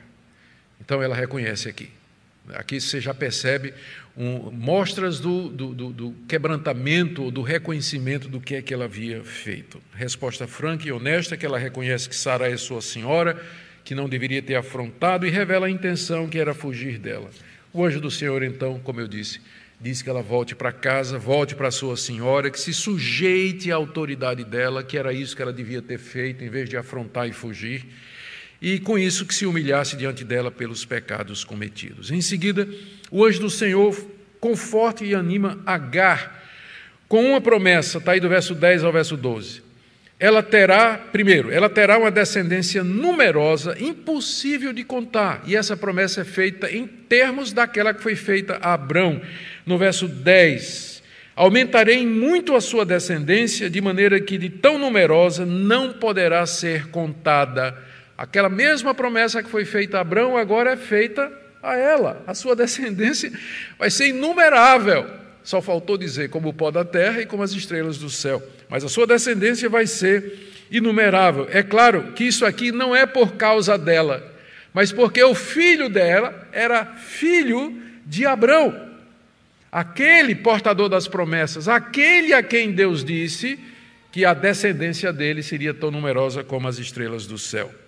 Então 0.80 1.02
ela 1.02 1.16
reconhece 1.16 1.70
aqui. 1.70 2.01
Aqui 2.50 2.82
você 2.82 3.00
já 3.00 3.14
percebe 3.14 3.74
um, 4.18 4.52
mostras 4.52 5.20
do, 5.20 5.48
do, 5.50 5.74
do, 5.74 5.94
do 5.94 6.16
quebrantamento, 6.28 7.32
do 7.32 7.42
reconhecimento 7.42 8.28
do 8.28 8.42
que 8.42 8.56
é 8.56 8.62
que 8.62 8.74
ela 8.74 8.86
havia 8.86 9.24
feito. 9.24 9.82
Resposta 9.94 10.48
franca 10.48 10.88
e 10.88 10.92
honesta, 10.92 11.38
que 11.38 11.46
ela 11.46 11.58
reconhece 11.58 12.10
que 12.10 12.16
Sara 12.16 12.50
é 12.50 12.58
sua 12.58 12.82
senhora, 12.82 13.42
que 13.84 13.96
não 13.96 14.10
deveria 14.10 14.42
ter 14.42 14.56
afrontado, 14.56 15.26
e 15.26 15.30
revela 15.30 15.68
a 15.68 15.70
intenção 15.70 16.28
que 16.28 16.40
era 16.40 16.54
fugir 16.54 16.98
dela. 16.98 17.30
O 17.72 17.86
anjo 17.86 18.02
do 18.02 18.12
Senhor, 18.12 18.44
então, 18.44 18.80
como 18.80 19.00
eu 19.00 19.08
disse, 19.08 19.40
diz 19.80 20.02
que 20.02 20.10
ela 20.10 20.22
volte 20.22 20.56
para 20.56 20.72
casa, 20.72 21.18
volte 21.18 21.56
para 21.56 21.72
sua 21.72 21.96
senhora, 21.96 22.52
que 22.52 22.60
se 22.60 22.74
sujeite 22.74 23.72
à 23.72 23.76
autoridade 23.76 24.44
dela, 24.44 24.84
que 24.84 24.98
era 24.98 25.14
isso 25.14 25.36
que 25.36 25.42
ela 25.42 25.54
devia 25.54 25.82
ter 25.82 25.98
feito, 25.98 26.44
em 26.44 26.50
vez 26.50 26.70
de 26.70 26.76
afrontar 26.76 27.30
e 27.30 27.32
fugir 27.32 27.86
e 28.62 28.80
com 28.80 28.98
isso 28.98 29.26
que 29.26 29.34
se 29.34 29.46
humilhasse 29.46 29.98
diante 29.98 30.24
dela 30.24 30.52
pelos 30.52 30.86
pecados 30.86 31.44
cometidos. 31.44 32.12
Em 32.12 32.22
seguida, 32.22 32.68
o 33.10 33.26
anjo 33.26 33.40
do 33.40 33.50
Senhor 33.50 33.98
conforta 34.40 35.04
e 35.04 35.16
anima 35.16 35.60
Agar 35.66 36.42
com 37.12 37.26
uma 37.26 37.42
promessa, 37.42 37.98
está 37.98 38.14
aí 38.14 38.22
do 38.22 38.30
verso 38.30 38.56
10 38.56 38.86
ao 38.86 38.94
verso 38.94 39.18
12. 39.18 39.62
Ela 40.18 40.42
terá, 40.42 40.98
primeiro, 41.12 41.52
ela 41.52 41.70
terá 41.70 41.98
uma 41.98 42.10
descendência 42.10 42.86
numerosa, 42.86 43.76
impossível 43.82 44.72
de 44.72 44.86
contar, 44.86 45.44
e 45.46 45.54
essa 45.54 45.76
promessa 45.76 46.22
é 46.22 46.24
feita 46.24 46.72
em 46.72 46.88
termos 46.88 47.52
daquela 47.52 47.94
que 47.94 48.02
foi 48.02 48.16
feita 48.16 48.60
a 48.62 48.76
Abrão, 48.76 49.22
no 49.66 49.78
verso 49.78 50.08
10. 50.08 51.04
Aumentarei 51.36 52.08
muito 52.08 52.56
a 52.56 52.62
sua 52.62 52.86
descendência, 52.86 53.70
de 53.70 53.82
maneira 53.82 54.22
que 54.22 54.38
de 54.38 54.50
tão 54.50 54.78
numerosa 54.78 55.46
não 55.46 55.92
poderá 55.92 56.46
ser 56.46 56.88
contada 56.92 57.78
Aquela 58.22 58.50
mesma 58.50 58.94
promessa 58.94 59.42
que 59.42 59.50
foi 59.50 59.66
feita 59.66 59.98
a 59.98 60.02
Abraão 60.02 60.38
agora 60.38 60.74
é 60.74 60.78
feita 60.78 61.32
a 61.64 61.76
ela. 61.76 62.24
A 62.28 62.36
sua 62.36 62.54
descendência 62.56 63.32
vai 63.80 63.90
ser 63.90 64.10
inumerável. 64.10 65.10
Só 65.44 65.60
faltou 65.60 65.98
dizer 65.98 66.30
como 66.30 66.50
o 66.50 66.54
pó 66.54 66.70
da 66.70 66.86
terra 66.86 67.20
e 67.20 67.26
como 67.26 67.42
as 67.42 67.52
estrelas 67.52 67.98
do 67.98 68.12
céu. 68.12 68.40
Mas 68.70 68.84
a 68.84 68.90
sua 68.90 69.08
descendência 69.08 69.68
vai 69.68 69.88
ser 69.88 70.52
inumerável. 70.70 71.48
É 71.50 71.64
claro 71.64 72.12
que 72.12 72.24
isso 72.24 72.46
aqui 72.46 72.72
não 72.72 72.96
é 72.96 73.08
por 73.08 73.38
causa 73.38 73.76
dela, 73.76 74.24
mas 74.72 74.92
porque 74.92 75.24
o 75.24 75.34
filho 75.34 75.90
dela 75.90 76.48
era 76.52 76.86
filho 76.86 77.76
de 78.06 78.24
Abraão. 78.24 78.88
Aquele 79.72 80.36
portador 80.36 80.90
das 80.90 81.08
promessas, 81.08 81.68
aquele 81.68 82.36
a 82.36 82.44
quem 82.44 82.72
Deus 82.72 83.04
disse 83.04 83.58
que 84.12 84.24
a 84.26 84.36
descendência 84.36 85.12
dele 85.12 85.42
seria 85.42 85.74
tão 85.74 85.90
numerosa 85.90 86.44
como 86.44 86.68
as 86.68 86.78
estrelas 86.78 87.26
do 87.26 87.40
céu. 87.40 87.81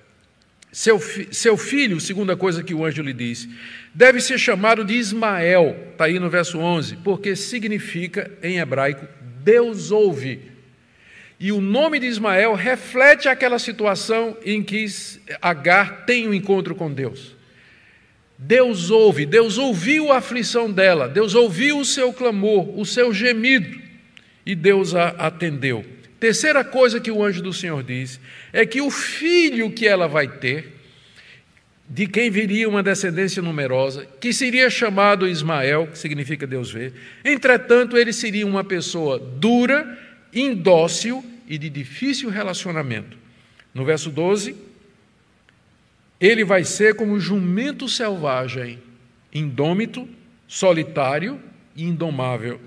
Seu, 0.74 1.00
seu 1.32 1.56
filho, 1.56 2.02
segunda 2.02 2.36
coisa 2.36 2.64
que 2.64 2.74
o 2.74 2.84
anjo 2.84 3.04
lhe 3.04 3.14
disse, 3.14 3.48
deve 3.94 4.20
ser 4.20 4.40
chamado 4.40 4.84
de 4.84 4.96
Ismael, 4.96 5.90
está 5.92 6.06
aí 6.06 6.20
no 6.20 6.32
verso 6.32 6.58
11, 6.58 6.98
porque 6.98 7.36
significa 7.36 8.32
em 8.42 8.58
hebraico 8.58 9.08
Deus 9.44 9.92
ouve. 9.92 10.52
E 11.40 11.52
o 11.52 11.62
nome 11.62 12.00
de 12.00 12.08
Ismael 12.08 12.56
reflete 12.56 13.30
aquela 13.30 13.60
situação 13.60 14.36
em 14.44 14.64
que 14.64 14.86
Agar 15.40 16.06
tem 16.06 16.28
um 16.28 16.34
encontro 16.34 16.74
com 16.74 16.92
Deus. 16.92 17.36
Deus 18.38 18.90
ouve, 18.90 19.28
Deus 19.28 19.60
ouviu 19.60 20.12
a 20.12 20.18
aflição 20.18 20.72
dela, 20.72 21.08
Deus 21.08 21.36
ouviu 21.36 21.78
o 21.78 21.86
seu 21.86 22.12
clamor, 22.12 22.78
o 22.78 22.84
seu 22.84 23.14
gemido, 23.14 23.80
e 24.44 24.56
Deus 24.56 24.96
a 24.96 25.10
atendeu. 25.10 25.86
Terceira 26.24 26.64
coisa 26.64 27.02
que 27.02 27.12
o 27.12 27.22
anjo 27.22 27.42
do 27.44 27.52
Senhor 27.52 27.84
diz 27.84 28.18
é 28.54 28.66
que 28.66 28.80
o 28.80 28.90
filho 28.90 29.70
que 29.70 29.86
ela 29.86 30.08
vai 30.08 30.26
ter, 30.26 30.72
de 31.90 32.08
quem 32.08 32.32
viria 32.32 32.70
uma 32.70 32.82
descendência 32.82 33.42
numerosa, 33.42 34.08
que 34.22 34.32
seria 34.32 34.70
chamado 34.70 35.28
Ismael, 35.28 35.86
que 35.88 35.98
significa 36.00 36.48
Deus 36.48 36.72
vê, 36.72 36.94
entretanto, 37.26 37.98
ele 37.98 38.14
seria 38.14 38.48
uma 38.48 38.64
pessoa 38.64 39.20
dura, 39.20 40.00
indócil 40.34 41.22
e 41.46 41.58
de 41.58 41.70
difícil 41.70 42.30
relacionamento. 42.30 43.18
No 43.74 43.84
verso 43.84 44.10
12, 44.10 44.56
ele 46.22 46.46
vai 46.46 46.64
ser 46.64 46.96
como 46.96 47.20
jumento 47.20 47.90
selvagem, 47.90 48.80
indômito, 49.34 50.08
solitário 50.48 51.38
e 51.76 51.84
indomável, 51.84 52.62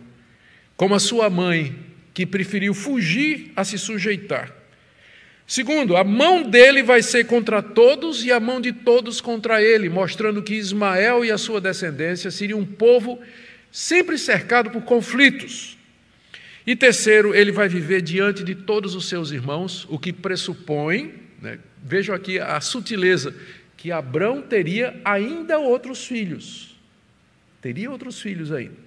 como 0.76 0.94
a 0.94 1.00
sua 1.00 1.30
mãe, 1.30 1.95
que 2.16 2.24
preferiu 2.24 2.72
fugir 2.72 3.52
a 3.54 3.62
se 3.62 3.76
sujeitar. 3.76 4.50
Segundo, 5.46 5.96
a 5.96 6.02
mão 6.02 6.42
dele 6.42 6.82
vai 6.82 7.02
ser 7.02 7.26
contra 7.26 7.60
todos 7.60 8.24
e 8.24 8.32
a 8.32 8.40
mão 8.40 8.58
de 8.58 8.72
todos 8.72 9.20
contra 9.20 9.62
ele, 9.62 9.90
mostrando 9.90 10.42
que 10.42 10.54
Ismael 10.54 11.22
e 11.26 11.30
a 11.30 11.36
sua 11.36 11.60
descendência 11.60 12.30
seriam 12.30 12.60
um 12.60 12.64
povo 12.64 13.20
sempre 13.70 14.16
cercado 14.16 14.70
por 14.70 14.82
conflitos. 14.82 15.76
E 16.66 16.74
terceiro, 16.74 17.34
ele 17.34 17.52
vai 17.52 17.68
viver 17.68 18.00
diante 18.00 18.42
de 18.42 18.54
todos 18.54 18.94
os 18.94 19.08
seus 19.08 19.30
irmãos, 19.30 19.86
o 19.90 19.98
que 19.98 20.10
pressupõe 20.10 21.26
né? 21.40 21.58
Vejam 21.82 22.14
aqui 22.14 22.38
a 22.38 22.60
sutileza, 22.60 23.34
que 23.76 23.92
Abraão 23.92 24.42
teria 24.42 24.98
ainda 25.04 25.58
outros 25.58 26.06
filhos. 26.06 26.76
Teria 27.60 27.90
outros 27.90 28.20
filhos 28.20 28.50
ainda. 28.52 28.85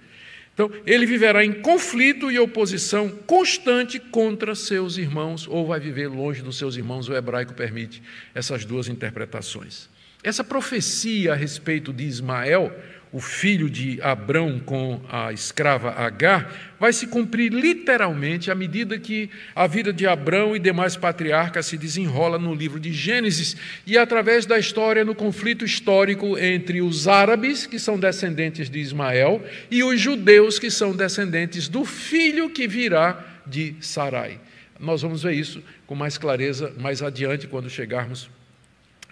Então, 0.52 0.70
ele 0.86 1.06
viverá 1.06 1.44
em 1.44 1.52
conflito 1.62 2.30
e 2.30 2.38
oposição 2.38 3.08
constante 3.26 3.98
contra 3.98 4.54
seus 4.54 4.98
irmãos, 4.98 5.46
ou 5.48 5.66
vai 5.66 5.80
viver 5.80 6.08
longe 6.08 6.42
dos 6.42 6.58
seus 6.58 6.76
irmãos, 6.76 7.08
o 7.08 7.14
hebraico 7.14 7.54
permite 7.54 8.02
essas 8.34 8.64
duas 8.64 8.88
interpretações. 8.88 9.88
Essa 10.22 10.44
profecia 10.44 11.32
a 11.32 11.36
respeito 11.36 11.92
de 11.92 12.04
Ismael 12.04 12.70
o 13.12 13.20
filho 13.20 13.68
de 13.68 14.00
Abrão 14.02 14.60
com 14.60 15.00
a 15.08 15.32
escrava 15.32 15.90
Agar, 15.90 16.74
vai 16.78 16.92
se 16.92 17.08
cumprir 17.08 17.52
literalmente 17.52 18.50
à 18.50 18.54
medida 18.54 18.98
que 18.98 19.28
a 19.54 19.66
vida 19.66 19.92
de 19.92 20.06
Abrão 20.06 20.54
e 20.54 20.60
demais 20.60 20.96
patriarcas 20.96 21.66
se 21.66 21.76
desenrola 21.76 22.38
no 22.38 22.54
livro 22.54 22.78
de 22.78 22.92
Gênesis 22.92 23.56
e 23.84 23.98
através 23.98 24.46
da 24.46 24.58
história 24.58 25.04
no 25.04 25.14
conflito 25.14 25.64
histórico 25.64 26.38
entre 26.38 26.80
os 26.80 27.08
árabes, 27.08 27.66
que 27.66 27.78
são 27.80 27.98
descendentes 27.98 28.70
de 28.70 28.78
Ismael, 28.78 29.44
e 29.70 29.82
os 29.82 30.00
judeus, 30.00 30.58
que 30.58 30.70
são 30.70 30.94
descendentes 30.94 31.68
do 31.68 31.84
filho 31.84 32.48
que 32.48 32.68
virá 32.68 33.24
de 33.44 33.74
Sarai. 33.80 34.40
Nós 34.78 35.02
vamos 35.02 35.24
ver 35.24 35.32
isso 35.32 35.62
com 35.86 35.94
mais 35.94 36.16
clareza 36.16 36.72
mais 36.78 37.02
adiante 37.02 37.48
quando 37.48 37.68
chegarmos 37.68 38.30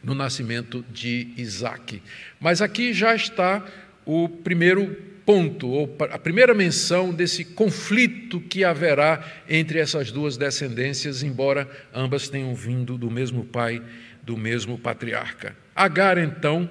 no 0.02 0.14
nascimento 0.14 0.84
de 0.90 1.32
Isaac. 1.36 2.00
Mas 2.40 2.62
aqui 2.62 2.92
já 2.92 3.14
está 3.14 3.64
o 4.08 4.26
primeiro 4.26 4.96
ponto, 5.26 5.68
ou 5.68 5.94
a 6.10 6.18
primeira 6.18 6.54
menção 6.54 7.12
desse 7.12 7.44
conflito 7.44 8.40
que 8.40 8.64
haverá 8.64 9.22
entre 9.46 9.78
essas 9.78 10.10
duas 10.10 10.38
descendências, 10.38 11.22
embora 11.22 11.68
ambas 11.94 12.26
tenham 12.26 12.54
vindo 12.54 12.96
do 12.96 13.10
mesmo 13.10 13.44
pai, 13.44 13.82
do 14.22 14.34
mesmo 14.34 14.78
patriarca. 14.78 15.54
Agar, 15.76 16.16
então, 16.16 16.66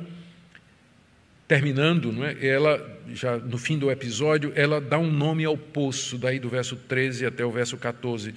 terminando, 1.48 2.12
é? 2.26 2.44
ela 2.44 3.00
já 3.14 3.38
no 3.38 3.60
fim 3.60 3.78
do 3.78 3.92
episódio, 3.92 4.52
ela 4.56 4.82
dá 4.82 4.98
um 4.98 5.12
nome 5.12 5.46
ao 5.46 5.56
poço, 5.56 6.18
daí 6.18 6.40
do 6.40 6.50
verso 6.50 6.76
13 6.76 7.28
até 7.28 7.46
o 7.46 7.52
verso 7.52 7.78
14. 7.78 8.34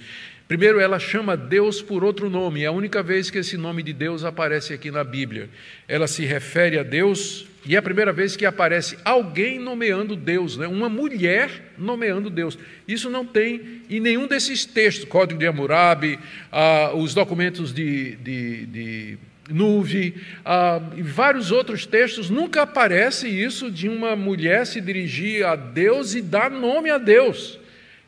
Primeiro, 0.47 0.79
ela 0.79 0.99
chama 0.99 1.35
Deus 1.35 1.81
por 1.81 2.03
outro 2.03 2.29
nome, 2.29 2.61
é 2.61 2.67
a 2.67 2.71
única 2.71 3.01
vez 3.01 3.31
que 3.31 3.39
esse 3.39 3.57
nome 3.57 3.81
de 3.81 3.93
Deus 3.93 4.23
aparece 4.23 4.73
aqui 4.73 4.91
na 4.91 5.03
Bíblia. 5.03 5.49
Ela 5.87 6.07
se 6.07 6.23
refere 6.23 6.77
a 6.77 6.83
Deus, 6.83 7.47
e 7.65 7.75
é 7.75 7.77
a 7.77 7.81
primeira 7.81 8.11
vez 8.11 8.35
que 8.35 8.45
aparece 8.45 8.97
alguém 9.05 9.59
nomeando 9.59 10.15
Deus, 10.15 10.57
né? 10.57 10.67
uma 10.67 10.89
mulher 10.89 11.73
nomeando 11.77 12.29
Deus. 12.29 12.57
Isso 12.87 13.09
não 13.09 13.25
tem 13.25 13.81
em 13.89 13.99
nenhum 13.99 14.27
desses 14.27 14.65
textos, 14.65 15.07
Código 15.07 15.39
de 15.39 15.45
Hammurabi, 15.45 16.17
ah, 16.51 16.91
os 16.95 17.13
documentos 17.13 17.71
de, 17.71 18.15
de, 18.15 18.65
de 18.65 19.17
Nuve, 19.47 20.15
ah, 20.43 20.81
e 20.97 21.03
vários 21.03 21.51
outros 21.51 21.85
textos, 21.85 22.31
nunca 22.31 22.63
aparece 22.63 23.27
isso 23.27 23.69
de 23.69 23.87
uma 23.87 24.15
mulher 24.15 24.65
se 24.65 24.81
dirigir 24.81 25.45
a 25.45 25.55
Deus 25.55 26.15
e 26.15 26.21
dar 26.21 26.49
nome 26.49 26.89
a 26.89 26.97
Deus. 26.97 27.60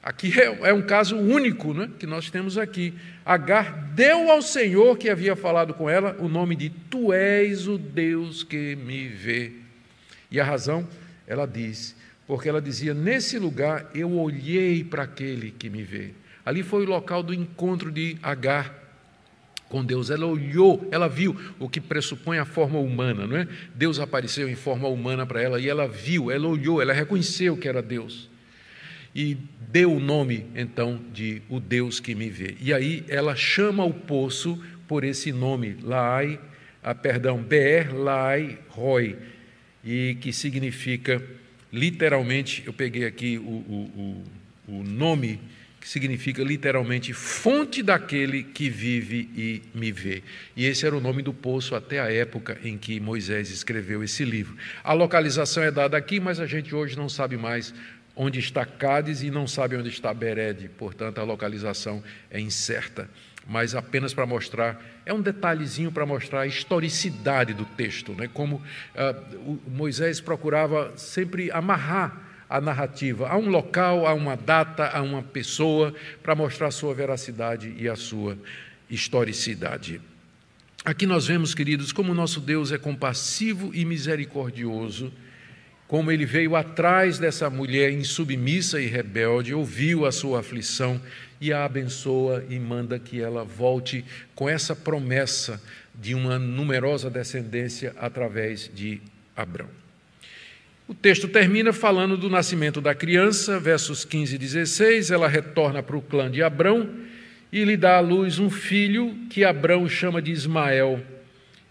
Aqui 0.03 0.37
é, 0.37 0.69
é, 0.69 0.73
um 0.73 0.81
caso 0.81 1.15
único 1.15 1.73
né, 1.73 1.89
que 1.97 2.05
nós 2.05 2.29
temos 2.29 2.57
aqui. 2.57 2.93
Agar 3.25 3.93
deu 3.93 4.29
ao 4.29 4.41
Senhor 4.41 4.97
que 4.97 5.09
havia 5.09 5.33
falado 5.33 5.73
com 5.73 5.89
ela 5.89 6.17
o 6.19 6.27
nome 6.27 6.57
de 6.57 6.69
Tu 6.69 7.13
és 7.13 7.69
o 7.69 7.77
Deus 7.77 8.43
que 8.43 8.75
me 8.75 9.07
vê. 9.07 9.53
E 10.29 10.41
a 10.41 10.43
razão, 10.43 10.85
ela 11.25 11.45
diz, 11.45 11.95
porque 12.27 12.49
ela 12.49 12.61
dizia: 12.61 12.93
Nesse 12.93 13.39
lugar 13.39 13.89
eu 13.95 14.11
olhei 14.11 14.83
para 14.83 15.03
aquele 15.03 15.51
que 15.51 15.69
me 15.69 15.83
vê. 15.83 16.11
Ali 16.45 16.63
foi 16.63 16.83
o 16.83 16.89
local 16.89 17.23
do 17.23 17.33
encontro 17.33 17.89
de 17.89 18.17
Agar 18.21 18.75
com 19.69 19.85
Deus. 19.85 20.09
Ela 20.09 20.25
olhou, 20.25 20.85
ela 20.91 21.07
viu 21.07 21.33
o 21.57 21.69
que 21.69 21.79
pressupõe 21.79 22.39
a 22.39 22.45
forma 22.45 22.77
humana, 22.77 23.25
não 23.25 23.37
é? 23.37 23.47
Deus 23.73 23.99
apareceu 23.99 24.49
em 24.49 24.55
forma 24.55 24.89
humana 24.89 25.25
para 25.25 25.41
ela 25.41 25.61
e 25.61 25.69
ela 25.69 25.87
viu, 25.87 26.29
ela 26.29 26.45
olhou, 26.45 26.81
ela 26.81 26.91
reconheceu 26.91 27.55
que 27.55 27.69
era 27.69 27.81
Deus 27.81 28.32
e 29.15 29.37
deu 29.69 29.93
o 29.93 29.99
nome 29.99 30.45
então 30.55 30.99
de 31.13 31.41
o 31.49 31.59
Deus 31.59 31.99
que 31.99 32.15
me 32.15 32.29
vê. 32.29 32.55
E 32.59 32.73
aí 32.73 33.03
ela 33.07 33.35
chama 33.35 33.83
o 33.83 33.93
poço 33.93 34.61
por 34.87 35.03
esse 35.03 35.31
nome, 35.31 35.77
Lai, 35.81 36.39
ah, 36.83 36.93
perdão, 36.93 37.41
Ber 37.41 37.95
Lai 37.95 38.57
Roy, 38.69 39.15
e 39.83 40.17
que 40.19 40.33
significa 40.33 41.21
literalmente, 41.71 42.63
eu 42.65 42.73
peguei 42.73 43.05
aqui 43.05 43.37
o, 43.37 43.41
o, 43.41 44.23
o, 44.67 44.73
o 44.79 44.83
nome 44.83 45.39
que 45.83 45.89
significa 45.89 46.41
literalmente 46.41 47.11
fonte 47.11 47.83
daquele 47.83 48.41
que 48.41 48.69
vive 48.69 49.29
e 49.35 49.61
me 49.77 49.91
vê. 49.91 50.23
E 50.55 50.65
esse 50.65 50.85
era 50.85 50.95
o 50.95 51.01
nome 51.01 51.21
do 51.21 51.33
poço 51.33 51.75
até 51.75 51.99
a 51.99 52.09
época 52.09 52.57
em 52.63 52.77
que 52.77 53.01
Moisés 53.01 53.49
escreveu 53.49 54.01
esse 54.01 54.23
livro. 54.23 54.55
A 54.81 54.93
localização 54.93 55.61
é 55.61 55.69
dada 55.69 55.97
aqui, 55.97 56.21
mas 56.21 56.39
a 56.39 56.45
gente 56.45 56.73
hoje 56.73 56.95
não 56.95 57.09
sabe 57.09 57.35
mais 57.35 57.73
onde 58.15 58.39
está 58.39 58.65
Cádiz 58.65 59.23
e 59.23 59.31
não 59.31 59.47
sabe 59.47 59.75
onde 59.75 59.89
está 59.89 60.13
Berede, 60.13 60.69
portanto 60.69 61.19
a 61.19 61.23
localização 61.23 62.03
é 62.29 62.39
incerta. 62.39 63.09
Mas 63.45 63.75
apenas 63.75 64.13
para 64.13 64.25
mostrar, 64.25 64.81
é 65.05 65.13
um 65.13 65.21
detalhezinho 65.21 65.91
para 65.91 66.05
mostrar 66.05 66.41
a 66.41 66.47
historicidade 66.47 67.53
do 67.53 67.65
texto, 67.65 68.13
né? 68.13 68.29
como 68.33 68.55
uh, 68.57 69.59
Moisés 69.67 70.21
procurava 70.21 70.93
sempre 70.95 71.51
amarrar 71.51 72.21
a 72.49 72.61
narrativa 72.61 73.27
a 73.27 73.37
um 73.37 73.49
local, 73.49 74.07
a 74.07 74.13
uma 74.13 74.37
data, 74.37 74.87
a 74.87 75.01
uma 75.01 75.23
pessoa, 75.23 75.93
para 76.21 76.35
mostrar 76.35 76.67
a 76.67 76.71
sua 76.71 76.93
veracidade 76.93 77.73
e 77.77 77.89
a 77.89 77.95
sua 77.95 78.37
historicidade. 78.89 79.99
Aqui 80.85 81.05
nós 81.05 81.27
vemos, 81.27 81.55
queridos, 81.55 81.91
como 81.91 82.13
nosso 82.13 82.39
Deus 82.39 82.71
é 82.71 82.77
compassivo 82.77 83.73
e 83.73 83.83
misericordioso 83.83 85.11
como 85.87 86.11
ele 86.11 86.25
veio 86.25 86.55
atrás 86.55 87.19
dessa 87.19 87.49
mulher 87.49 87.91
insubmissa 87.91 88.81
e 88.81 88.87
rebelde, 88.87 89.53
ouviu 89.53 90.05
a 90.05 90.11
sua 90.11 90.39
aflição 90.39 90.99
e 91.39 91.51
a 91.51 91.65
abençoa 91.65 92.43
e 92.49 92.57
manda 92.57 92.97
que 92.97 93.21
ela 93.21 93.43
volte 93.43 94.03
com 94.33 94.49
essa 94.49 94.75
promessa 94.75 95.61
de 95.93 96.15
uma 96.15 96.39
numerosa 96.39 97.09
descendência 97.09 97.93
através 97.99 98.71
de 98.73 99.01
Abrão. 99.35 99.67
O 100.87 100.93
texto 100.93 101.27
termina 101.27 101.71
falando 101.71 102.17
do 102.17 102.29
nascimento 102.29 102.81
da 102.81 102.95
criança, 102.95 103.59
versos 103.59 104.03
15 104.05 104.35
e 104.35 104.37
16. 104.37 105.11
Ela 105.11 105.27
retorna 105.27 105.83
para 105.83 105.97
o 105.97 106.01
clã 106.01 106.29
de 106.29 106.41
Abrão 106.41 106.89
e 107.51 107.63
lhe 107.63 107.77
dá 107.77 107.97
à 107.97 107.99
luz 107.99 108.39
um 108.39 108.49
filho 108.49 109.15
que 109.29 109.43
Abrão 109.43 109.87
chama 109.87 110.21
de 110.21 110.31
Ismael. 110.31 111.01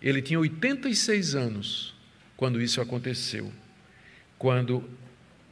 Ele 0.00 0.22
tinha 0.22 0.38
86 0.38 1.34
anos 1.34 1.94
quando 2.36 2.60
isso 2.60 2.80
aconteceu 2.80 3.52
quando 4.42 4.82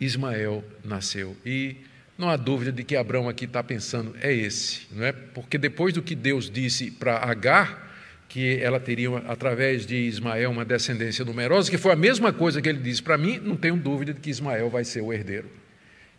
Ismael 0.01 0.65
nasceu. 0.85 1.37
E 1.47 1.77
não 2.19 2.29
há 2.29 2.37
dúvida 2.37 2.73
de 2.73 2.83
que 2.83 2.97
Abraão 2.97 3.29
aqui 3.29 3.45
está 3.45 3.63
pensando, 3.63 4.17
é 4.21 4.35
esse, 4.35 4.89
não 4.91 5.05
é? 5.05 5.13
Porque 5.13 5.57
depois 5.57 5.95
do 5.95 6.03
que 6.03 6.17
Deus 6.17 6.51
disse 6.51 6.91
para 6.91 7.19
Agar, 7.19 7.89
que 8.29 8.59
ela 8.61 8.81
teria, 8.81 9.17
através 9.29 9.87
de 9.87 9.95
Ismael, 9.95 10.51
uma 10.51 10.65
descendência 10.65 11.25
numerosa, 11.25 11.71
que 11.71 11.79
foi 11.79 11.93
a 11.93 11.97
mesma 11.97 12.33
coisa 12.33 12.61
que 12.61 12.69
ele 12.69 12.81
disse 12.81 13.01
para 13.01 13.17
mim, 13.17 13.39
não 13.39 13.57
tenho 13.57 13.77
dúvida 13.77 14.13
de 14.13 14.21
que 14.21 14.29
Ismael 14.29 14.69
vai 14.69 14.83
ser 14.83 15.03
o 15.03 15.13
herdeiro. 15.13 15.49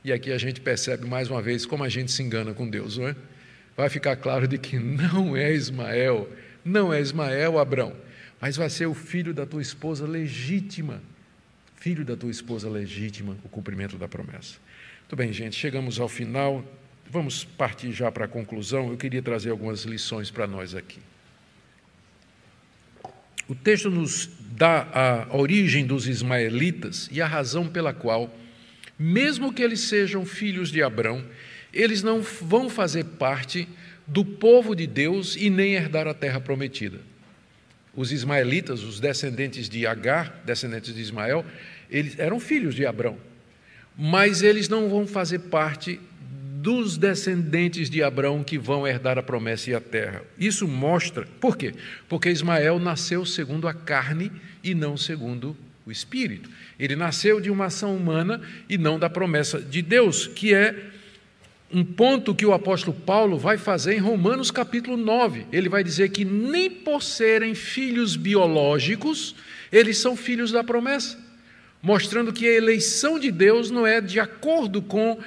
E 0.01 0.13
aqui 0.13 0.31
a 0.31 0.37
gente 0.37 0.61
percebe 0.61 1.05
mais 1.05 1.29
uma 1.29 1.41
vez 1.41 1.65
como 1.65 1.83
a 1.83 1.89
gente 1.89 2.09
se 2.09 2.23
engana 2.23 2.53
com 2.53 2.69
Deus, 2.69 2.97
não 2.97 3.09
é? 3.09 3.15
Vai 3.75 3.89
ficar 3.89 4.15
claro 4.15 4.47
de 4.47 4.57
que 4.57 4.79
não 4.79 5.35
é 5.35 5.51
Ismael, 5.51 6.29
não 6.63 6.93
é 6.93 7.01
Ismael, 7.01 7.59
Abrão, 7.59 7.93
mas 8.39 8.55
vai 8.55 8.69
ser 8.69 8.85
o 8.85 8.93
filho 8.93 9.33
da 9.33 9.45
tua 9.45 9.61
esposa 9.61 10.07
legítima, 10.07 11.01
filho 11.81 12.05
da 12.05 12.15
tua 12.15 12.29
esposa 12.29 12.69
legítima, 12.69 13.35
o 13.43 13.49
cumprimento 13.49 13.97
da 13.97 14.07
promessa. 14.07 14.59
Muito 14.99 15.15
bem, 15.15 15.33
gente, 15.33 15.55
chegamos 15.55 15.99
ao 15.99 16.07
final, 16.07 16.63
vamos 17.09 17.43
partir 17.43 17.91
já 17.91 18.11
para 18.11 18.25
a 18.25 18.27
conclusão. 18.27 18.91
Eu 18.91 18.97
queria 18.97 19.21
trazer 19.21 19.49
algumas 19.49 19.81
lições 19.81 20.29
para 20.29 20.45
nós 20.45 20.75
aqui. 20.75 20.99
O 23.47 23.55
texto 23.55 23.89
nos 23.89 24.29
dá 24.51 24.87
a 24.93 25.35
origem 25.35 25.83
dos 25.83 26.07
ismaelitas 26.07 27.09
e 27.11 27.19
a 27.19 27.25
razão 27.25 27.67
pela 27.67 27.95
qual, 27.95 28.31
mesmo 28.97 29.51
que 29.51 29.63
eles 29.63 29.79
sejam 29.79 30.23
filhos 30.23 30.71
de 30.71 30.83
Abrão, 30.83 31.25
eles 31.73 32.03
não 32.03 32.21
vão 32.21 32.69
fazer 32.69 33.05
parte 33.05 33.67
do 34.05 34.23
povo 34.23 34.75
de 34.75 34.85
Deus 34.85 35.35
e 35.35 35.49
nem 35.49 35.73
herdar 35.73 36.07
a 36.07 36.13
terra 36.13 36.39
prometida. 36.39 36.99
Os 37.95 38.11
ismaelitas, 38.11 38.83
os 38.83 38.99
descendentes 38.99 39.67
de 39.67 39.85
Agar, 39.85 40.41
descendentes 40.45 40.93
de 40.93 41.01
Ismael, 41.01 41.45
eles 41.89 42.17
eram 42.17 42.39
filhos 42.39 42.73
de 42.73 42.85
Abrão, 42.85 43.17
mas 43.97 44.41
eles 44.41 44.69
não 44.69 44.89
vão 44.89 45.05
fazer 45.05 45.39
parte 45.39 45.99
dos 46.61 46.95
descendentes 46.95 47.89
de 47.89 48.03
Abraão 48.03 48.43
que 48.43 48.57
vão 48.57 48.87
herdar 48.87 49.17
a 49.17 49.23
promessa 49.23 49.71
e 49.71 49.75
a 49.75 49.81
terra. 49.81 50.21
Isso 50.37 50.67
mostra, 50.67 51.27
por 51.39 51.57
quê? 51.57 51.73
Porque 52.07 52.29
Ismael 52.29 52.79
nasceu 52.79 53.25
segundo 53.25 53.67
a 53.67 53.73
carne 53.73 54.31
e 54.63 54.75
não 54.75 54.95
segundo 54.95 55.57
o 55.85 55.91
espírito. 55.91 56.49
Ele 56.79 56.95
nasceu 56.95 57.41
de 57.41 57.49
uma 57.49 57.65
ação 57.65 57.95
humana 57.95 58.39
e 58.69 58.77
não 58.77 58.99
da 58.99 59.09
promessa 59.09 59.59
de 59.59 59.81
Deus, 59.81 60.27
que 60.27 60.53
é 60.53 60.91
um 61.73 61.83
ponto 61.83 62.35
que 62.35 62.45
o 62.45 62.53
apóstolo 62.53 62.95
Paulo 62.95 63.37
vai 63.37 63.57
fazer 63.57 63.93
em 63.93 63.99
Romanos 63.99 64.51
capítulo 64.51 64.97
9. 64.97 65.45
Ele 65.51 65.69
vai 65.69 65.83
dizer 65.83 66.09
que 66.09 66.25
nem 66.25 66.69
por 66.69 67.01
serem 67.01 67.55
filhos 67.55 68.15
biológicos, 68.15 69.35
eles 69.71 69.97
são 69.97 70.15
filhos 70.15 70.51
da 70.51 70.63
promessa, 70.63 71.17
mostrando 71.81 72.33
que 72.33 72.45
a 72.45 72.53
eleição 72.53 73.17
de 73.17 73.31
Deus 73.31 73.71
não 73.71 73.87
é 73.87 74.01
de 74.01 74.19
acordo 74.19 74.81
com 74.81 75.17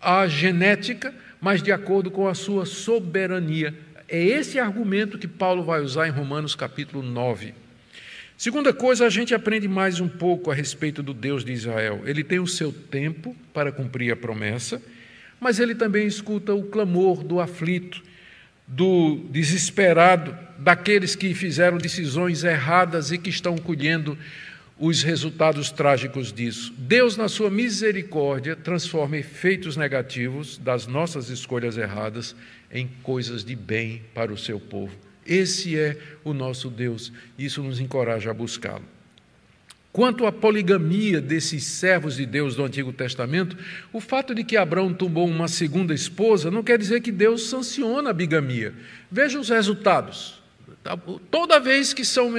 a 0.00 0.26
genética, 0.28 1.12
mas 1.40 1.62
de 1.62 1.72
acordo 1.72 2.10
com 2.10 2.28
a 2.28 2.34
sua 2.34 2.64
soberania. 2.64 3.74
É 4.08 4.22
esse 4.22 4.58
argumento 4.58 5.18
que 5.18 5.28
Paulo 5.28 5.62
vai 5.62 5.80
usar 5.80 6.06
em 6.06 6.10
Romanos 6.10 6.54
capítulo 6.54 7.02
9. 7.02 7.54
Segunda 8.36 8.72
coisa, 8.72 9.06
a 9.06 9.10
gente 9.10 9.34
aprende 9.34 9.68
mais 9.68 10.00
um 10.00 10.08
pouco 10.08 10.50
a 10.50 10.54
respeito 10.54 11.02
do 11.02 11.12
Deus 11.12 11.44
de 11.44 11.52
Israel. 11.52 12.00
Ele 12.06 12.24
tem 12.24 12.38
o 12.38 12.46
seu 12.46 12.72
tempo 12.72 13.36
para 13.52 13.70
cumprir 13.70 14.10
a 14.10 14.16
promessa, 14.16 14.80
mas 15.40 15.58
ele 15.58 15.74
também 15.74 16.06
escuta 16.06 16.54
o 16.54 16.64
clamor 16.64 17.24
do 17.24 17.40
aflito, 17.40 18.02
do 18.66 19.16
desesperado, 19.30 20.36
daqueles 20.58 21.16
que 21.16 21.34
fizeram 21.34 21.78
decisões 21.78 22.44
erradas 22.44 23.10
e 23.10 23.18
que 23.18 23.30
estão 23.30 23.56
colhendo 23.56 24.16
os 24.78 25.02
resultados 25.02 25.70
trágicos 25.70 26.32
disso. 26.32 26.72
Deus, 26.76 27.16
na 27.16 27.28
sua 27.28 27.50
misericórdia, 27.50 28.56
transforma 28.56 29.18
efeitos 29.18 29.76
negativos 29.76 30.56
das 30.56 30.86
nossas 30.86 31.28
escolhas 31.28 31.76
erradas 31.76 32.34
em 32.72 32.88
coisas 33.02 33.44
de 33.44 33.54
bem 33.54 34.02
para 34.14 34.32
o 34.32 34.38
seu 34.38 34.60
povo. 34.60 34.96
Esse 35.26 35.78
é 35.78 35.98
o 36.24 36.32
nosso 36.32 36.70
Deus, 36.70 37.12
isso 37.38 37.62
nos 37.62 37.78
encoraja 37.78 38.30
a 38.30 38.34
buscá-lo. 38.34 38.84
Quanto 39.92 40.24
à 40.24 40.30
poligamia 40.30 41.20
desses 41.20 41.64
servos 41.64 42.16
de 42.16 42.24
Deus 42.24 42.54
do 42.54 42.64
Antigo 42.64 42.92
Testamento, 42.92 43.56
o 43.92 44.00
fato 44.00 44.32
de 44.34 44.44
que 44.44 44.56
Abraão 44.56 44.94
tomou 44.94 45.26
uma 45.26 45.48
segunda 45.48 45.92
esposa 45.92 46.48
não 46.48 46.62
quer 46.62 46.78
dizer 46.78 47.00
que 47.00 47.10
Deus 47.10 47.48
sanciona 47.48 48.10
a 48.10 48.12
bigamia. 48.12 48.72
Veja 49.10 49.40
os 49.40 49.48
resultados. 49.48 50.40
Tá 50.84 50.96
toda 51.30 51.58
vez 51.58 51.92
que 51.92 52.04
são 52.04 52.32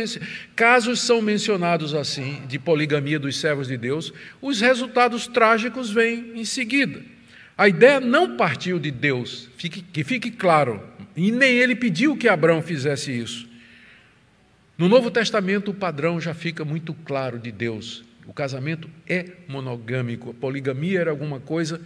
casos 0.56 1.02
são 1.02 1.22
mencionados 1.22 1.94
assim, 1.94 2.42
de 2.48 2.58
poligamia 2.58 3.20
dos 3.20 3.38
servos 3.38 3.68
de 3.68 3.78
Deus, 3.78 4.14
os 4.42 4.62
resultados 4.62 5.28
trágicos 5.28 5.92
vêm 5.92 6.32
em 6.36 6.46
seguida. 6.46 7.02
A 7.58 7.68
ideia 7.68 8.00
não 8.00 8.38
partiu 8.38 8.80
de 8.80 8.90
Deus, 8.90 9.50
que 9.58 10.04
fique 10.04 10.32
claro, 10.32 10.82
e 11.16 11.32
nem 11.32 11.58
ele 11.58 11.76
pediu 11.76 12.16
que 12.16 12.30
Abraão 12.30 12.62
fizesse 12.62 13.12
isso. 13.12 13.51
No 14.82 14.90
Novo 14.90 15.12
Testamento, 15.12 15.70
o 15.70 15.76
padrão 15.76 16.20
já 16.20 16.34
fica 16.34 16.66
muito 16.66 16.92
claro 16.92 17.38
de 17.38 17.52
Deus. 17.52 18.04
O 18.26 18.34
casamento 18.34 18.90
é 19.08 19.28
monogâmico. 19.48 20.32
A 20.32 20.34
poligamia 20.34 21.02
era 21.02 21.12
alguma 21.12 21.40
coisa 21.40 21.80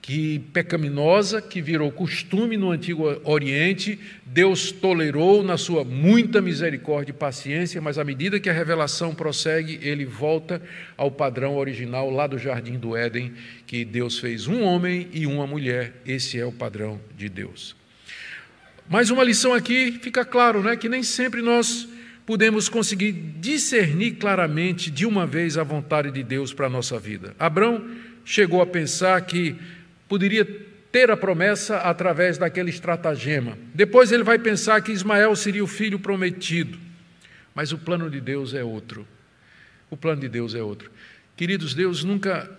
que 0.00 0.38
pecaminosa, 0.54 1.42
que 1.42 1.60
virou 1.60 1.92
costume 1.92 2.56
no 2.56 2.70
Antigo 2.70 3.20
Oriente, 3.22 3.98
Deus 4.24 4.72
tolerou 4.72 5.42
na 5.42 5.58
sua 5.58 5.84
muita 5.84 6.40
misericórdia 6.40 7.10
e 7.10 7.14
paciência, 7.14 7.82
mas 7.82 7.98
à 7.98 8.04
medida 8.04 8.40
que 8.40 8.48
a 8.48 8.54
revelação 8.54 9.14
prossegue, 9.14 9.78
ele 9.82 10.06
volta 10.06 10.62
ao 10.96 11.10
padrão 11.10 11.54
original 11.54 12.08
lá 12.08 12.26
do 12.26 12.38
jardim 12.38 12.78
do 12.78 12.96
Éden, 12.96 13.34
que 13.66 13.84
Deus 13.84 14.18
fez 14.18 14.46
um 14.46 14.62
homem 14.62 15.06
e 15.12 15.26
uma 15.26 15.46
mulher. 15.46 16.00
Esse 16.06 16.40
é 16.40 16.46
o 16.46 16.52
padrão 16.52 16.98
de 17.14 17.28
Deus. 17.28 17.76
Mais 18.88 19.10
uma 19.10 19.22
lição 19.22 19.52
aqui, 19.52 19.98
fica 20.00 20.24
claro, 20.24 20.62
né, 20.62 20.76
que 20.76 20.88
nem 20.88 21.02
sempre 21.02 21.42
nós 21.42 21.86
podemos 22.28 22.68
conseguir 22.68 23.12
discernir 23.40 24.16
claramente 24.16 24.90
de 24.90 25.06
uma 25.06 25.26
vez 25.26 25.56
a 25.56 25.62
vontade 25.62 26.10
de 26.10 26.22
Deus 26.22 26.52
para 26.52 26.66
a 26.66 26.68
nossa 26.68 26.98
vida. 26.98 27.34
Abraão 27.38 27.88
chegou 28.22 28.60
a 28.60 28.66
pensar 28.66 29.18
que 29.22 29.56
poderia 30.06 30.44
ter 30.92 31.10
a 31.10 31.16
promessa 31.16 31.78
através 31.78 32.36
daquele 32.36 32.68
estratagema. 32.68 33.56
Depois 33.72 34.12
ele 34.12 34.24
vai 34.24 34.38
pensar 34.38 34.82
que 34.82 34.92
Ismael 34.92 35.34
seria 35.34 35.64
o 35.64 35.66
filho 35.66 35.98
prometido. 35.98 36.78
Mas 37.54 37.72
o 37.72 37.78
plano 37.78 38.10
de 38.10 38.20
Deus 38.20 38.52
é 38.52 38.62
outro. 38.62 39.08
O 39.90 39.96
plano 39.96 40.20
de 40.20 40.28
Deus 40.28 40.54
é 40.54 40.62
outro. 40.62 40.90
Queridos, 41.34 41.74
Deus 41.74 42.04
nunca 42.04 42.50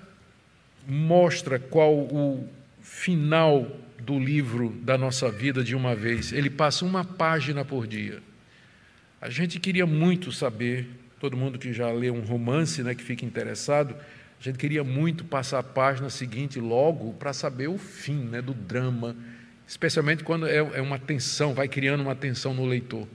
mostra 0.88 1.59
qual 1.59 1.93
o 1.93 2.49
final 2.82 3.67
do 3.99 4.17
livro 4.17 4.76
da 4.82 4.97
nossa 4.97 5.30
vida 5.30 5.63
de 5.63 5.76
uma 5.76 5.93
vez. 5.93 6.34
Ele 6.34 6.49
passa 6.49 6.84
uma 6.84 7.05
página 7.05 7.63
por 7.63 7.86
dia. 7.86 8.28
A 9.22 9.30
gente 9.30 9.59
queria 9.59 9.86
muito 9.86 10.32
saber, 10.32 10.88
todo 11.20 11.36
mundo 11.36 11.59
que 11.59 11.74
já 11.74 11.91
lê 11.91 12.09
um 12.09 12.22
romance, 12.22 12.82
né, 12.82 12.95
que 12.95 13.03
fica 13.03 13.26
interessado, 13.26 13.95
a 14.39 14.43
gente 14.43 14.57
queria 14.57 14.84
muito 14.84 15.26
passar 15.26 15.59
a 15.59 15.63
página 15.63 16.09
seguinte 16.09 16.59
logo 16.59 17.13
para 17.13 17.34
saber 17.34 17.67
o 17.67 17.78
fim 17.78 18.24
né, 18.24 18.41
do 18.41 18.53
drama, 18.53 19.15
especialmente 19.67 20.24
quando 20.24 20.47
é, 20.47 20.57
é 20.57 20.82
uma 20.82 20.97
tensão, 20.97 21.53
vai 21.53 21.67
criando 21.67 22.01
uma 22.01 22.15
tensão 22.15 22.53
no 22.53 22.65
leitor. 22.65 23.05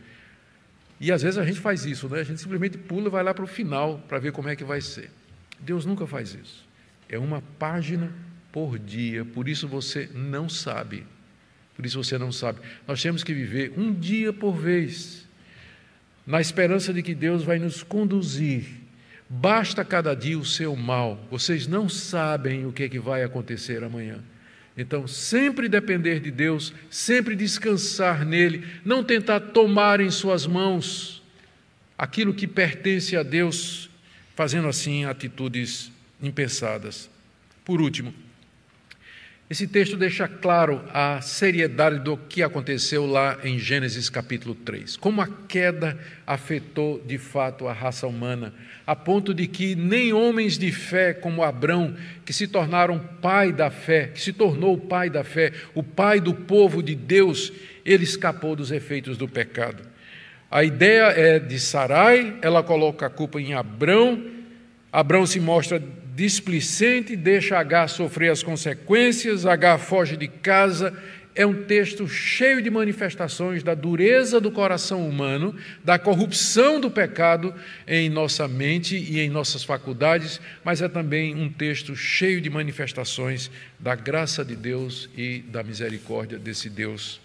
E 1.01 1.11
às 1.11 1.23
vezes 1.23 1.39
a 1.39 1.45
gente 1.45 1.59
faz 1.59 1.87
isso, 1.87 2.09
né? 2.09 2.21
a 2.21 2.25
gente 2.25 2.41
simplesmente 2.41 2.77
pula 2.77 3.07
e 3.07 3.11
vai 3.11 3.23
lá 3.25 3.33
para 3.33 3.45
o 3.45 3.47
final 3.47 3.99
para 4.07 4.19
ver 4.19 4.33
como 4.33 4.49
é 4.49 4.57
que 4.57 4.65
vai 4.65 4.81
ser. 4.81 5.11
Deus 5.59 5.87
nunca 5.87 6.07
faz 6.07 6.35
isso. 6.35 6.65
É 7.09 7.19
uma 7.19 7.43
página 7.59 8.13
por 8.53 8.79
dia, 8.79 9.25
por 9.25 9.49
isso 9.49 9.67
você 9.67 10.09
não 10.15 10.49
sabe. 10.49 11.07
Por 11.75 11.85
isso 11.85 12.03
você 12.03 12.17
não 12.19 12.31
sabe. 12.31 12.61
Nós 12.87 13.03
temos 13.03 13.25
que 13.25 13.35
viver 13.35 13.73
um 13.77 13.93
dia 13.93 14.33
por 14.33 14.53
vez, 14.53 15.24
na 16.27 16.41
esperança 16.41 16.93
de 16.93 17.03
que 17.03 17.15
Deus 17.15 17.45
vai 17.45 17.59
nos 17.59 17.83
conduzir 17.83 18.85
Basta 19.29 19.85
cada 19.85 20.15
dia 20.15 20.39
o 20.39 20.45
seu 20.45 20.77
mal, 20.77 21.27
vocês 21.31 21.67
não 21.67 21.89
sabem 21.89 22.67
o 22.67 22.73
que, 22.73 22.85
é 22.85 22.89
que 22.89 22.99
vai 22.99 23.23
acontecer 23.23 23.83
amanhã. 23.83 24.23
Então, 24.77 25.07
sempre 25.07 25.69
depender 25.69 26.21
de 26.21 26.31
Deus, 26.31 26.75
sempre 26.91 27.35
descansar 27.35 28.25
nele, 28.25 28.67
não 28.85 29.03
tentar 29.03 29.41
tomar 29.41 30.01
em 30.01 30.11
suas 30.11 30.47
mãos 30.47 31.23
aquilo 31.97 32.35
que 32.35 32.47
pertence 32.47 33.17
a 33.17 33.23
Deus, 33.23 33.89
fazendo 34.35 34.69
assim 34.69 35.05
atitudes 35.05 35.91
impensadas. 36.21 37.09
Por 37.65 37.81
último, 37.81 38.13
esse 39.51 39.67
texto 39.67 39.95
deixa 39.97 40.27
claro 40.27 40.83
a 40.93 41.21
seriedade 41.21 41.99
do 41.99 42.17
que 42.17 42.43
aconteceu 42.43 43.05
lá 43.05 43.39
em 43.45 43.59
Gênesis 43.59 44.09
capítulo 44.09 44.55
3. 44.55 44.97
Como 44.97 45.21
a 45.21 45.29
queda 45.29 45.99
afetou 46.27 46.99
de 47.07 47.19
fato 47.19 47.69
a 47.69 47.73
raça 47.73 48.07
humana, 48.07 48.55
a 48.87 48.97
ponto 48.97 49.35
de 49.35 49.47
que 49.47 49.75
nem 49.75 50.15
homens 50.15 50.57
de 50.57 50.73
fé 50.73 51.13
como 51.13 51.43
Abrão, 51.43 51.95
que 52.25 52.33
se 52.33 52.49
tornaram 52.49 52.99
pai 52.99 53.53
da 53.53 53.71
fé, 53.71 54.09
que 54.15 54.21
se 54.21 54.33
tornou 54.33 54.75
o 54.75 54.81
pai 54.81 55.11
da 55.11 55.23
fé, 55.23 55.53
o 55.75 55.83
pai 55.83 56.21
do 56.21 56.33
povo 56.33 56.83
de 56.83 56.95
Deus, 56.95 57.53
ele 57.85 58.05
escapou 58.05 58.57
dos 58.57 58.73
efeitos 58.73 59.19
do 59.19 59.29
pecado. 59.29 59.83
A 60.51 60.65
ideia 60.65 61.09
é 61.09 61.39
de 61.39 61.61
Sarai, 61.61 62.39
ela 62.41 62.63
coloca 62.63 63.07
a 63.07 63.11
culpa 63.11 63.39
em 63.39 63.53
Abrão, 63.53 64.25
Abrão 64.91 65.27
se 65.27 65.39
mostra 65.39 65.83
displicente, 66.15 67.17
deixa 67.17 67.59
H 67.59 67.89
sofrer 67.89 68.31
as 68.31 68.43
consequências, 68.43 69.45
H 69.45 69.79
foge 69.79 70.17
de 70.17 70.29
casa, 70.29 70.97
é 71.35 71.45
um 71.45 71.65
texto 71.65 72.07
cheio 72.07 72.63
de 72.63 72.71
manifestações 72.71 73.63
da 73.65 73.75
dureza 73.75 74.41
do 74.41 74.53
coração 74.53 75.09
humano, 75.09 75.57
da 75.83 75.99
corrupção 75.99 76.81
do 76.81 76.89
pecado 76.89 77.53
em 77.89 78.09
nossa 78.09 78.47
mente 78.47 78.97
e 78.97 79.19
em 79.19 79.29
nossas 79.29 79.65
faculdades, 79.65 80.41
mas 80.63 80.81
é 80.81 80.89
também 80.89 81.35
um 81.35 81.51
texto 81.51 81.97
cheio 81.97 82.41
de 82.41 82.49
manifestações 82.49 83.51
da 83.81 83.97
graça 83.97 84.45
de 84.45 84.55
Deus 84.55 85.11
e 85.17 85.41
da 85.41 85.65
misericórdia 85.65 86.39
desse 86.39 86.71
Deus 86.71 87.21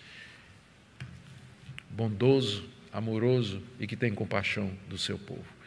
bondoso, 1.91 2.67
amoroso 2.91 3.61
e 3.79 3.85
que 3.85 3.95
tem 3.95 4.11
compaixão 4.11 4.71
do 4.89 4.97
seu 4.97 5.19
povo. 5.19 5.58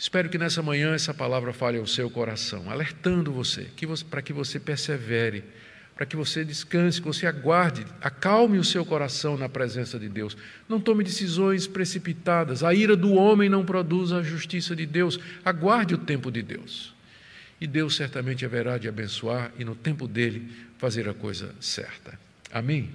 Espero 0.00 0.28
que 0.28 0.38
nessa 0.38 0.62
manhã 0.62 0.94
essa 0.94 1.14
palavra 1.14 1.52
fale 1.52 1.78
ao 1.78 1.86
seu 1.86 2.10
coração, 2.10 2.68
alertando 2.70 3.30
você, 3.30 3.68
você 3.86 4.04
para 4.04 4.22
que 4.22 4.32
você 4.32 4.58
persevere 4.58 5.44
para 6.00 6.06
que 6.06 6.16
você 6.16 6.42
descanse, 6.42 6.98
que 6.98 7.06
você 7.06 7.26
aguarde, 7.26 7.84
acalme 8.00 8.56
o 8.56 8.64
seu 8.64 8.86
coração 8.86 9.36
na 9.36 9.50
presença 9.50 9.98
de 9.98 10.08
Deus. 10.08 10.34
Não 10.66 10.80
tome 10.80 11.04
decisões 11.04 11.66
precipitadas. 11.66 12.64
A 12.64 12.72
ira 12.72 12.96
do 12.96 13.12
homem 13.12 13.50
não 13.50 13.66
produz 13.66 14.10
a 14.10 14.22
justiça 14.22 14.74
de 14.74 14.86
Deus. 14.86 15.20
Aguarde 15.44 15.94
o 15.94 15.98
tempo 15.98 16.30
de 16.30 16.40
Deus. 16.40 16.94
E 17.60 17.66
Deus 17.66 17.96
certamente 17.96 18.46
haverá 18.46 18.78
de 18.78 18.88
abençoar 18.88 19.52
e, 19.58 19.64
no 19.66 19.74
tempo 19.74 20.08
dele, 20.08 20.50
fazer 20.78 21.06
a 21.06 21.12
coisa 21.12 21.54
certa. 21.60 22.18
Amém? 22.50 22.88